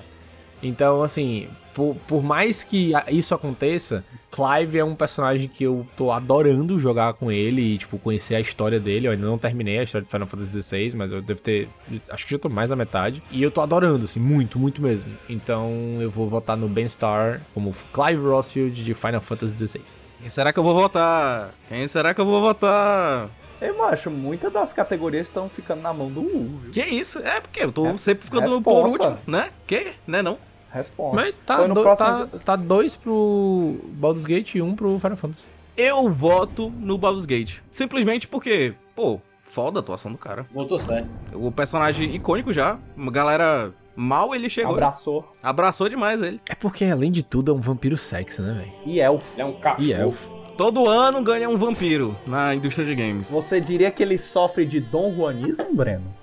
[0.64, 6.12] Então, assim, por, por mais que isso aconteça, Clive é um personagem que eu tô
[6.12, 9.08] adorando jogar com ele e, tipo, conhecer a história dele.
[9.08, 11.68] Eu ainda não terminei a história de Final Fantasy XVI, mas eu devo ter.
[12.10, 13.22] Acho que já tô mais da metade.
[13.32, 15.12] E eu tô adorando, assim, muito, muito mesmo.
[15.28, 19.82] Então eu vou votar no Ben Starr como Clive Rossfield de Final Fantasy XVI.
[20.20, 21.54] Quem será que eu vou votar?
[21.68, 23.28] Quem será que eu vou votar?
[23.60, 26.72] Eu acho, muitas das categorias estão ficando na mão do U, viu?
[26.72, 27.20] Que isso?
[27.20, 29.10] É porque eu tô Res- sempre ficando por responsa.
[29.10, 29.50] último, né?
[29.68, 29.94] Que?
[30.08, 30.38] Né não?
[30.73, 31.15] Responde.
[31.15, 35.45] Mas tá, do- próximo- tá, tá dois pro Baldur's Gate e um pro Final Fantasy.
[35.76, 37.60] Eu voto no Baldur's Gate.
[37.69, 40.45] Simplesmente porque, pô, foda a atuação do cara.
[40.53, 41.18] Voltou certo.
[41.34, 42.77] O personagem icônico já.
[42.95, 44.73] Uma galera mal ele chegou.
[44.73, 45.30] Abraçou.
[45.43, 46.39] Abraçou demais ele.
[46.49, 48.72] É porque, além de tudo, é um vampiro sexy, né, velho?
[48.85, 49.39] E elfo.
[49.41, 49.84] É um cachorro.
[49.84, 50.30] E elfo.
[50.57, 53.31] Todo ano ganha um vampiro na indústria de games.
[53.31, 56.14] Você diria que ele sofre de Dom Juanismo, Breno?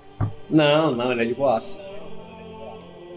[0.49, 1.83] Não, não, ele é de boaça.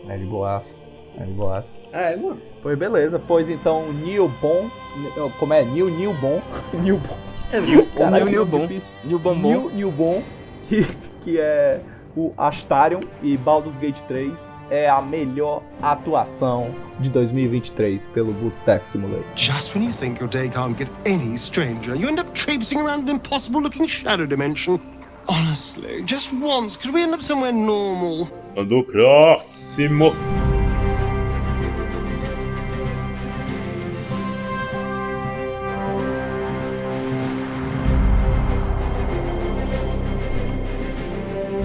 [0.09, 0.89] É de boas.
[1.19, 1.83] É boas.
[1.93, 2.41] É, mano.
[2.63, 4.71] Pois beleza, pois então Neil Bon.
[5.17, 5.65] não, Como é?
[5.65, 6.41] Neil Neil Bon.
[6.73, 7.17] Neil Bon.
[7.53, 8.59] É Nil, Caralho, Bom.
[8.59, 8.93] nome difícil.
[9.19, 9.49] Bom Bom.
[9.49, 10.23] Neil Neil Bon,
[10.69, 10.87] que,
[11.21, 11.81] que é
[12.17, 19.25] o Astarion e Baldur's Gate 3 é a melhor atuação de 2023 pelo Bootleg Simulator.
[19.35, 23.09] Just when you think your day can't get any stranger, you end up traipsing around
[23.09, 24.81] an impossible looking shadow dimension.
[25.29, 28.29] Honestly, just once, could we end up somewhere normal?
[28.57, 30.13] Do próximo.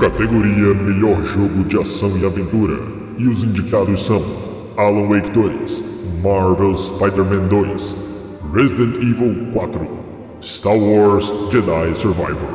[0.10, 2.80] Categoria Melhor Jogo de Ação e Aventura.
[3.18, 4.24] E os indicados são
[4.78, 5.84] Alan Wake 2,
[6.24, 7.98] Marvel Spider-Man 2,
[8.54, 9.86] Resident Evil 4,
[10.42, 12.50] Star Wars Jedi Survivor,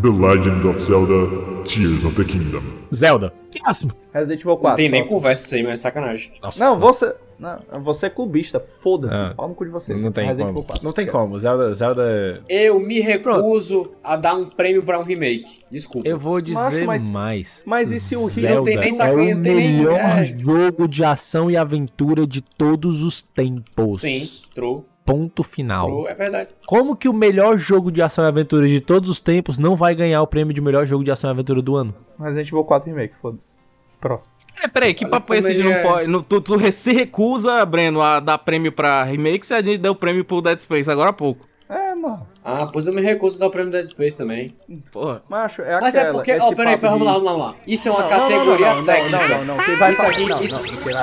[0.00, 1.26] The Legend of Zelda
[1.64, 2.62] Tears of the Kingdom.
[2.94, 3.32] Zelda.
[3.50, 3.90] Que máximo.
[4.14, 4.68] Resident Evil 4.
[4.68, 5.18] Não tem nem próximo.
[5.18, 6.32] conversa isso aí, mas é sacanagem.
[6.40, 6.64] Nossa.
[6.64, 7.12] Não, você.
[7.38, 9.14] Não, você é clubista, foda-se.
[9.14, 9.32] Ah.
[9.36, 9.94] Pau no cu de você.
[9.94, 10.58] Não tem Resident como.
[10.58, 10.84] Evil 4.
[10.84, 11.38] Não tem como.
[11.38, 12.42] Zelda, Zelda.
[12.48, 15.60] Eu me recuso a dar um prêmio pra um remake.
[15.70, 16.08] Desculpa.
[16.08, 17.62] Eu vou dizer mas- mais.
[17.64, 19.72] mas e se o Rio Zelda não tem nem é sacanagem, o não tem nem-
[19.76, 20.26] melhor é.
[20.26, 24.02] jogo de ação e aventura de todos os tempos.
[24.02, 26.08] Sim, true, Ponto final.
[26.08, 26.50] é verdade.
[26.66, 29.94] Como que o melhor jogo de ação e aventura de todos os tempos não vai
[29.94, 31.94] ganhar o prêmio de melhor jogo de ação e aventura do ano?
[32.20, 33.56] Resident Evil 4 Remake, foda-se.
[34.00, 34.32] Próximo.
[34.58, 35.82] Peraí, peraí, que Olha papo é esse de não é.
[35.82, 36.06] pode.
[36.10, 39.94] no- tu, tu se recusa, Breno, a dar prêmio pra remake se a gente deu
[39.94, 41.46] prêmio pro Dead Space agora há pouco.
[41.68, 42.26] É, mano.
[42.44, 44.56] Ah, pois eu me recuso a dar o prêmio Dead Space também.
[44.90, 45.22] Porra.
[45.28, 46.10] Macho, é Mas aquela.
[46.10, 46.32] é porque.
[46.32, 47.54] Ó, peraí, papo pera, vamos lá, vamos lá, vamos lá.
[47.66, 49.28] Isso é uma Não, categoria não, não, técnica.
[49.28, 49.64] Não, não, não.
[49.64, 50.62] Quem vai Isso falar- aqui- não, isso-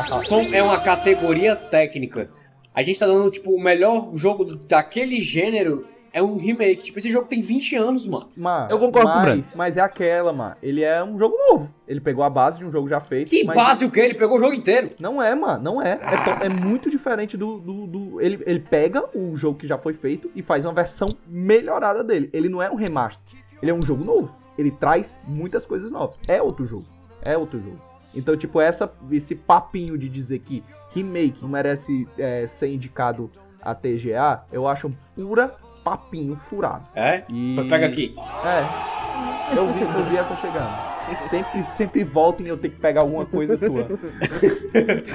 [0.10, 0.20] não.
[0.20, 2.30] Som é uma categoria técnica.
[2.74, 5.86] A gente tá dando, tipo, o melhor jogo daquele gênero
[6.18, 6.82] é um remake.
[6.84, 8.30] Tipo, esse jogo tem 20 anos, mano.
[8.38, 9.44] Mano, Eu concordo com o mas, Breno.
[9.58, 10.56] mas é aquela, mano.
[10.64, 11.74] Ele é um jogo novo.
[11.88, 13.30] Ele pegou a base de um jogo já feito.
[13.30, 14.00] Que mas- base o quê?
[14.00, 14.92] Ele pegou o jogo inteiro.
[15.00, 15.92] Não é, mano, não é.
[16.02, 17.58] É, to- é muito diferente do.
[17.60, 21.10] do, do- ele, ele pega o jogo que já foi feito e faz uma versão
[21.28, 22.30] melhorada dele.
[22.32, 23.38] Ele não é um remaster.
[23.62, 24.38] Ele é um jogo novo.
[24.58, 26.20] Ele traz muitas coisas novas.
[26.28, 26.86] É outro jogo.
[27.22, 27.80] É outro jogo.
[28.16, 33.30] Então, tipo, essa, esse papinho de dizer que remake não merece é, ser indicado
[33.62, 35.54] a TGA, eu acho pura
[35.86, 36.90] papinho furado.
[36.96, 37.24] É?
[37.30, 37.56] E...
[37.70, 38.16] Pega aqui.
[38.44, 39.56] É.
[39.56, 40.96] Eu vi, eu vi essa chegando.
[41.12, 43.88] E sempre, sempre voltem eu ter que pegar alguma coisa tua.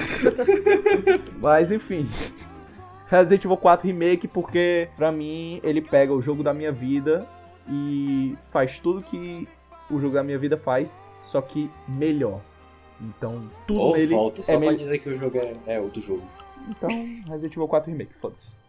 [1.37, 2.07] Mas enfim.
[3.07, 7.27] Resident Evil 4 Remake, porque pra mim ele pega o jogo da minha vida
[7.67, 9.45] e faz tudo que
[9.89, 12.39] o jogo da minha vida faz, só que melhor.
[13.01, 16.01] Então, tudo Ou nele volta, só é pra dizer que o jogo é, é outro
[16.01, 16.23] jogo.
[16.69, 16.89] Então,
[17.27, 18.60] Resident Evil 4 Remake, foda-se.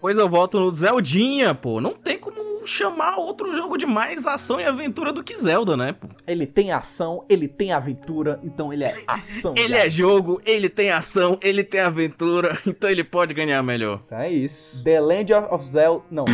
[0.00, 1.80] Pois eu volto no Zeldinha, pô.
[1.80, 5.94] Não tem como chamar outro jogo de mais ação e aventura do que Zelda, né,
[5.94, 6.06] pô?
[6.26, 9.54] Ele tem ação, ele tem aventura, então ele é ação.
[9.56, 14.02] Ele é jogo, ele tem ação, ele tem aventura, então ele pode ganhar melhor.
[14.06, 14.82] Então é isso.
[14.84, 16.04] The Land of Zelda.
[16.10, 16.26] Não.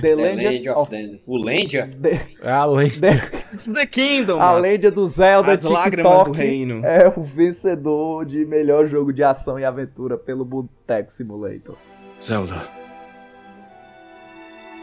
[0.00, 1.20] The Land, Land of Zelda.
[1.26, 1.90] O Landia?
[2.40, 3.00] É a lente.
[3.00, 4.52] The Kingdom, A.
[4.52, 6.84] Lenda do Zelda As TikTok lágrimas do reino.
[6.84, 11.76] é o vencedor de melhor jogo de ação e aventura pelo Boteco Simulator.
[12.20, 12.83] Zelda.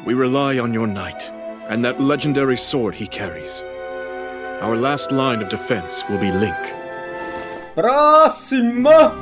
[0.03, 1.31] We rely on your knight
[1.69, 3.63] and that legendary sword he carries.
[4.61, 6.57] Our last line of defense will be Link.
[7.75, 9.15] Próxima!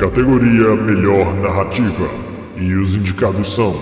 [0.00, 2.10] Categoria Melhor Narrativa.
[2.56, 3.72] E os indicados são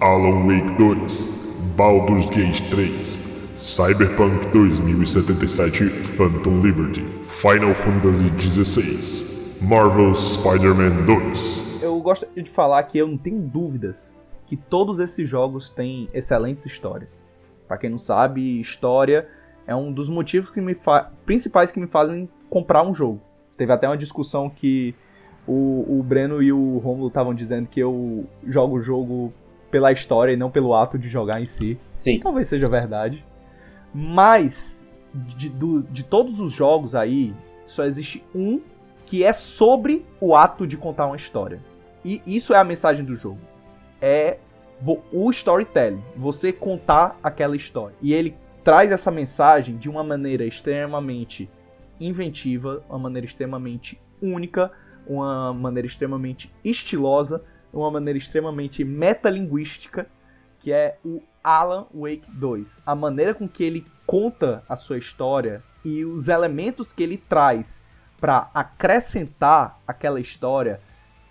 [0.00, 3.27] Alan Wake 2, Baldur's Gate 3,
[3.72, 5.84] Cyberpunk 2077
[6.16, 11.82] Phantom Liberty, Final Fantasy XVI, Marvel Spider-Man 2.
[11.82, 14.16] Eu gostaria de falar que eu não tenho dúvidas
[14.46, 17.26] que todos esses jogos têm excelentes histórias.
[17.68, 19.28] Pra quem não sabe, história
[19.66, 23.20] é um dos motivos que me fa- principais que me fazem comprar um jogo.
[23.58, 24.94] Teve até uma discussão que
[25.46, 29.30] o, o Breno e o Romulo estavam dizendo que eu jogo o jogo
[29.70, 31.78] pela história e não pelo ato de jogar em si.
[31.98, 32.18] Sim.
[32.18, 33.22] Talvez seja verdade.
[33.92, 34.84] Mas,
[35.14, 37.34] de, do- de todos os jogos aí,
[37.66, 38.60] só existe um
[39.06, 41.62] que é sobre o ato de contar uma história.
[42.04, 43.40] E isso é a mensagem do jogo.
[44.00, 44.38] É
[45.12, 46.02] o storytelling.
[46.16, 47.96] Você contar aquela história.
[48.00, 51.50] E ele traz essa mensagem de uma maneira extremamente
[51.98, 54.70] inventiva, uma maneira extremamente única,
[55.06, 57.42] uma maneira extremamente estilosa,
[57.72, 60.06] uma maneira extremamente metalinguística,
[60.60, 62.82] que é o Alan Wake 2.
[62.84, 67.80] A maneira com que ele conta a sua história e os elementos que ele traz
[68.20, 70.78] para acrescentar aquela história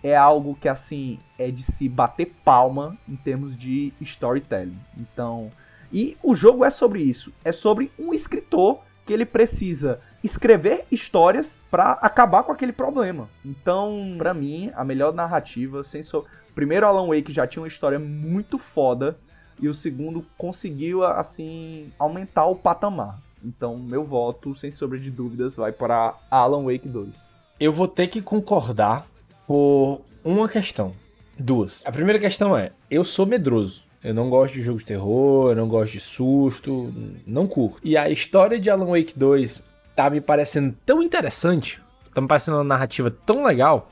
[0.02, 4.80] é algo que assim é de se bater palma em termos de storytelling.
[4.98, 5.52] Então,
[5.94, 11.62] e o jogo é sobre isso, é sobre um escritor que ele precisa escrever histórias
[11.70, 13.30] para acabar com aquele problema.
[13.46, 16.26] Então, pra mim, a melhor narrativa, sem so...
[16.56, 19.16] primeiro Alan Wake já tinha uma história muito foda
[19.60, 23.20] e o segundo conseguiu assim aumentar o patamar.
[23.44, 27.30] Então, meu voto, sem sombra de dúvidas, vai para Alan Wake 2.
[27.60, 29.08] Eu vou ter que concordar
[29.46, 30.94] por uma questão.
[31.40, 31.84] Duas.
[31.86, 33.86] A primeira questão é: eu sou medroso.
[34.04, 36.94] Eu não gosto de jogo de terror, eu não gosto de susto,
[37.26, 37.80] não curto.
[37.84, 41.82] E a história de Alan Wake 2 tá me parecendo tão interessante,
[42.14, 43.90] tá me parecendo uma narrativa tão legal,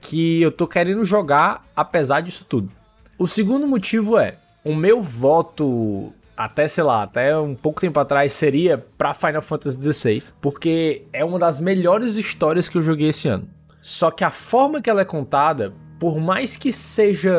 [0.00, 2.70] que eu tô querendo jogar apesar disso tudo.
[3.16, 8.32] O segundo motivo é: o meu voto, até sei lá, até um pouco tempo atrás,
[8.32, 13.28] seria pra Final Fantasy XVI, porque é uma das melhores histórias que eu joguei esse
[13.28, 13.48] ano.
[13.80, 17.36] Só que a forma que ela é contada, por mais que seja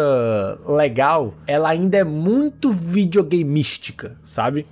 [0.67, 4.67] legal, ela ainda é muito videogameística, sabe?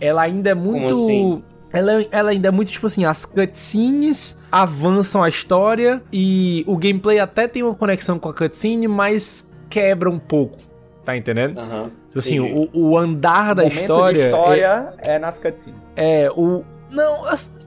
[0.00, 0.92] Ela ainda é muito.
[0.92, 1.42] assim?
[1.72, 7.18] Ela, ela ainda é muito tipo assim: as cutscenes avançam a história e o gameplay
[7.18, 10.67] até tem uma conexão com a cutscene, mas quebra um pouco.
[11.08, 11.58] Tá entendendo?
[11.58, 11.90] Aham.
[12.08, 14.12] Tipo assim, o, o andar da o história.
[14.14, 15.80] de é- história é, nas cutscenes.
[15.96, 16.62] é, o.
[16.90, 17.22] Não,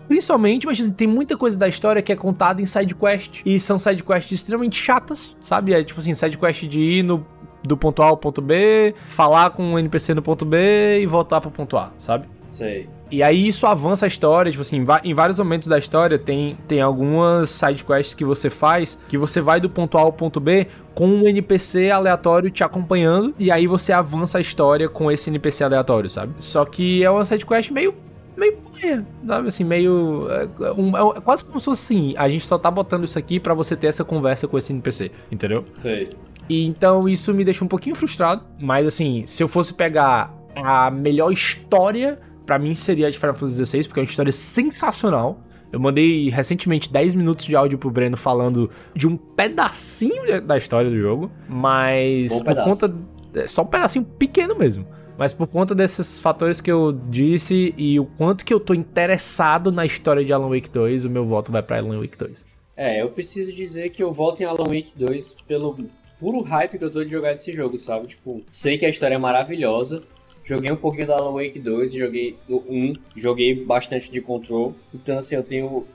[0.08, 3.42] principalmente, mas assim, tem muita coisa da história que é contada em sidequest.
[3.44, 5.74] E são sidequests extremamente chatas, sabe?
[5.74, 7.26] É tipo assim, sidequest de ir no,
[7.64, 11.42] do ponto A ao ponto B, falar com um NPC no ponto B e voltar
[11.42, 12.28] pro ponto A, sabe?
[12.52, 12.88] Sei.
[13.12, 16.80] E aí isso avança a história, tipo assim, em vários momentos da história tem, tem
[16.80, 21.08] algumas sidequests que você faz, que você vai do ponto A ao ponto B com
[21.08, 26.10] um NPC aleatório te acompanhando, e aí você avança a história com esse NPC aleatório,
[26.10, 26.34] sabe?
[26.40, 27.94] Só que é uma sidequest meio
[28.38, 29.48] meio paia, sabe?
[29.50, 30.28] Assim, meio.
[30.30, 33.40] É, um, é quase como se fosse assim: a gente só tá botando isso aqui
[33.40, 35.64] para você ter essa conversa com esse NPC, entendeu?
[35.78, 36.16] Sei.
[36.50, 38.44] E então isso me deixa um pouquinho frustrado.
[38.60, 43.36] Mas assim, se eu fosse pegar a melhor história, para mim seria a de Final
[43.36, 45.40] Fantasy XVI, porque é uma história sensacional.
[45.72, 50.90] Eu mandei recentemente 10 minutos de áudio pro Breno falando de um pedacinho da história
[50.90, 52.88] do jogo, mas Bom por pedaço.
[52.88, 52.98] conta.
[53.34, 54.86] É só um pedacinho pequeno mesmo.
[55.18, 59.72] Mas por conta desses fatores que eu disse e o quanto que eu tô interessado
[59.72, 62.46] na história de Alan Wake 2, o meu voto vai pra Alan Wake 2.
[62.76, 65.78] É, eu preciso dizer que eu volto em Alan Wake 2 pelo
[66.20, 68.08] puro hype que eu tô de jogar desse jogo, sabe?
[68.08, 70.02] Tipo, sei que a história é maravilhosa.
[70.44, 74.76] Joguei um pouquinho do Alan Wake 2, joguei o 1, joguei bastante de Control.
[74.94, 75.86] Então, assim, eu tenho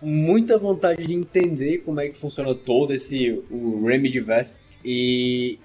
[0.00, 5.58] muita vontade de entender como é que funciona todo esse o Remedyverse e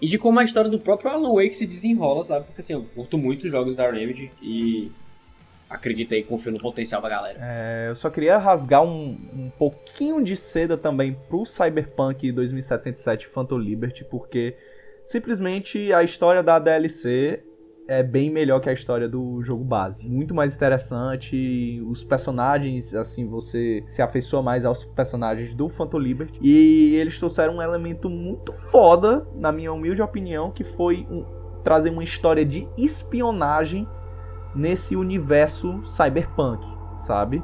[0.00, 2.46] e de como a história do próprio Alan Wake se desenrola, sabe?
[2.46, 4.92] Porque assim, eu curto muito os jogos da Remedy e
[5.68, 7.38] acredito aí, confio no potencial da galera.
[7.40, 13.58] É, eu só queria rasgar um, um pouquinho de seda também pro Cyberpunk 2077 Phantom
[13.58, 14.56] Liberty, porque
[15.04, 17.42] simplesmente a história da DLC
[17.88, 20.10] é bem melhor que a história do jogo base.
[20.10, 26.38] Muito mais interessante, os personagens, assim, você se afeiçoa mais aos personagens do Phantom Liberty.
[26.42, 31.24] E eles trouxeram um elemento muito foda, na minha humilde opinião, que foi um-
[31.64, 33.88] trazer uma história de espionagem
[34.54, 37.42] nesse universo cyberpunk, sabe?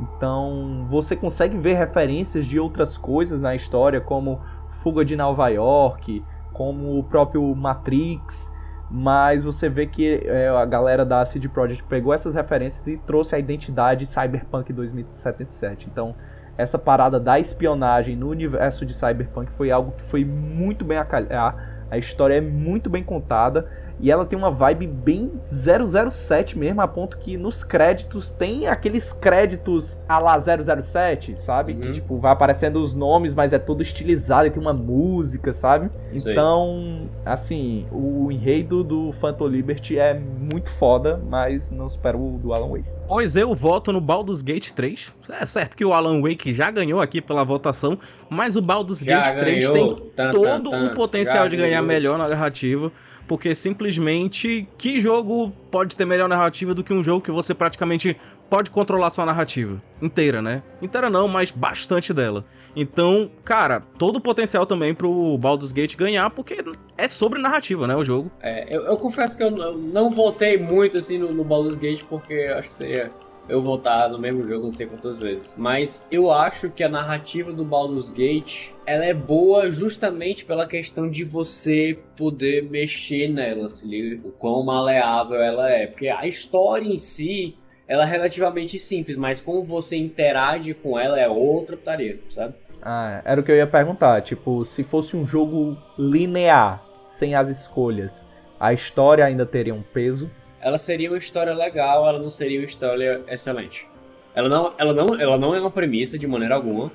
[0.00, 4.40] Então você consegue ver referências de outras coisas na história, como
[4.70, 8.56] Fuga de Nova York, como o próprio Matrix,
[8.94, 13.34] mas você vê que é, a galera da CD Projekt pegou essas referências e trouxe
[13.34, 15.88] a identidade Cyberpunk 2077.
[15.90, 16.14] Então
[16.58, 21.04] essa parada da espionagem no universo de Cyberpunk foi algo que foi muito bem a
[21.06, 21.86] calhar.
[21.90, 23.66] A história é muito bem contada
[24.02, 29.12] e ela tem uma vibe bem 007 mesmo, a ponto que nos créditos tem aqueles
[29.12, 31.74] créditos a lá 007, sabe?
[31.74, 35.88] Que tipo, vai aparecendo os nomes, mas é todo estilizado e tem uma música, sabe?
[36.18, 36.32] Sei.
[36.32, 42.52] Então, assim, o enredo do Phantom Liberty é muito foda, mas não supera o do
[42.52, 42.84] Alan Wake.
[43.06, 45.12] Pois eu voto no Baldur's Gate 3.
[45.40, 47.98] É certo que o Alan Wake já ganhou aqui pela votação,
[48.28, 49.94] mas o Baldur's Já Gate 3 ganhou.
[49.96, 50.92] tem Tan, todo tan, tan.
[50.92, 51.86] o potencial Já de ganhar ganhou.
[51.86, 52.90] melhor na narrativa,
[53.26, 58.16] porque simplesmente que jogo pode ter melhor narrativa do que um jogo que você praticamente
[58.50, 60.62] pode controlar sua narrativa inteira, né?
[60.82, 62.44] Inteira não, mas bastante dela.
[62.76, 66.62] Então, cara, todo o potencial também pro Baldur's Gate ganhar, porque
[66.98, 68.30] é sobre narrativa, né, o jogo.
[68.40, 72.34] É, eu, eu confesso que eu não- votei muito assim no, no Baldur's Gate porque
[72.56, 73.10] acho que seria
[73.48, 75.56] eu votar no mesmo jogo não sei quantas vezes.
[75.58, 81.08] Mas eu acho que a narrativa do Baldur's Gate ela é boa justamente pela questão
[81.10, 84.26] de você poder mexer nela, se liga?
[84.26, 85.86] O quão maleável ela é.
[85.86, 87.56] Porque a história em si
[87.86, 92.54] ela é relativamente simples, mas como você interage com ela é outra putaria, sabe?
[92.80, 94.22] Ah, era o que eu ia perguntar.
[94.22, 98.26] Tipo, se fosse um jogo linear, sem as escolhas,
[98.58, 100.30] a história ainda teria um peso?
[100.62, 103.88] Ela seria uma história legal, ela não seria uma história excelente.
[104.34, 106.90] Ela não, ela não, ela não é uma premissa de maneira alguma,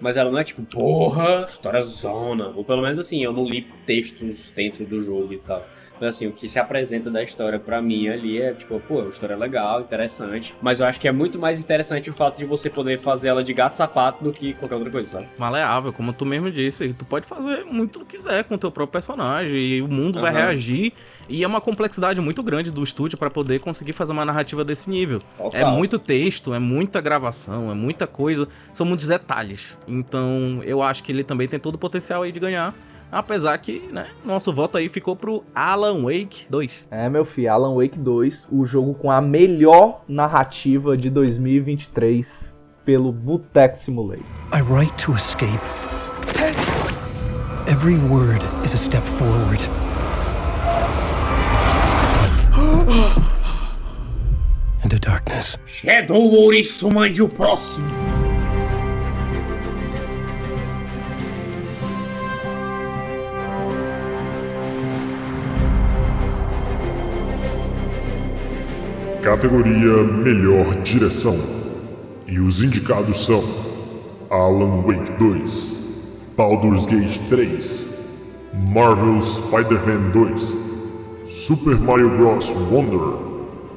[0.00, 2.48] mas ela não é tipo, porra, história zona.
[2.48, 5.64] Ou pelo menos assim, eu não li textos dentro do jogo e tal.
[6.06, 9.36] Assim, o que se apresenta da história pra mim ali é tipo, pô, uma história
[9.36, 10.54] legal, interessante.
[10.60, 13.42] Mas eu acho que é muito mais interessante o fato de você poder fazer ela
[13.42, 15.28] de gato sapato do que qualquer outra coisa, sabe?
[15.38, 16.92] Maleável, como tu mesmo disse.
[16.92, 20.20] Tu pode fazer muito o que quiser com o teu próprio personagem e o mundo
[20.20, 20.46] vai Aham.
[20.46, 20.92] reagir.
[21.28, 24.90] E é uma complexidade muito grande do estúdio pra poder conseguir fazer uma narrativa desse
[24.90, 25.22] nível.
[25.52, 29.76] É muito texto, é muita gravação, é muita coisa, são muitos detalhes.
[29.86, 32.74] Então eu acho que ele também tem todo o potencial aí de ganhar.
[33.12, 36.86] Apesar que, né, nosso voto aí ficou pro Alan Wake 2.
[36.90, 42.56] É, meu filho, Alan Wake 2, o jogo com a melhor narrativa de 2023
[42.86, 44.24] pelo Boteco Simulator.
[44.54, 45.60] I write to escape.
[47.68, 49.62] Every word is a step forward.
[54.82, 55.58] Into darkness.
[55.66, 57.84] Shadow Ouriço, mande o próximo.
[69.22, 71.38] Categoria Melhor Direção.
[72.26, 73.40] E os indicados são
[74.28, 76.00] Alan Wake 2,
[76.36, 77.86] Baldur's Gate 3,
[78.68, 80.56] Marvel Spider-Man 2,
[81.24, 82.50] Super Mario Bros.
[82.72, 83.16] Wonder,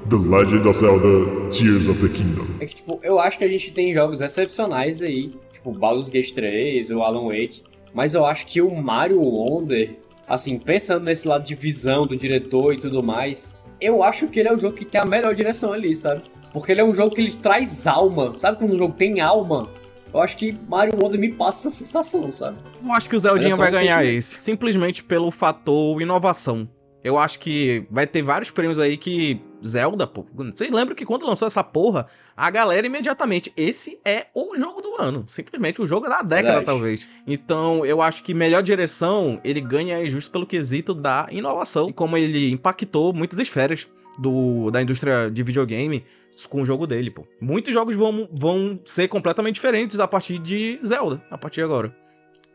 [0.09, 2.47] The Legend of Zelda Tears of the Kingdom.
[2.59, 6.33] É que, tipo, eu acho que a gente tem jogos excepcionais aí, tipo Baldur's Gate
[6.33, 7.61] 3, o Alan Wake,
[7.93, 9.95] mas eu acho que o Mario Wonder,
[10.27, 14.49] assim, pensando nesse lado de visão do diretor e tudo mais, eu acho que ele
[14.49, 16.23] é o jogo que tem a melhor direção ali, sabe?
[16.53, 18.33] Porque ele é um jogo que ele traz alma.
[18.37, 19.69] Sabe quando um jogo tem alma?
[20.13, 22.57] Eu acho que Mario Wonder me passa essa sensação, sabe?
[22.81, 24.17] Eu acho que o Zeldinha vai ganhar sentimento.
[24.17, 24.41] esse.
[24.41, 26.69] Simplesmente pelo fator inovação.
[27.03, 29.41] Eu acho que vai ter vários prêmios aí que.
[29.65, 30.25] Zelda, pô.
[30.33, 33.51] Vocês lembram que quando lançou essa porra, a galera imediatamente.
[33.55, 35.25] Esse é o jogo do ano.
[35.27, 36.65] Simplesmente o jogo da década, Verdade.
[36.65, 37.09] talvez.
[37.25, 41.89] Então, eu acho que melhor direção ele ganha justo pelo quesito da inovação.
[41.89, 43.87] E como ele impactou muitas esferas
[44.17, 46.03] do, da indústria de videogame
[46.49, 47.25] com o jogo dele, pô.
[47.39, 51.95] Muitos jogos vão, vão ser completamente diferentes a partir de Zelda, a partir de agora.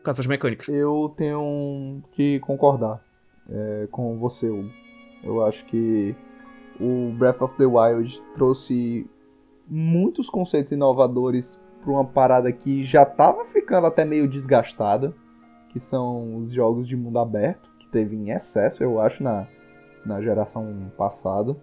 [0.03, 0.67] Com essas mecânicas.
[0.67, 3.03] Eu tenho que concordar
[3.49, 4.71] é, com você, Hugo.
[5.23, 6.15] Eu acho que
[6.79, 9.09] o Breath of the Wild trouxe
[9.67, 15.13] muitos conceitos inovadores para uma parada que já tava ficando até meio desgastada,
[15.69, 19.47] que são os jogos de mundo aberto, que teve em excesso, eu acho, na,
[20.05, 21.55] na geração passada.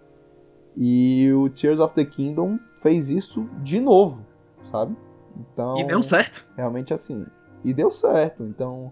[0.75, 4.25] E o Tears of the Kingdom fez isso de novo,
[4.63, 4.95] sabe?
[5.37, 6.49] Então, E deu certo.
[6.55, 7.25] realmente assim.
[7.63, 8.43] E deu certo.
[8.43, 8.91] Então,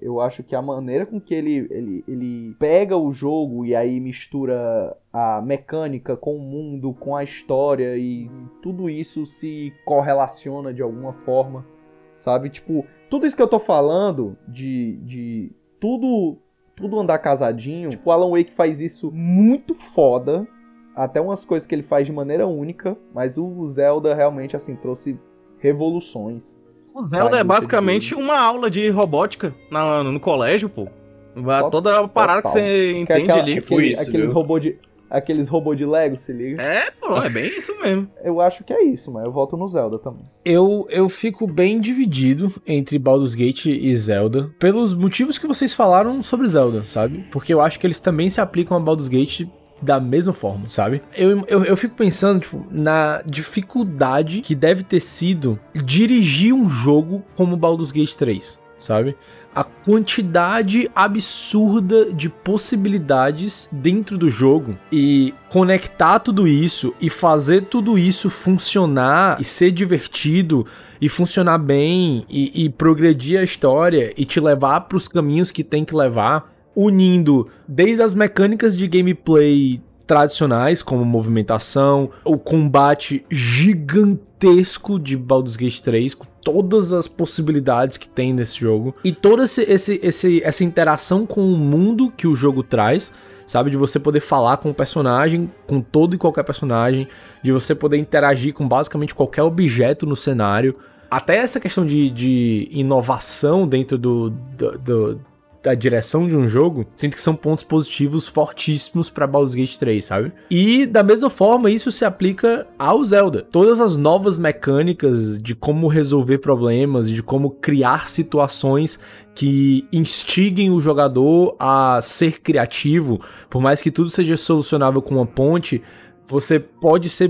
[0.00, 3.98] eu acho que a maneira com que ele, ele, ele pega o jogo e aí
[3.98, 8.30] mistura a mecânica com o mundo, com a história e
[8.62, 11.66] tudo isso se correlaciona de alguma forma,
[12.14, 12.50] sabe?
[12.50, 16.38] Tipo, tudo isso que eu tô falando de, de tudo,
[16.74, 20.46] tudo andar casadinho, tipo, o Alan Wake faz isso muito foda.
[20.94, 25.18] Até umas coisas que ele faz de maneira única, mas o Zelda realmente assim trouxe
[25.58, 26.58] revoluções.
[26.96, 30.88] O Zelda é basicamente uma aula de robótica na- no colégio, pô.
[31.34, 32.62] Vai- Toda a parada que Total.
[32.62, 33.58] você Que é entende aquela- ali.
[33.58, 34.78] aquele- aqueles robôs de
[35.08, 36.60] aqueles robôs de Lego, se liga?
[36.60, 38.08] É, pô, é bem isso mesmo.
[38.24, 40.22] Eu acho que é isso, mas eu volto no Zelda também.
[40.44, 46.20] Eu, eu fico bem dividido entre Baldur's Gate e Zelda, pelos motivos que vocês falaram
[46.22, 47.24] sobre Zelda, sabe?
[47.30, 49.42] Porque eu acho que eles também se aplicam a Baldur's Gate
[49.80, 51.02] da mesma forma, sabe?
[51.16, 57.24] Eu, eu, eu fico pensando, tipo, na dificuldade que deve ter sido dirigir um jogo
[57.36, 59.16] como Baldur's Gate 3, sabe?
[59.54, 67.98] A quantidade absurda de possibilidades dentro do jogo e conectar tudo isso e fazer tudo
[67.98, 70.66] isso funcionar e ser divertido
[71.00, 75.64] e funcionar bem e, e progredir a história e te levar para os caminhos que
[75.64, 84.98] tem que levar, unindo desde as mecânicas de gameplay tradicionais, como movimentação, o combate gigantesco
[85.00, 89.62] de Baldur's Gate 3, com todas as possibilidades que tem nesse jogo, e toda esse,
[89.62, 93.12] esse, esse, essa interação com o mundo que o jogo traz,
[93.46, 93.70] sabe?
[93.70, 97.08] De você poder falar com o personagem, com todo e qualquer personagem,
[97.42, 100.76] de você poder interagir com basicamente qualquer objeto no cenário.
[101.10, 105.20] Até essa questão de, de inovação dentro do, do- do-
[105.66, 110.04] da direção de um jogo, sinto que são pontos positivos fortíssimos pra Baldur's Gate 3,
[110.04, 110.32] sabe?
[110.48, 113.42] E da mesma forma, isso se aplica ao Zelda.
[113.50, 119.00] Todas as novas mecânicas de como resolver problemas, de como criar situações
[119.34, 123.20] que instiguem o jogador a ser criativo,
[123.50, 125.82] por mais que tudo seja solucionável com uma ponte,
[126.28, 127.28] você pode ser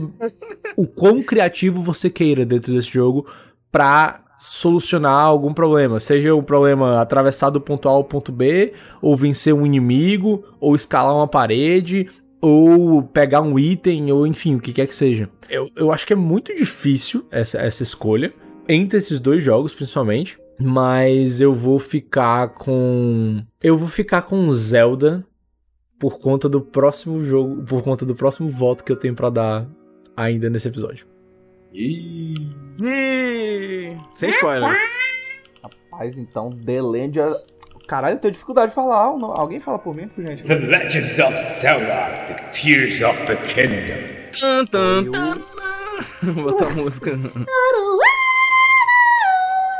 [0.77, 3.27] o quão criativo você queira dentro desse jogo
[3.73, 9.17] pra solucionar algum problema, seja o problema atravessar do ponto A ao ponto B, ou
[9.17, 12.09] vencer um inimigo, ou escalar uma parede,
[12.41, 15.29] ou pegar um item, ou enfim, o que quer que seja.
[15.49, 18.33] Eu, eu acho que é muito difícil essa, essa escolha,
[18.69, 23.43] entre esses dois jogos principalmente, mas eu vou ficar com.
[23.63, 25.25] Eu vou ficar com Zelda
[25.99, 29.69] por conta do próximo jogo, por conta do próximo voto que eu tenho pra dar
[30.17, 31.07] ainda nesse episódio.
[31.73, 32.37] Ih,
[34.15, 34.79] Sem spoilers.
[35.63, 37.37] Rapaz, então, The Legend...
[37.87, 39.05] Caralho, eu tenho dificuldade de falar.
[39.05, 40.43] Alguém fala por mim, por gente?
[40.43, 44.17] The Legend of Zelda, The Tears of the Kingdom.
[44.41, 46.33] Tan, tan, tan.
[46.43, 47.13] Botar a música.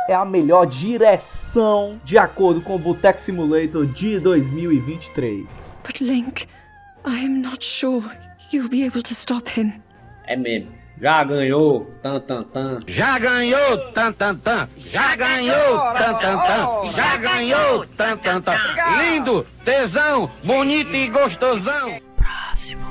[0.09, 5.79] É a melhor direção de acordo com o Boteco Simulator de 2023.
[5.85, 6.47] But Link,
[7.05, 8.05] I am not sure
[8.53, 9.73] you'll be able to stop him.
[10.27, 10.73] É mesmo.
[10.99, 11.91] Já ganhou.
[12.03, 12.79] Tan, tan, tan.
[12.87, 14.69] Já ganhou, tan, tan, tan.
[14.79, 16.93] Já ganhou, tan, tan, tan.
[16.97, 18.57] Já ganhou, tan, tan, tan.
[18.99, 22.01] Lindo, tesão, bonito e gostosão.
[22.17, 22.87] Próximo.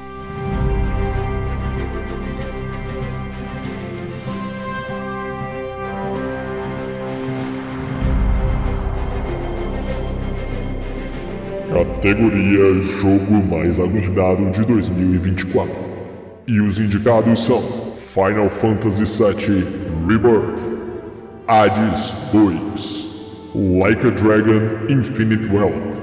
[11.70, 15.74] Categoria Jogo Mais Aguardado de 2024.
[16.48, 17.85] E os indicados são
[18.16, 19.66] Final Fantasy VII
[20.08, 20.62] Rebirth,
[21.48, 26.02] Hades 2, Like a Dragon Infinite Wealth,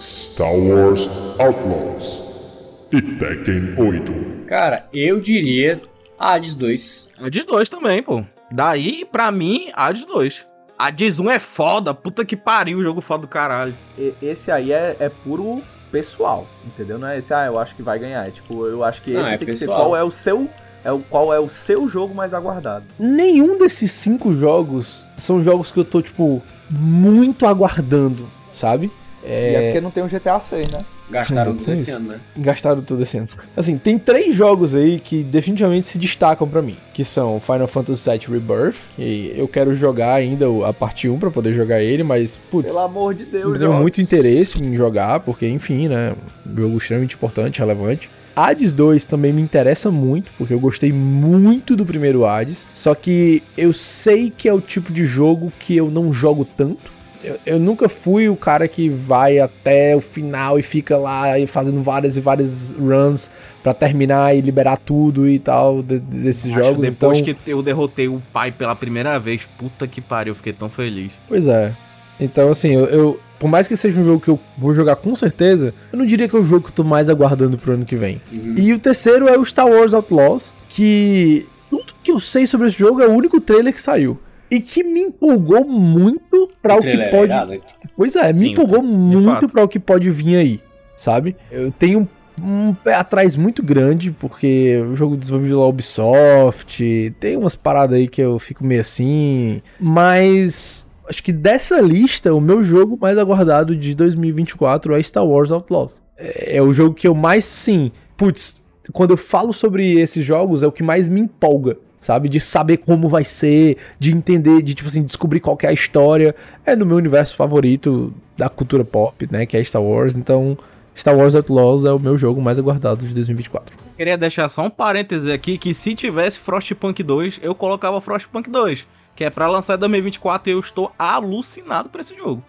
[0.00, 1.08] Star Wars
[1.38, 4.44] Outlaws e Tekken 8.
[4.48, 5.80] Cara, eu diria
[6.18, 7.10] Hades 2.
[7.20, 8.24] Hades 2 também, pô.
[8.50, 10.44] Daí, pra mim, Hades 2.
[10.76, 13.74] Hades 1 é foda, puta que pariu, jogo foda do caralho.
[13.96, 15.62] E- Esse aí é, é puro
[15.92, 16.98] pessoal, entendeu?
[16.98, 18.26] Não é esse, ah, eu acho que vai ganhar.
[18.26, 19.80] É tipo, eu acho que Não, esse é tem que ser pessoal.
[19.90, 20.48] qual é o seu.
[20.86, 22.84] É o, qual é o seu jogo mais aguardado.
[22.96, 26.40] Nenhum desses cinco jogos são jogos que eu tô, tipo,
[26.70, 28.88] muito aguardando, sabe?
[29.24, 30.78] E é porque não tem o GTA 6, né?
[31.10, 32.20] Gastaram Ainda tudo esse ano, né?
[32.36, 33.26] Gastaram tudo esse ano.
[33.56, 38.08] Assim, tem três jogos aí que definitivamente se destacam pra mim, que são Final Fantasy
[38.10, 42.04] VII Rebirth, que eu quero jogar ainda o- a parte 1 pra poder jogar ele,
[42.04, 46.14] mas putz, Pelo amor de Deus, eu tenho muito interesse em jogar, porque enfim, né,
[46.46, 48.08] um jogo extremamente importante, relevante.
[48.36, 53.42] Hades 2 também me interessa muito, porque eu gostei muito do primeiro Hades, só que
[53.56, 56.94] eu sei que é o tipo de jogo que eu não jogo tanto.
[57.24, 61.82] Eu, eu nunca fui o cara que vai até o final e fica lá fazendo
[61.82, 63.30] várias e várias runs
[63.62, 66.80] pra terminar e liberar tudo e tal de- desses Acho jogos.
[66.82, 67.34] depois então...
[67.34, 71.12] que eu derrotei o pai pela primeira vez, puta que pariu, eu fiquei tão feliz.
[71.26, 71.74] Pois é.
[72.20, 75.14] Então, assim, eu, eu- Por mais que seja um jogo que eu vou jogar com
[75.14, 77.84] certeza, eu não diria que é o jogo que eu tô mais aguardando pro ano
[77.84, 78.20] que vem.
[78.56, 81.46] E o terceiro é o Star Wars Outlaws, que.
[81.68, 84.18] Tudo que eu sei sobre esse jogo é o único trailer que saiu.
[84.50, 87.32] E que me empolgou muito pra o, que trailer é pode.
[87.32, 87.62] irado.
[87.96, 90.60] Pois é, Sim, me empolgou muito pra o que pode vir aí,
[90.96, 91.36] sabe?
[91.50, 92.08] Eu tenho
[92.40, 97.96] um, um pé atrás muito grande, porque o jogo desenvolvido pela Ubisoft, tem umas paradas
[97.98, 103.18] aí que eu fico meio assim, mas acho que dessa lista, o meu jogo mais
[103.18, 106.02] aguardado de 2024 é Star Wars Outlaws.
[106.16, 108.60] É, é o jogo que eu mais, sim, putz,
[108.92, 111.76] quando eu falo sobre esses jogos, é o que mais me empolga.
[111.98, 112.28] Sabe?
[112.28, 116.36] De saber como vai ser, de entender, de, tipo assim, descobrir qual é a história.
[116.64, 119.44] É no meu universo favorito da cultura pop, né?
[119.44, 120.14] Que é Star Wars.
[120.14, 120.56] Então,
[120.96, 123.76] Star Wars Outlaws é o meu jogo mais aguardado de 2024.
[123.96, 128.86] Queria deixar só um parêntese aqui que se tivesse Frostpunk 2, eu colocava Frostpunk 2,
[129.16, 132.44] que é pra lançar em 2024 e eu estou alucinado por esse jogo.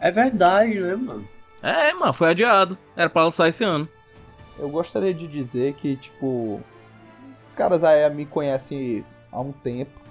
[0.00, 1.26] É verdade, né, mano?
[1.62, 2.76] É, mano, foi adiado.
[2.96, 3.88] Era pra lançar esse ano.
[4.58, 6.60] Eu gostaria de dizer que, tipo,
[7.40, 10.02] os caras aí me conhecem há um tempo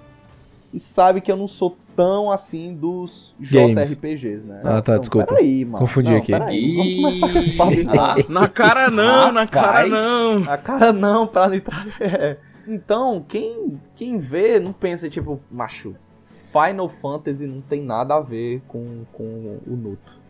[0.72, 3.90] e sabem que eu não sou tão assim dos Games.
[3.90, 4.62] JRPGs, né?
[4.64, 5.26] Ah, tá, Não, desculpa.
[5.34, 5.78] Peraí, mano.
[5.78, 6.32] Confundi Não, aqui.
[6.32, 8.04] Peraí, vamos começar com esse papo então.
[8.04, 10.50] Ah, Na cara não, na cara não.
[10.50, 11.86] A cara não, pra não entrar.
[12.00, 12.38] É.
[12.66, 18.62] Então, quem, quem vê não pensa, tipo, macho, Final Fantasy não tem nada a ver
[18.68, 20.20] com, com o Nuto.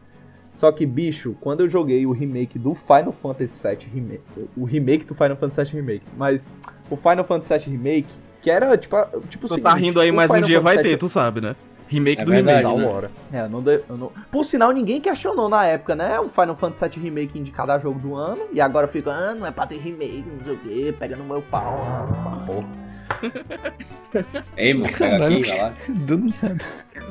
[0.50, 4.22] Só que, bicho, quando eu joguei o remake do Final Fantasy VII Remake,
[4.54, 6.54] o remake do Final Fantasy VII Remake, mas
[6.90, 8.96] o Final Fantasy VII Remake, que era tipo,
[9.30, 10.98] tipo o Tu seguinte, tá rindo aí, mas um Final dia vai Fantasy ter, VII
[10.98, 11.56] tu sabe, né?
[11.92, 12.80] Remake É do verdade, remake.
[12.80, 12.92] da né?
[12.96, 13.10] hora.
[13.32, 16.18] É, não deu- eu não- Por sinal, ninguém questionou na época, né?
[16.20, 18.40] O Final Fantasy VII Remake indicado a jogo do ano.
[18.52, 21.24] E agora fica, ah, não é pra ter remake, não sei o quê, pega no
[21.24, 21.80] meu pau.
[21.84, 22.82] Ah, porra.
[24.56, 25.74] Ei, mano, pega aqui, vai lá.
[25.88, 26.64] Do nada.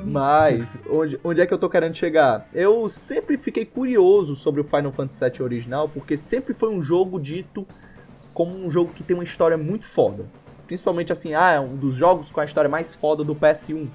[0.04, 2.48] Mas, onde, onde é que eu tô querendo chegar?
[2.54, 7.20] Eu sempre fiquei curioso sobre o Final Fantasy VII original, porque sempre foi um jogo
[7.20, 7.66] dito
[8.34, 10.26] como um jogo que tem uma história muito foda.
[10.68, 13.88] Principalmente assim, ah, é um dos jogos com a história mais foda do PS1,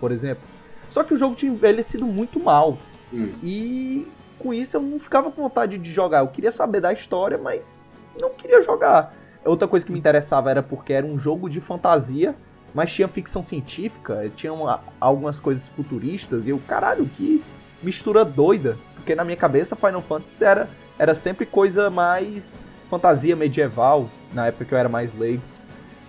[0.00, 0.44] por exemplo.
[0.90, 2.78] Só que o jogo tinha envelhecido muito mal.
[3.12, 3.30] Hum.
[3.42, 4.08] E
[4.38, 6.20] com isso eu não ficava com vontade de jogar.
[6.20, 7.80] Eu queria saber da história, mas
[8.20, 9.14] não queria jogar.
[9.44, 12.34] Outra coisa que me interessava era porque era um jogo de fantasia,
[12.74, 17.42] mas tinha ficção científica, tinha uma- algumas coisas futuristas, e eu, caralho, que
[17.82, 18.76] mistura doida.
[18.94, 20.68] Porque na minha cabeça Final Fantasy era,
[20.98, 25.42] era sempre coisa mais fantasia medieval, na época que eu era mais leigo.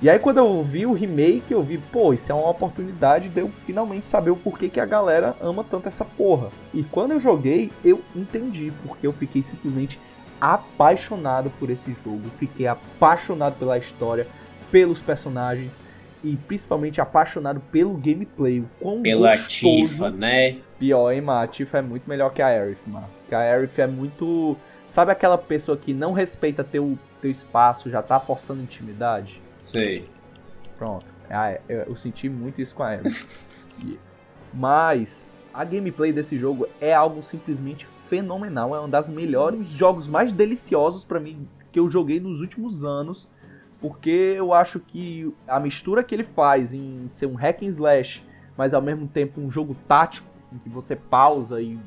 [0.05, 3.39] E aí quando eu vi o remake, eu vi, pô, isso é uma oportunidade de
[3.39, 6.51] eu finalmente saber o porquê que a galera ama tanto essa porra.
[6.71, 9.99] E quando eu joguei, eu entendi, porque eu fiquei simplesmente
[10.39, 14.27] apaixonado por esse jogo, fiquei apaixonado pela história,
[14.71, 15.79] pelos personagens
[16.23, 20.57] e principalmente apaixonado pelo gameplay, o quão Pela gostoso Tifa, né?
[20.77, 21.41] Pior, hein, mano?
[21.41, 23.07] A Tifa é muito melhor que a Aerith, mano.
[23.21, 24.55] Porque a Aerith é muito.
[24.85, 29.43] Sabe aquela pessoa que não respeita teu, teu espaço, já tá forçando intimidade?
[29.65, 30.07] Sei.
[30.77, 31.11] Pronto.
[31.29, 32.95] Ah, eu, eu senti muito isso com a.
[32.95, 33.99] E-
[34.53, 38.75] Mas a gameplay desse jogo é algo simplesmente fenomenal.
[38.75, 43.27] É um das melhores jogos mais deliciosos pra mim que eu joguei nos últimos anos.
[43.81, 48.23] Porque eu acho que a mistura que ele faz em ser um hack and slash,
[48.57, 51.77] mas ao mesmo tempo um jogo tático, em que você pausa e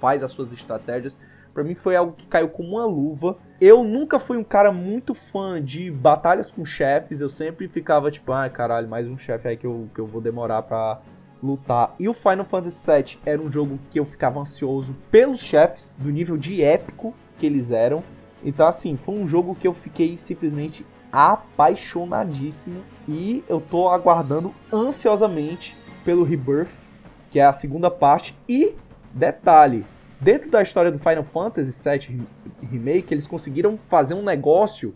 [0.00, 1.16] faz as suas estratégias,
[1.56, 3.38] pra mim foi algo que caiu como uma luva.
[3.58, 8.30] Eu nunca fui um cara muito fã de batalhas com chefes, eu sempre ficava tipo,
[8.30, 11.00] ai caralho, mais um chefe aí que eu, que eu vou demorar pra
[11.42, 11.94] lutar.
[11.98, 16.10] E o Final Fantasy VII era um jogo que eu ficava ansioso pelos chefes, do
[16.10, 18.04] nível de épico que eles eram.
[18.44, 25.74] Então, assim, foi um jogo que eu fiquei simplesmente apaixonadíssimo e eu tô aguardando ansiosamente
[26.04, 26.84] pelo Rebirth,
[27.30, 28.36] que é a segunda parte.
[28.46, 28.74] E,
[29.14, 29.86] detalhe,
[30.20, 32.22] dentro da história do Final Fantasy VII
[32.70, 34.92] Remake, eles conseguiram fazer um negócio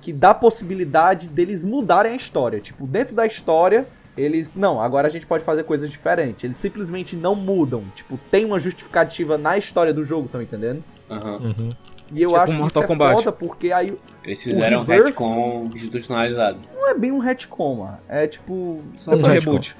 [0.00, 2.60] que dá possibilidade deles mudarem a história.
[2.60, 3.86] Tipo, dentro da história,
[4.16, 4.54] eles.
[4.54, 6.44] Não, agora a gente pode fazer coisas diferentes.
[6.44, 7.82] Eles simplesmente não mudam.
[7.94, 10.84] Tipo, tem uma justificativa na história do jogo, estão entendendo?
[11.10, 11.74] Aham.
[12.12, 13.12] E eu Tipo acho que Mortal isso Kombat.
[13.12, 13.96] é foda porque aí.
[14.22, 16.58] Eles fizeram um Rebirth retcon institucionalizado.
[16.74, 17.98] Não é bem um retcon, mano.
[18.08, 18.82] É tipo.
[18.96, 19.74] Só um reboot.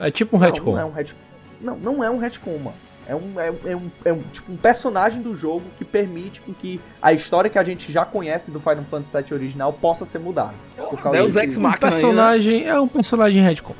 [0.00, 0.72] É tipo um Não, retcon.
[0.72, 1.18] Não, é um retcon.
[1.60, 2.76] Não, não é um retcon, mano.
[3.06, 6.40] É um, é, um- é um, é um, tipo, um personagem do jogo que permite
[6.40, 10.04] com que a história que a gente já conhece do Final Fantasy VII original possa
[10.04, 10.54] ser mudada.
[10.76, 11.90] Por causa Deus de- Ex Um Machina aí, né?
[12.00, 13.74] personagem é um personagem retcon.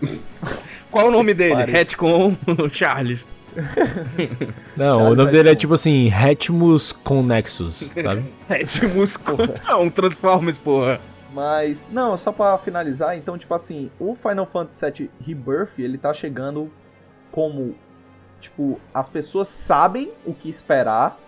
[0.90, 1.64] Qual é o nome dele?
[1.70, 2.36] Retcon
[2.72, 3.26] Charles.
[4.76, 8.24] Não, Charlie o nome dele é tipo assim, Retmus com Nexus, sabe?
[8.48, 9.16] Retmus
[9.68, 11.00] Não, um Transformers, porra.
[11.32, 16.12] Mas, não, só pra finalizar, então, tipo assim, o Final Fantasy VII Rebirth, ele tá
[16.12, 16.70] chegando
[17.30, 17.74] como,
[18.40, 21.18] tipo, as pessoas sabem o que esperar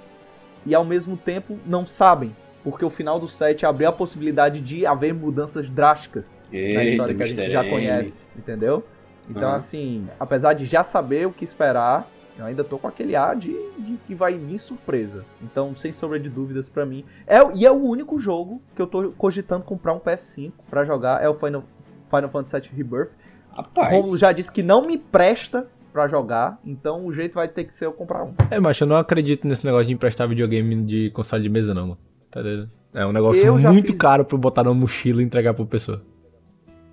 [0.64, 2.34] e ao mesmo tempo não sabem.
[2.64, 7.14] Porque o final do 7 abriu a possibilidade de haver mudanças drásticas na Eita, história
[7.14, 8.84] que a gente já conhece, entendeu?
[9.28, 9.56] Então, Aham.
[9.56, 12.08] assim, apesar de já saber o que esperar,
[12.38, 15.24] eu ainda tô com aquele ar de, de que vai vir surpresa.
[15.42, 17.04] Então, sem sombra de dúvidas pra mim.
[17.26, 21.22] É, e é o único jogo que eu tô cogitando comprar um PS5 pra jogar,
[21.22, 21.64] é o Final,
[22.08, 23.10] Final Fantasy VII Rebirth.
[23.50, 23.90] Rapaz.
[23.90, 27.74] Romulo já disse que não me presta pra jogar, então o jeito vai ter que
[27.74, 28.32] ser eu comprar um.
[28.50, 31.88] É, mas eu não acredito nesse negócio de emprestar videogame de console de mesa, não,
[31.88, 31.98] mano.
[32.30, 32.70] Tá doido?
[32.94, 35.64] É um negócio Eu muito fiz- caro pra eu botar numa mochila e entregar pra
[35.64, 36.02] pessoa.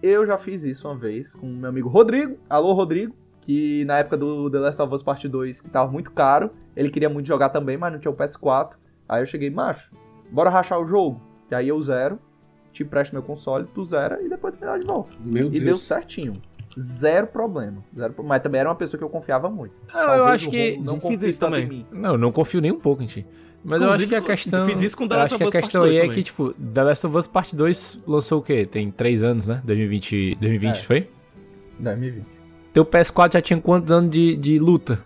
[0.01, 2.37] Eu já fiz isso uma vez com o meu amigo Rodrigo.
[2.49, 3.13] Alô, Rodrigo.
[3.41, 6.51] Que na época do The Last of Us Part 2, que tava muito caro.
[6.75, 8.77] Ele queria muito jogar também, mas não tinha o PS4.
[9.07, 9.91] Aí eu cheguei, macho,
[10.31, 11.19] bora rachar o jogo.
[11.49, 12.19] E aí eu zero,
[12.71, 15.13] te empresto meu console, tu zera e depois tu me dá de volta.
[15.19, 15.63] Meu e Deus.
[15.63, 16.33] deu certinho.
[16.77, 17.83] Zero problema.
[17.97, 19.73] Zero pro- Mas também era uma pessoa que eu confiava muito.
[19.93, 21.65] Ah, eu Talvez acho o que- não eu fiz confie isso tanto também.
[21.65, 21.85] em mim.
[21.91, 23.25] Não, eu não confio nem um pouco em ti.
[23.63, 24.59] Mas eu acho que a questão.
[24.61, 25.95] eu fiz isso com The eu Last acho que a of Us questão Part aí
[25.95, 26.15] 2 é também.
[26.15, 28.65] que, tipo, The Last of Us Part 2 lançou o quê?
[28.65, 29.61] Tem 3 anos, né?
[29.65, 30.83] 2020, 2020 É.
[30.83, 31.09] foi?
[31.79, 32.25] 2020.
[32.71, 34.99] Teu PS4 já tinha quantos anos de, de luta?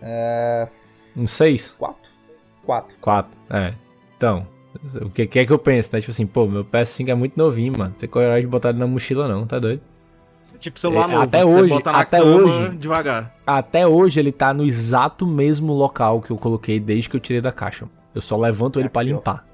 [0.00, 0.68] É.
[1.16, 1.74] Uns 6?
[1.78, 2.10] 4.
[2.64, 2.96] 4.
[3.00, 3.32] 4.
[3.50, 3.74] É.
[4.16, 4.46] Então,
[5.02, 6.00] o que, que é que eu penso, né?
[6.00, 7.94] Tipo assim, pô, meu PS5 é muito novinho, mano.
[7.98, 9.80] Tem coragem de botar ele na mochila, não, tá doido?
[10.60, 11.22] Tipo celular É, novo.
[11.24, 13.34] até você hoje- bota na até cama hoje- devagar.
[13.46, 17.40] Até hoje ele tá no exato mesmo local que eu coloquei desde que eu tirei
[17.40, 17.86] da caixa.
[18.14, 19.44] Eu só levanto ele pra limpar.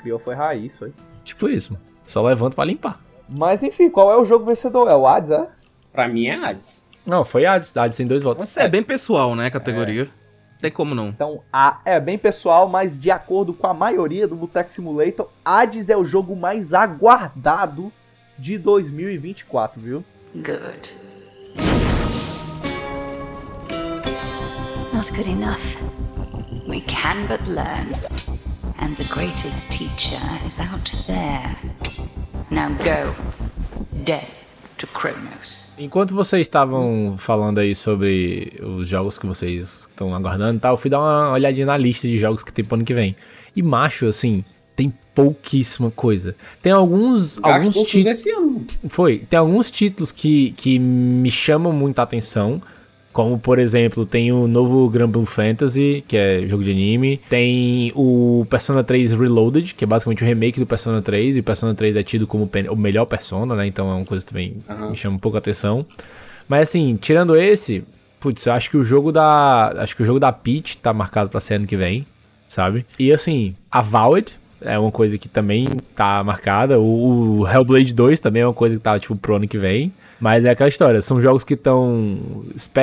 [0.00, 0.92] Criou foi raiz, foi.
[1.24, 1.84] Tipo isso, mano.
[2.06, 3.00] Só levanto pra limpar.
[3.28, 4.88] Mas enfim, qual é o jogo vencedor?
[4.88, 5.48] É o Hades, é?
[5.92, 6.88] Pra mim é Hades.
[7.06, 7.74] Não, foi Hades.
[7.76, 8.44] Hades tem dois votos.
[8.44, 10.08] Isso é bem pessoal, né, categoria.
[10.60, 11.08] Tem como não.
[11.08, 15.88] Então, a, é bem pessoal, mas de acordo com a maioria do Boteco Simulator, Hades
[15.88, 17.90] é o jogo mais aguardado
[18.40, 20.04] de 2024, viu?
[20.34, 20.90] Good.
[24.94, 25.76] Not good enough.
[26.66, 27.94] We can but learn.
[28.78, 31.54] And the greatest teacher is out there.
[32.50, 33.14] Now go.
[34.04, 34.46] Death
[34.78, 35.68] to Kronos.
[35.78, 40.76] Enquanto vocês estavam falando aí sobre os jogos que vocês estão aguardando e tal, eu
[40.78, 43.14] fui dar uma olhadinha na lista de jogos que tem pro ano que vem.
[43.54, 44.44] E macho, assim,
[45.22, 46.34] pouquíssima coisa.
[46.62, 48.24] Tem alguns, alguns Gastou títulos.
[48.88, 49.18] Foi.
[49.18, 52.60] Tem alguns títulos que, que me chamam muita atenção.
[53.12, 57.20] Como, por exemplo, tem o novo Grand Blue Fantasy, que é jogo de anime.
[57.28, 61.36] Tem o Persona 3 Reloaded, que é basicamente o remake do Persona 3.
[61.36, 63.66] E o Persona 3 é tido como o melhor Persona, né?
[63.66, 64.90] Então é uma coisa que também Aham.
[64.90, 65.84] me chama um pouco a atenção.
[66.48, 67.82] Mas assim, tirando esse,
[68.20, 69.72] putz, eu acho que o jogo da.
[69.78, 72.06] Acho que o jogo da Peach tá marcado pra ser ano que vem,
[72.48, 72.86] sabe?
[72.96, 74.32] E assim, a Valid
[74.62, 76.78] é uma coisa que também tá marcada.
[76.78, 79.92] O, o Hellblade 2 também é uma coisa que tá, tipo, pro ano que vem.
[80.20, 82.18] Mas é aquela história, são jogos que estão.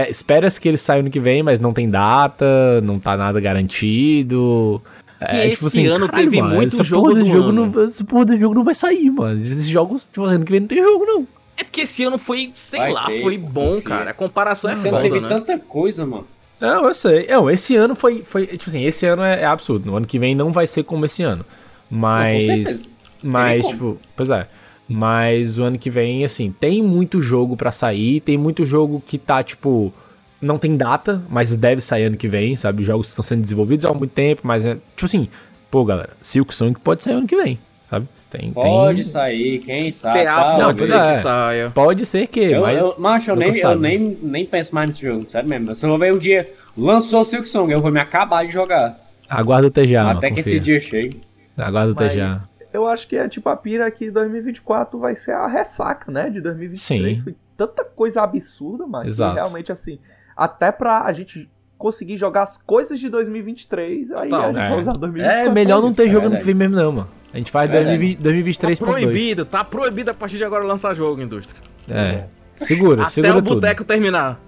[0.09, 4.81] Espera-se que eles saiam ano que vem, mas não tem data, não tá nada garantido.
[5.19, 7.65] É, Que esse ano teve muito essa jogo porra do jogo ano.
[7.67, 9.45] Não, essa porra do jogo não vai sair, mano.
[9.45, 11.27] Esses jogos, tipo, ano que vem não tem jogo, não.
[11.55, 13.81] É porque esse ano foi, sei Vai lá, ter, foi bom, confia.
[13.81, 14.11] cara.
[14.11, 15.27] A comparação é Esse ano foda, teve né?
[15.27, 16.27] tanta coisa, mano.
[16.59, 17.27] Não, eu sei.
[17.27, 18.45] Não, esse ano foi, foi.
[18.45, 19.89] Tipo assim, esse ano é, é absurdo.
[19.89, 21.43] No ano que vem não vai ser como esse ano.
[21.89, 22.87] Mas.
[23.21, 23.97] mas, tipo.
[24.15, 24.47] Pois é.
[24.87, 28.21] Mas o ano que vem, assim, tem muito jogo pra sair.
[28.21, 29.93] Tem muito jogo que tá, tipo.
[30.39, 32.81] Não tem data, mas deve sair ano que vem, sabe?
[32.81, 34.75] Os jogos estão sendo desenvolvidos há muito tempo, mas é.
[34.95, 35.27] Tipo assim,
[35.71, 37.57] pô, galera, Silk Song pode sair ano que vem,
[37.89, 38.07] sabe?
[38.29, 38.51] Tem.
[38.51, 39.03] Pode tem...
[39.03, 40.23] sair, quem sabe.
[40.23, 40.43] PA tá?
[40.43, 41.13] pode Não, pois ser que é.
[41.15, 41.69] saia.
[41.71, 42.81] Pode ser que, Eu, mas.
[42.81, 43.81] eu, macho, eu, nem, eu sabe.
[43.81, 45.73] nem, nem penso mais nesse jogo, sério mesmo.
[45.73, 48.51] Se eu vou ver um dia, lançou o Silk Song, eu vou me acabar de
[48.51, 48.99] jogar.
[49.29, 51.21] Aguarda o TGA, Até que esse dia chegue.
[51.57, 52.47] Aguarda o TGA.
[52.71, 56.29] Eu acho que é tipo a pira que 2024 vai ser a ressaca, né?
[56.29, 57.17] De 2023.
[57.17, 57.23] Sim.
[57.23, 59.35] Foi tanta coisa absurda, mas que Exato.
[59.35, 59.97] realmente assim,
[60.35, 64.41] até pra a gente conseguir jogar as coisas de 2023, aí Total.
[64.41, 65.49] a gente vai usar 2024.
[65.49, 66.11] É melhor não pra ter isso.
[66.11, 67.09] jogo ano que vem mesmo, não, mano.
[67.33, 67.97] A gente faz É verdade.
[67.97, 71.61] 2020 2023 Tá proibido, tá proibido a partir de agora lançar jogo, indústria.
[71.89, 72.25] É.
[72.55, 73.55] Segura, Até segura o tudo.
[73.55, 74.39] boteco terminar.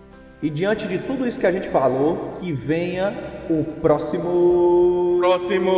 [0.41, 3.13] E diante de tudo isso que a gente falou, que venha
[3.49, 5.17] o próximo.
[5.19, 5.71] Próximo!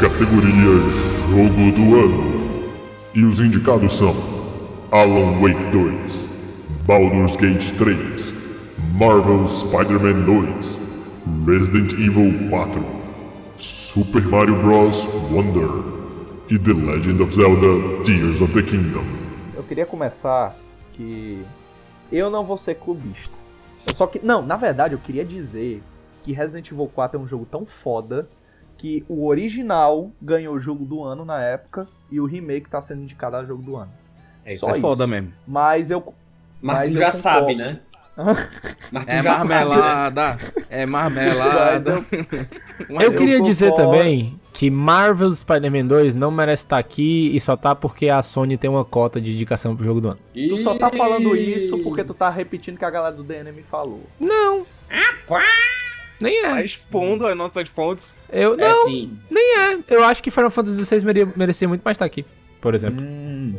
[0.00, 0.48] Categoria
[1.28, 2.38] Jogo do Ano.
[3.14, 4.37] E os indicados são
[4.90, 8.32] Alan Wake 2, Baldur's Gate 3,
[8.94, 12.82] Marvel Spider-Man 2, Resident Evil 4,
[13.58, 15.30] Super Mario Bros.
[15.30, 15.68] Wonder
[16.48, 19.04] e The Legend of Zelda Tears of the Kingdom.
[19.54, 20.56] Eu queria começar
[20.94, 21.44] que
[22.10, 23.34] eu não vou ser clubista.
[23.86, 24.24] Eu só que.
[24.24, 25.82] Não, na verdade, eu queria dizer
[26.22, 28.26] que Resident Evil 4 é um jogo tão foda
[28.78, 33.02] que o original ganhou o jogo do ano na época e o remake tá sendo
[33.02, 33.92] indicado a jogo do ano.
[34.48, 35.32] É, isso Só é foda mesmo.
[35.46, 36.14] Mas eu.
[36.60, 37.18] Mas tu eu já concordo.
[37.22, 37.80] sabe, né?
[38.90, 39.54] Mas tu É já sabe, né?
[39.64, 40.38] marmelada,
[40.70, 42.04] é marmelada.
[42.90, 47.56] Mas Eu queria dizer também que Marvel Spider-Man 2 não merece estar aqui e só
[47.56, 50.18] tá porque a Sony tem uma cota de indicação pro jogo do ano.
[50.34, 53.52] Tu só tá falando isso porque tu tá repetindo o que a galera do DN
[53.52, 54.02] me falou.
[54.18, 54.66] Não.
[56.20, 56.50] Nem é.
[56.50, 58.16] Tá expondo as nossas fontes.
[58.30, 59.16] Eu, É não, sim.
[59.30, 59.78] nem é.
[59.88, 62.24] Eu acho que Final Fantasy XVI merecia, merecia muito mais estar aqui,
[62.60, 63.04] por exemplo.
[63.04, 63.54] Hum,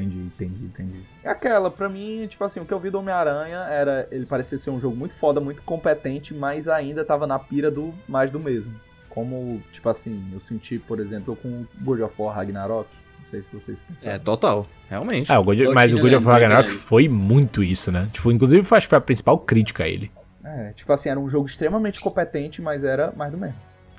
[0.00, 1.00] entendi, entendi, entendi.
[1.22, 4.08] É aquela, pra mim, tipo assim, o que eu vi do Homem-Aranha era.
[4.10, 7.92] Ele parecia ser um jogo muito foda, muito competente, mas ainda tava na pira do
[8.08, 8.72] mais do mesmo.
[9.08, 12.88] Como, tipo assim, eu senti, por exemplo, com o God of War Ragnarok.
[13.20, 14.14] Não sei se vocês pensaram.
[14.14, 14.66] É, total.
[14.88, 15.30] Realmente.
[15.30, 18.08] É, o God, mas o God of tô Ragnarok foi muito isso, né?
[18.12, 20.10] Tipo, inclusive acho que foi a principal crítica a ele.
[20.44, 23.56] É, tipo assim, era um jogo extremamente competente, mas era mais do mesmo.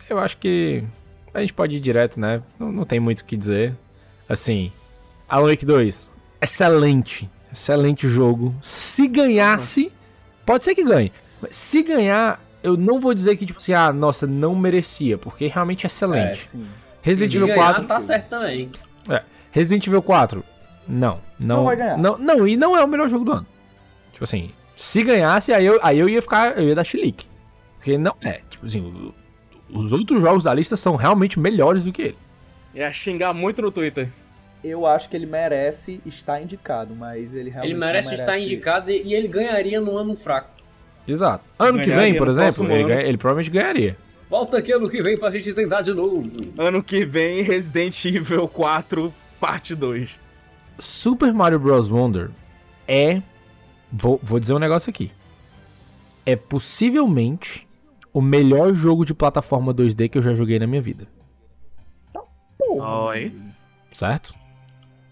[0.09, 0.84] Eu acho que
[1.34, 2.41] a gente pode ir direto, né?
[2.57, 3.76] Não, não tem muito o que dizer.
[4.27, 4.71] Assim,
[5.30, 6.11] Alan Wake 2,
[6.41, 7.30] excelente.
[7.51, 8.56] Excelente jogo.
[8.61, 9.91] Se ganhasse,
[10.45, 11.11] pode ser que ganhe.
[11.41, 15.47] Mas se ganhar, eu não vou dizer que, tipo assim, ah, nossa, não merecia, porque
[15.47, 16.49] realmente é excelente.
[16.53, 16.60] É.
[17.01, 17.85] Resident Evil ganhar, 4.
[17.85, 18.69] tá certo também.
[19.07, 20.43] É, Resident Evil 4,
[20.88, 21.19] não.
[21.39, 21.97] Não, Não vai ganhar.
[21.97, 23.47] Não, não, e não é o melhor jogo do ano.
[24.11, 27.27] Tipo assim, se ganhasse, aí eu, aí eu ia ficar, eu ia dar chilique.
[27.77, 28.41] Porque não é.
[28.49, 29.14] Tipo assim,
[29.69, 32.18] os outros jogos da lista são realmente melhores do que ele.
[32.76, 34.10] Ia xingar muito no Twitter.
[34.64, 37.72] Eu acho que ele merece estar indicado, mas ele realmente.
[37.72, 40.49] Ele não merece estar indicado e ele ganharia no ano fraco.
[41.07, 41.44] Exato.
[41.57, 43.98] Ano que Ganharia vem, por exemplo, ele, ganha- ele provavelmente ganharia.
[44.30, 46.30] Volta aqui ano que vem pra gente tentar de novo.
[46.57, 50.19] Ano que vem, Resident Evil 4, parte 2.
[50.77, 51.90] Super Mario Bros.
[51.90, 52.30] Wonder
[52.88, 53.22] é.
[53.91, 55.11] Vou, vou dizer um negócio aqui.
[56.26, 57.68] É possivelmente
[58.14, 61.07] o melhor jogo de plataforma 2D que eu já joguei na minha vida.
[62.60, 63.34] Oi.
[63.91, 64.34] Certo?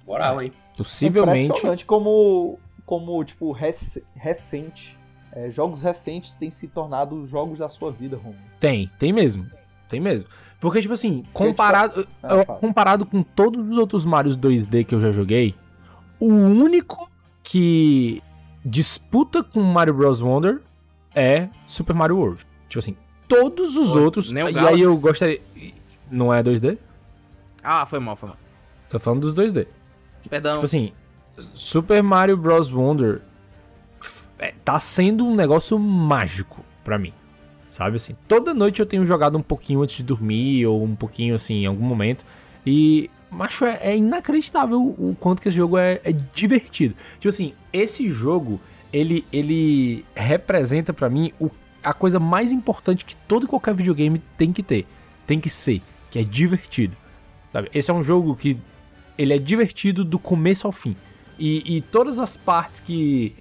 [0.07, 0.51] Moral, hein?
[0.77, 1.45] Possivelmente.
[1.49, 4.97] Impressionante como, como tipo, rec- recente.
[5.34, 8.38] é, jogos recentes têm se tornado jogos da sua vida, Romulo.
[8.59, 9.45] Tem, tem mesmo.
[9.89, 10.27] Tem mesmo.
[10.59, 12.59] Porque, tipo assim, comparado, Ah, eu- fala.
[12.59, 15.53] comparado com todos os outros Marios 2D que eu já joguei,
[16.19, 17.09] o único
[17.43, 18.21] que
[18.65, 20.21] disputa com Mario Bros.
[20.21, 20.61] Wonder
[21.13, 22.43] é Super Mario World.
[22.67, 22.97] Tipo assim,
[23.27, 24.31] todos os Oi, outros.
[24.31, 24.75] nem o E Galaxy?
[24.75, 25.41] aí eu gostaria.
[26.09, 26.77] Não é 2D?
[27.63, 28.38] Ah, foi mal, foi mal.
[28.89, 29.67] Tô falando dos 2D.
[30.30, 30.56] Perdão.
[30.56, 30.91] Tipo assim,
[31.53, 32.72] Super Mario Bros.
[32.72, 33.22] Wonder
[34.39, 37.14] é, tá sendo um negócio mágico pra mim.
[37.69, 38.14] Sabe assim?
[38.27, 41.65] Toda noite eu tenho jogado um pouquinho antes de dormir, ou um pouquinho assim, em
[41.65, 42.26] algum momento.
[42.65, 46.95] E, macho, é, é inacreditável o quanto que esse jogo é, é divertido.
[47.19, 48.60] Tipo assim, esse jogo,
[48.91, 51.49] ele, ele representa pra mim o,
[51.84, 54.88] a coisa mais importante que todo e qualquer videogame tem que ter.
[55.26, 56.95] Tem que ser, que é divertido.
[57.53, 57.69] Sabe?
[57.73, 58.57] Esse é um jogo que
[59.18, 60.95] ele é divertido do começo ao fim.
[61.39, 63.35] E, e todas as partes que.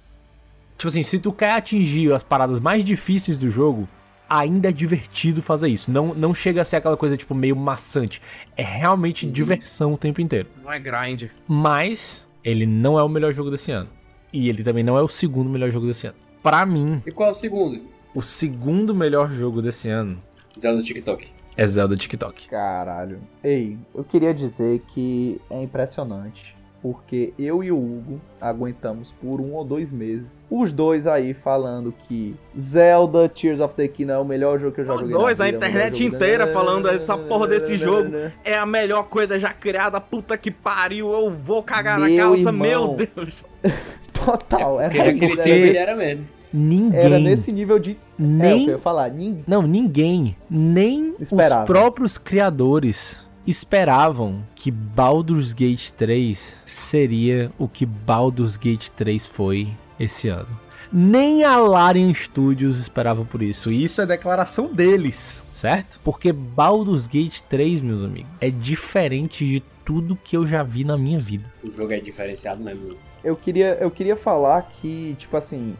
[0.77, 3.87] Tipo assim, se tu quer atingir as paradas mais difíceis do jogo,
[4.29, 5.89] ainda é divertido fazer isso.
[5.91, 8.21] Não, não chega a ser aquela coisa, tipo, meio maçante.
[8.55, 10.47] É realmente diversão o tempo inteiro.
[10.63, 11.29] Não é grind.
[11.47, 13.89] Mas ele não é o melhor jogo desse ano.
[14.31, 16.15] E ele também não é o segundo melhor jogo desse ano.
[16.43, 17.81] Pra mim, E qual é o segundo?
[18.13, 20.21] o segundo melhor jogo desse ano
[20.59, 21.27] Zelda TikTok.
[21.57, 22.47] É Zelda TikTok.
[22.49, 23.19] Caralho.
[23.43, 29.53] Ei, eu queria dizer que é impressionante porque eu e o Hugo aguentamos por um
[29.55, 30.45] ou dois meses.
[30.49, 34.81] Os dois aí falando que Zelda Tears of the Kingdom é o melhor jogo que
[34.81, 35.15] eu já Os joguei.
[35.15, 38.11] dois, na a é internet jogo da- inteira falando essa porra desse jogo
[38.45, 42.49] é a melhor coisa já criada, puta que pariu, eu vou cagar na Meu calça,
[42.49, 42.67] irmão.
[42.67, 43.43] meu Deus.
[44.13, 46.27] Total, era, naquele era, tempo ele era mesmo.
[46.57, 46.99] Ninguém.
[46.99, 47.91] era nesse nível de.
[47.91, 48.65] É, Nem.
[48.65, 49.09] que eu falar.
[49.11, 49.43] Ninguém.
[49.47, 51.61] Não, ninguém, nem Esperava.
[51.61, 59.69] os próprios criadores esperavam que Baldur's Gate 3 seria o que Baldur's Gate 3 foi
[59.99, 60.67] esse ano.
[60.91, 63.71] Nem a Larian Studios esperava por isso.
[63.71, 65.99] E isso é declaração deles, certo?
[66.03, 70.97] Porque Baldur's Gate 3, meus amigos, é diferente de tudo que eu já vi na
[70.97, 71.45] minha vida.
[71.63, 72.95] O jogo é diferenciado mesmo.
[73.23, 75.75] Eu queria, eu queria falar que, tipo assim.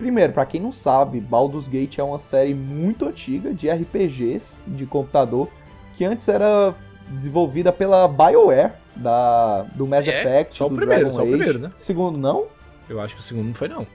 [0.00, 4.86] Primeiro, pra quem não sabe, Baldur's Gate é uma série muito antiga de RPGs de
[4.86, 5.48] computador
[5.94, 6.74] que antes era
[7.10, 11.30] desenvolvida pela BioWare da do Mass É, Effect, só o primeiro, Dragon só o Age.
[11.36, 11.70] primeiro, né?
[11.76, 12.46] Segundo não?
[12.88, 13.86] Eu acho que o segundo não foi, não.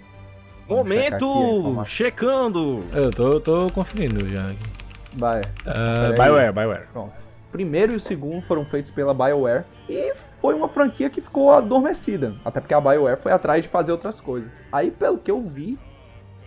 [0.70, 2.84] Momento checando.
[2.94, 4.48] Eu tô, tô conferindo já.
[4.50, 4.60] aqui.
[5.16, 5.42] Vai.
[5.64, 6.14] Peraí.
[6.14, 6.88] BioWare, BioWare.
[6.94, 7.14] Pronto.
[7.50, 11.52] O primeiro e o segundo foram feitos pela BioWare e foi uma franquia que ficou
[11.52, 14.62] adormecida, até porque a BioWare foi atrás de fazer outras coisas.
[14.72, 15.80] Aí, pelo que eu vi,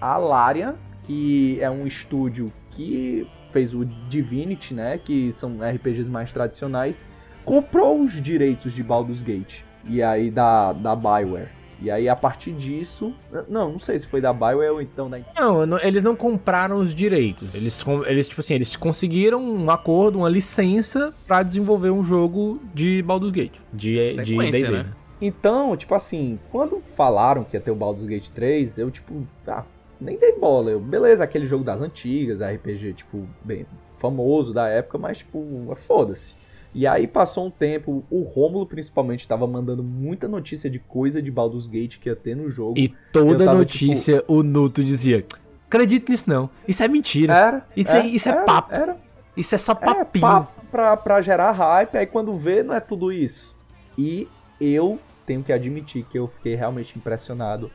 [0.00, 6.32] a Larian, que é um estúdio que fez o Divinity, né, que são RPGs mais
[6.32, 7.04] tradicionais,
[7.44, 11.48] comprou os direitos de Baldur's Gate e aí da da BioWare.
[11.80, 13.14] E aí a partir disso,
[13.48, 16.78] não, não sei se foi da BioWare ou então da Não, não, eles não compraram
[16.78, 17.54] os direitos.
[17.54, 23.00] Eles, eles, tipo assim, eles conseguiram um acordo, uma licença pra desenvolver um jogo de
[23.02, 23.60] Baldur's Gate.
[23.72, 24.86] De de Sequência, D&D, né?
[25.20, 29.64] Então, tipo assim, quando falaram que ia ter o Baldur's Gate 3, eu, tipo, ah,
[30.00, 30.70] nem dei bola.
[30.70, 33.66] Eu, beleza, aquele jogo das antigas, RPG, tipo, bem
[33.98, 35.44] famoso da época, mas, tipo,
[35.74, 36.34] foda-se.
[36.74, 41.30] E aí passou um tempo, o Rômulo principalmente tava mandando muita notícia de coisa de
[41.30, 42.78] Baldur's Gate que ia ter no jogo.
[42.78, 45.24] E toda tava, notícia o Nuto dizia:
[45.66, 46.48] Acredito nisso não.
[46.68, 47.34] Isso é mentira.
[47.34, 48.74] Era, Isso é, é, isso é era, papo.
[48.74, 48.96] era.
[49.36, 50.20] Isso é só É, papinho.
[50.20, 53.56] papo pra, pra gerar hype, aí quando vê, não é tudo isso.
[53.96, 54.28] E
[54.60, 57.70] eu tenho que admitir que eu fiquei realmente impressionado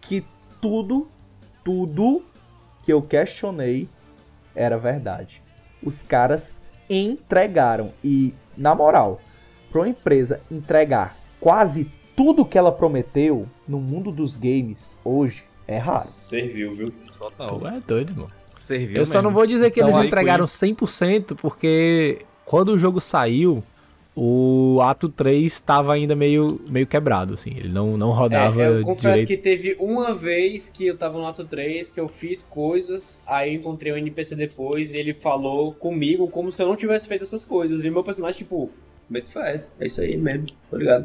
[0.00, 0.24] que
[0.60, 1.08] tudo,
[1.70, 2.20] tudo
[2.82, 3.88] que eu questionei
[4.56, 5.40] era verdade.
[5.80, 7.92] Os caras entregaram.
[8.02, 9.20] E, na moral,
[9.70, 15.78] pra uma empresa entregar quase tudo que ela prometeu no mundo dos games hoje é
[15.78, 16.02] raro.
[16.02, 16.92] Serviu, viu?
[17.48, 18.32] Tu é doido, mano.
[18.58, 23.00] Serviu Eu só não vou dizer que Então, eles entregaram 100%, porque quando o jogo
[23.00, 23.62] saiu,
[24.14, 27.50] o ato 3 estava ainda meio, meio quebrado, assim.
[27.56, 29.28] Ele não, não rodava É, eu confesso direito.
[29.28, 33.54] que teve uma vez que eu tava no ato 3, que eu fiz coisas, aí
[33.54, 37.22] eu encontrei um NPC depois e ele falou comigo como se eu não tivesse feito
[37.22, 37.84] essas coisas.
[37.84, 38.70] E o meu personagem, tipo,
[39.10, 41.04] meto fé, é isso aí mesmo, tô ligado.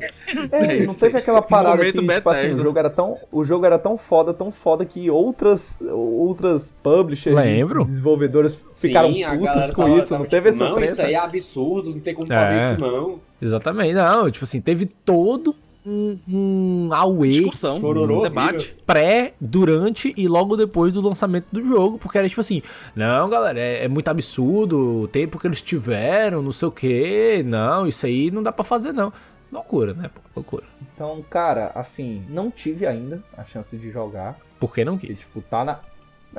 [0.52, 3.80] É, não teve aquela parada que, tipo assim, o jogo era tão, o jogo era
[3.80, 7.84] tão foda, tão foda que outras outras publishers, Lembro.
[7.84, 11.14] desenvolvedoras ficaram Sim, putas com tava- isso, tava não teve tipo, essa Não, isso aí
[11.14, 12.36] é absurdo, não tem como É.
[12.36, 13.20] fazer isso não.
[13.42, 18.76] Exatamente, não, tipo assim, teve todo um, um away, Discussão, Chororô, um debate.
[18.86, 22.62] pré, durante e logo depois do lançamento do jogo, porque era tipo assim,
[22.96, 27.44] não, galera, é, é muito absurdo o tempo que eles tiveram, não sei o que,
[27.44, 29.12] não, isso aí não dá pra fazer não.
[29.52, 30.64] Loucura, né, pô, loucura.
[30.94, 34.38] Então, cara, assim, não tive ainda a chance de jogar.
[34.60, 35.20] Por que não Porque, quis?
[35.20, 35.80] tipo, tá na.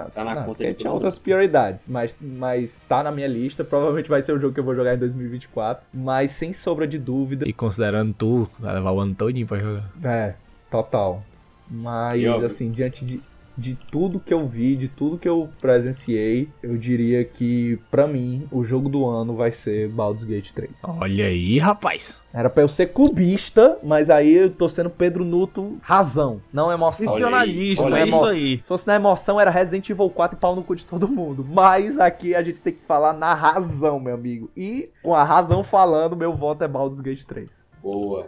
[0.05, 3.65] Tá na conta porque de tinha outras prioridades, mas, mas tá na minha lista.
[3.65, 5.87] Provavelmente vai ser o jogo que eu vou jogar em 2024.
[5.93, 7.49] Mas sem sombra de dúvida.
[7.49, 9.91] E considerando tu, vai levar o ano todinho pra jogar.
[10.05, 10.35] É,
[10.71, 11.23] total.
[11.71, 13.21] Mas, E, assim, diante de,
[13.57, 18.47] de tudo que eu vi, de tudo que eu presenciei, eu diria que, pra mim,
[18.51, 20.83] o jogo do ano vai ser Baldur's Gate 3.
[20.85, 22.21] Olha aí, rapaz.
[22.33, 27.07] Era pra eu ser clubista, mas aí eu tô sendo Pedro Nuto razão, não emoção.
[27.07, 28.59] Funcionalista, Olha é isso aí.
[28.59, 31.47] Se fosse na emoção, era Resident Evil 4 e pau no cu de todo mundo.
[31.49, 34.51] Mas aqui a gente tem que falar na razão, meu amigo.
[34.55, 37.67] E com a razão falando, meu voto é Baldur's Gate 3.
[37.83, 38.27] Boa.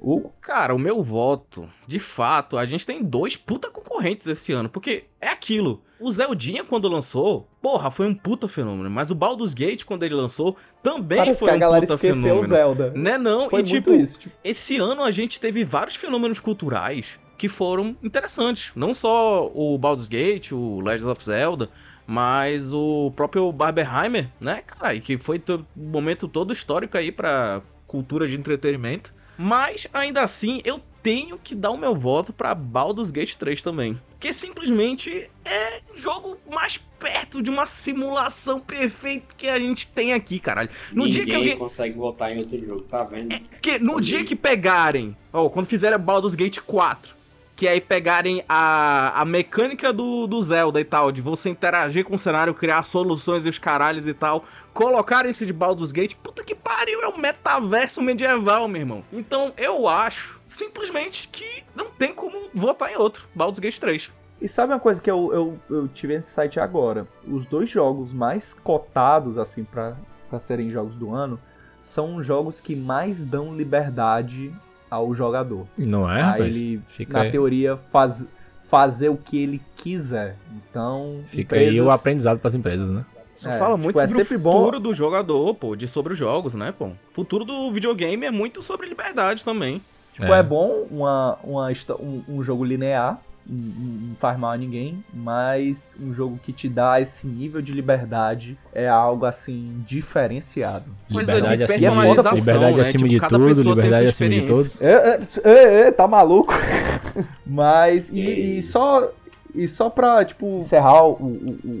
[0.00, 0.32] Hugo?
[0.40, 5.04] Cara, o meu voto, de fato, a gente tem dois puta concorrentes esse ano, porque
[5.20, 5.82] é aquilo.
[6.00, 8.88] O Zeldinha, quando lançou, porra, foi um puta fenômeno.
[8.88, 11.94] Mas o Baldur's Gate, quando ele lançou, também Parece foi que a um galera puta
[11.94, 12.44] esqueceu fenômeno.
[12.44, 12.92] o Zelda.
[12.96, 13.50] Né não?
[13.50, 17.48] Foi e muito tipo, isso, tipo- esse ano a gente teve vários fenômenos culturais que
[17.48, 18.72] foram interessantes.
[18.74, 21.68] Não só o Baldur's Gate, o Legend of Zelda,
[22.06, 27.60] mas o próprio Barbenheimer, né, cara, e que foi um momento todo histórico aí pra
[27.86, 29.14] cultura de entretenimento.
[29.42, 33.98] Mas ainda assim, eu tenho que dar o meu voto pra Baldur's Gate 3 também.
[34.18, 40.12] Que simplesmente é o jogo mais perto de uma simulação perfeita que a gente tem
[40.12, 40.68] aqui, caralho.
[40.92, 41.56] No Ninguém dia que alguém.
[41.56, 43.34] consegue votar em outro jogo, tá vendo?
[43.48, 47.16] Porque no dia que pegarem, ó, quando fizerem Baldur's Gate 4,
[47.60, 52.14] que aí pegarem a, a mecânica do, do Zelda e tal, de você interagir com
[52.14, 56.42] o cenário, criar soluções e os caralhos e tal, colocarem esse de Baldur's Gate, puta
[56.42, 59.04] que pariu, é um metaverso medieval, meu irmão.
[59.12, 64.10] Então eu acho, simplesmente, que não tem como votar em outro, Baldur's Gate 3.
[64.40, 67.06] E sabe uma coisa que eu, eu, eu tive nesse site agora?
[67.28, 69.98] Os dois jogos mais cotados, assim, pra
[70.40, 71.38] serem jogos do ano,
[71.82, 74.50] são jogos que mais dão liberdade
[74.90, 75.66] ao jogador.
[75.78, 76.56] Não é, a rapaz?
[76.56, 77.30] ele, Fica na aí.
[77.30, 78.26] teoria, faz,
[78.64, 80.36] fazer o que ele quiser.
[80.70, 83.04] Então, Fica aí o empresas- aprendizado pras empresas, né?
[83.34, 85.88] Isso É, fala tipo, muito é sobre o sempre bom- futuro do jogador, pô, de
[85.88, 86.86] sobre os jogos, né, pô?
[86.86, 89.80] O futuro do videogame é muito sobre liberdade também.
[90.12, 91.68] Tipo, é, bom uma, uma,
[92.00, 93.18] um, um jogo linear,
[93.50, 98.56] não- faz mal a ninguém, mas um jogo que te dá esse nível de liberdade
[98.72, 100.84] é algo assim diferenciado.
[101.12, 102.80] Coisa Liberdade de acima de- personalização, liberdade né?
[102.82, 104.82] acima Tipo, de cada tudo, pessoa tem liberdade sua acima de todos.
[104.82, 106.54] É, é, é, tá maluco?
[107.46, 109.10] Mas, e, e só.
[109.52, 111.26] E só pra, tipo, encerrar o, o,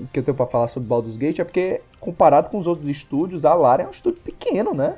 [0.02, 2.88] o que eu tenho pra falar sobre Baldur's Gate é porque, comparado com os outros
[2.90, 4.94] estúdios, a Larian é um estúdio pequeno, né?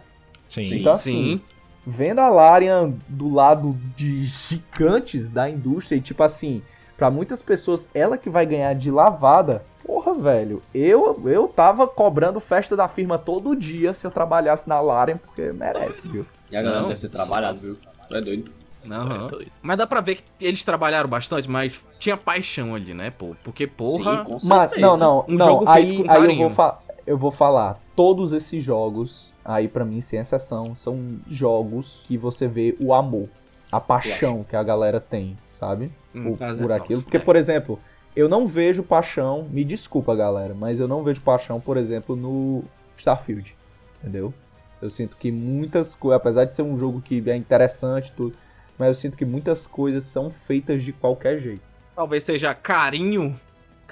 [0.49, 0.77] Sim.
[0.81, 1.39] Então, assim,
[1.87, 6.63] vendo a Larian do lado de gigantes da indústria e, tipo assim,
[6.97, 12.39] pra muitas pessoas, ela que vai ganhar de lavada, porra, velho, eu, eu tava cobrando
[12.41, 16.25] festa da firma todo dia se eu trabalhasse na Larian, porque merece, viu?
[16.51, 16.89] E a galera Não.
[16.89, 17.79] deve ter trabalhado, viu?
[18.09, 18.53] Tu é doido.
[18.91, 19.29] Aham.
[19.63, 23.37] Mas dá pra ver que eles trabalharam bastante, mas tinha paixão ali, né, pô?
[23.45, 24.19] Porque, porra.
[24.19, 25.47] Sim, com Mas, não, não, Um não.
[25.47, 27.81] jogo aí, feito com aí eu vou, fa- eu vou falar.
[27.95, 33.29] Todos esses jogos, aí pra mim, sem exceção, são jogos que você vê o amor,
[33.71, 35.91] a paixão que a galera tem, sabe?
[36.15, 37.03] Hum, por, por aquilo.
[37.03, 37.79] Porque, por exemplo,
[38.15, 42.65] eu não vejo paixão, me desculpa, galera, mas eu não vejo paixão, por exemplo, no
[42.97, 43.57] Starfield.
[44.01, 44.33] Entendeu?
[44.81, 48.37] Eu sinto que muitas coisas, apesar de ser um jogo que é interessante, e tudo,
[48.79, 51.63] mas eu sinto que muitas coisas são feitas de qualquer jeito.
[51.95, 53.39] Talvez seja carinho.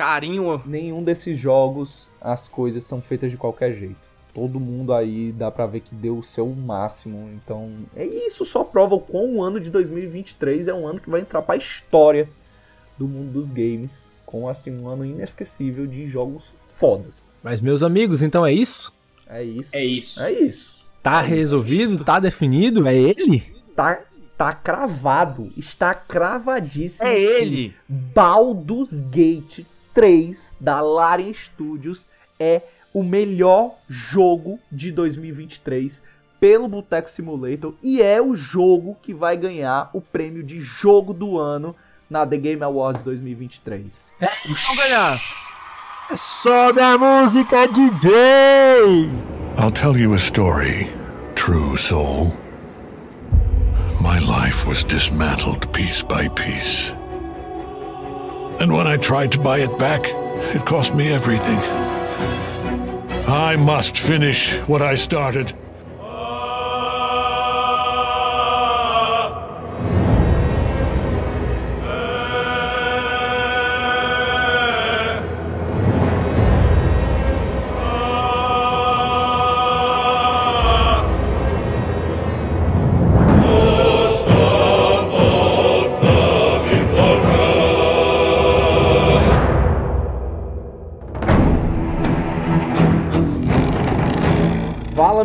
[0.01, 0.63] Carinho.
[0.65, 4.09] Nenhum desses jogos as coisas são feitas de qualquer jeito.
[4.33, 7.29] Todo mundo aí dá pra ver que deu o seu máximo.
[7.35, 11.11] Então, é isso só prova o quão o ano de 2023 é um ano que
[11.11, 12.31] vai entrar pra história
[12.97, 14.11] do mundo dos games.
[14.25, 16.49] Com assim um ano inesquecível de jogos
[16.79, 17.23] fodas.
[17.43, 18.95] Mas, meus amigos, então é isso?
[19.29, 19.77] É isso.
[19.77, 20.23] É isso.
[20.23, 20.79] É isso.
[21.03, 22.03] Tá resolvido?
[22.03, 22.89] Tá definido?
[22.89, 23.43] É ele?
[23.77, 24.03] Tá,
[24.39, 25.53] tá cravado.
[25.59, 27.07] Está cravadíssimo.
[27.07, 27.75] É ele.
[27.87, 29.67] Baldur's Gate
[30.01, 32.07] 3 da Larian Studios
[32.39, 32.63] é
[32.95, 36.03] o melhor jogo de 2023
[36.41, 41.39] pelo Boteco Simulator e é o jogo que vai ganhar o prêmio de jogo do
[41.39, 41.77] ano
[42.09, 44.11] na The Game Awards 2023.
[44.19, 45.21] Vamos ganhar.
[46.17, 48.11] Sobe a música, DJ!
[49.59, 50.91] I'll tell you a story,
[51.35, 52.33] true soul.
[54.01, 56.99] My life was dismantled piece by piece.
[58.61, 60.03] And when I tried to buy it back,
[60.55, 61.59] it cost me everything.
[63.27, 65.55] I must finish what I started.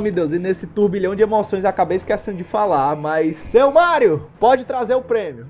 [0.06, 4.64] Fala-me Deus, e nesse turbilhão de emoções acabei esquecendo de falar, mas seu Mário, pode
[4.64, 5.48] trazer o prêmio.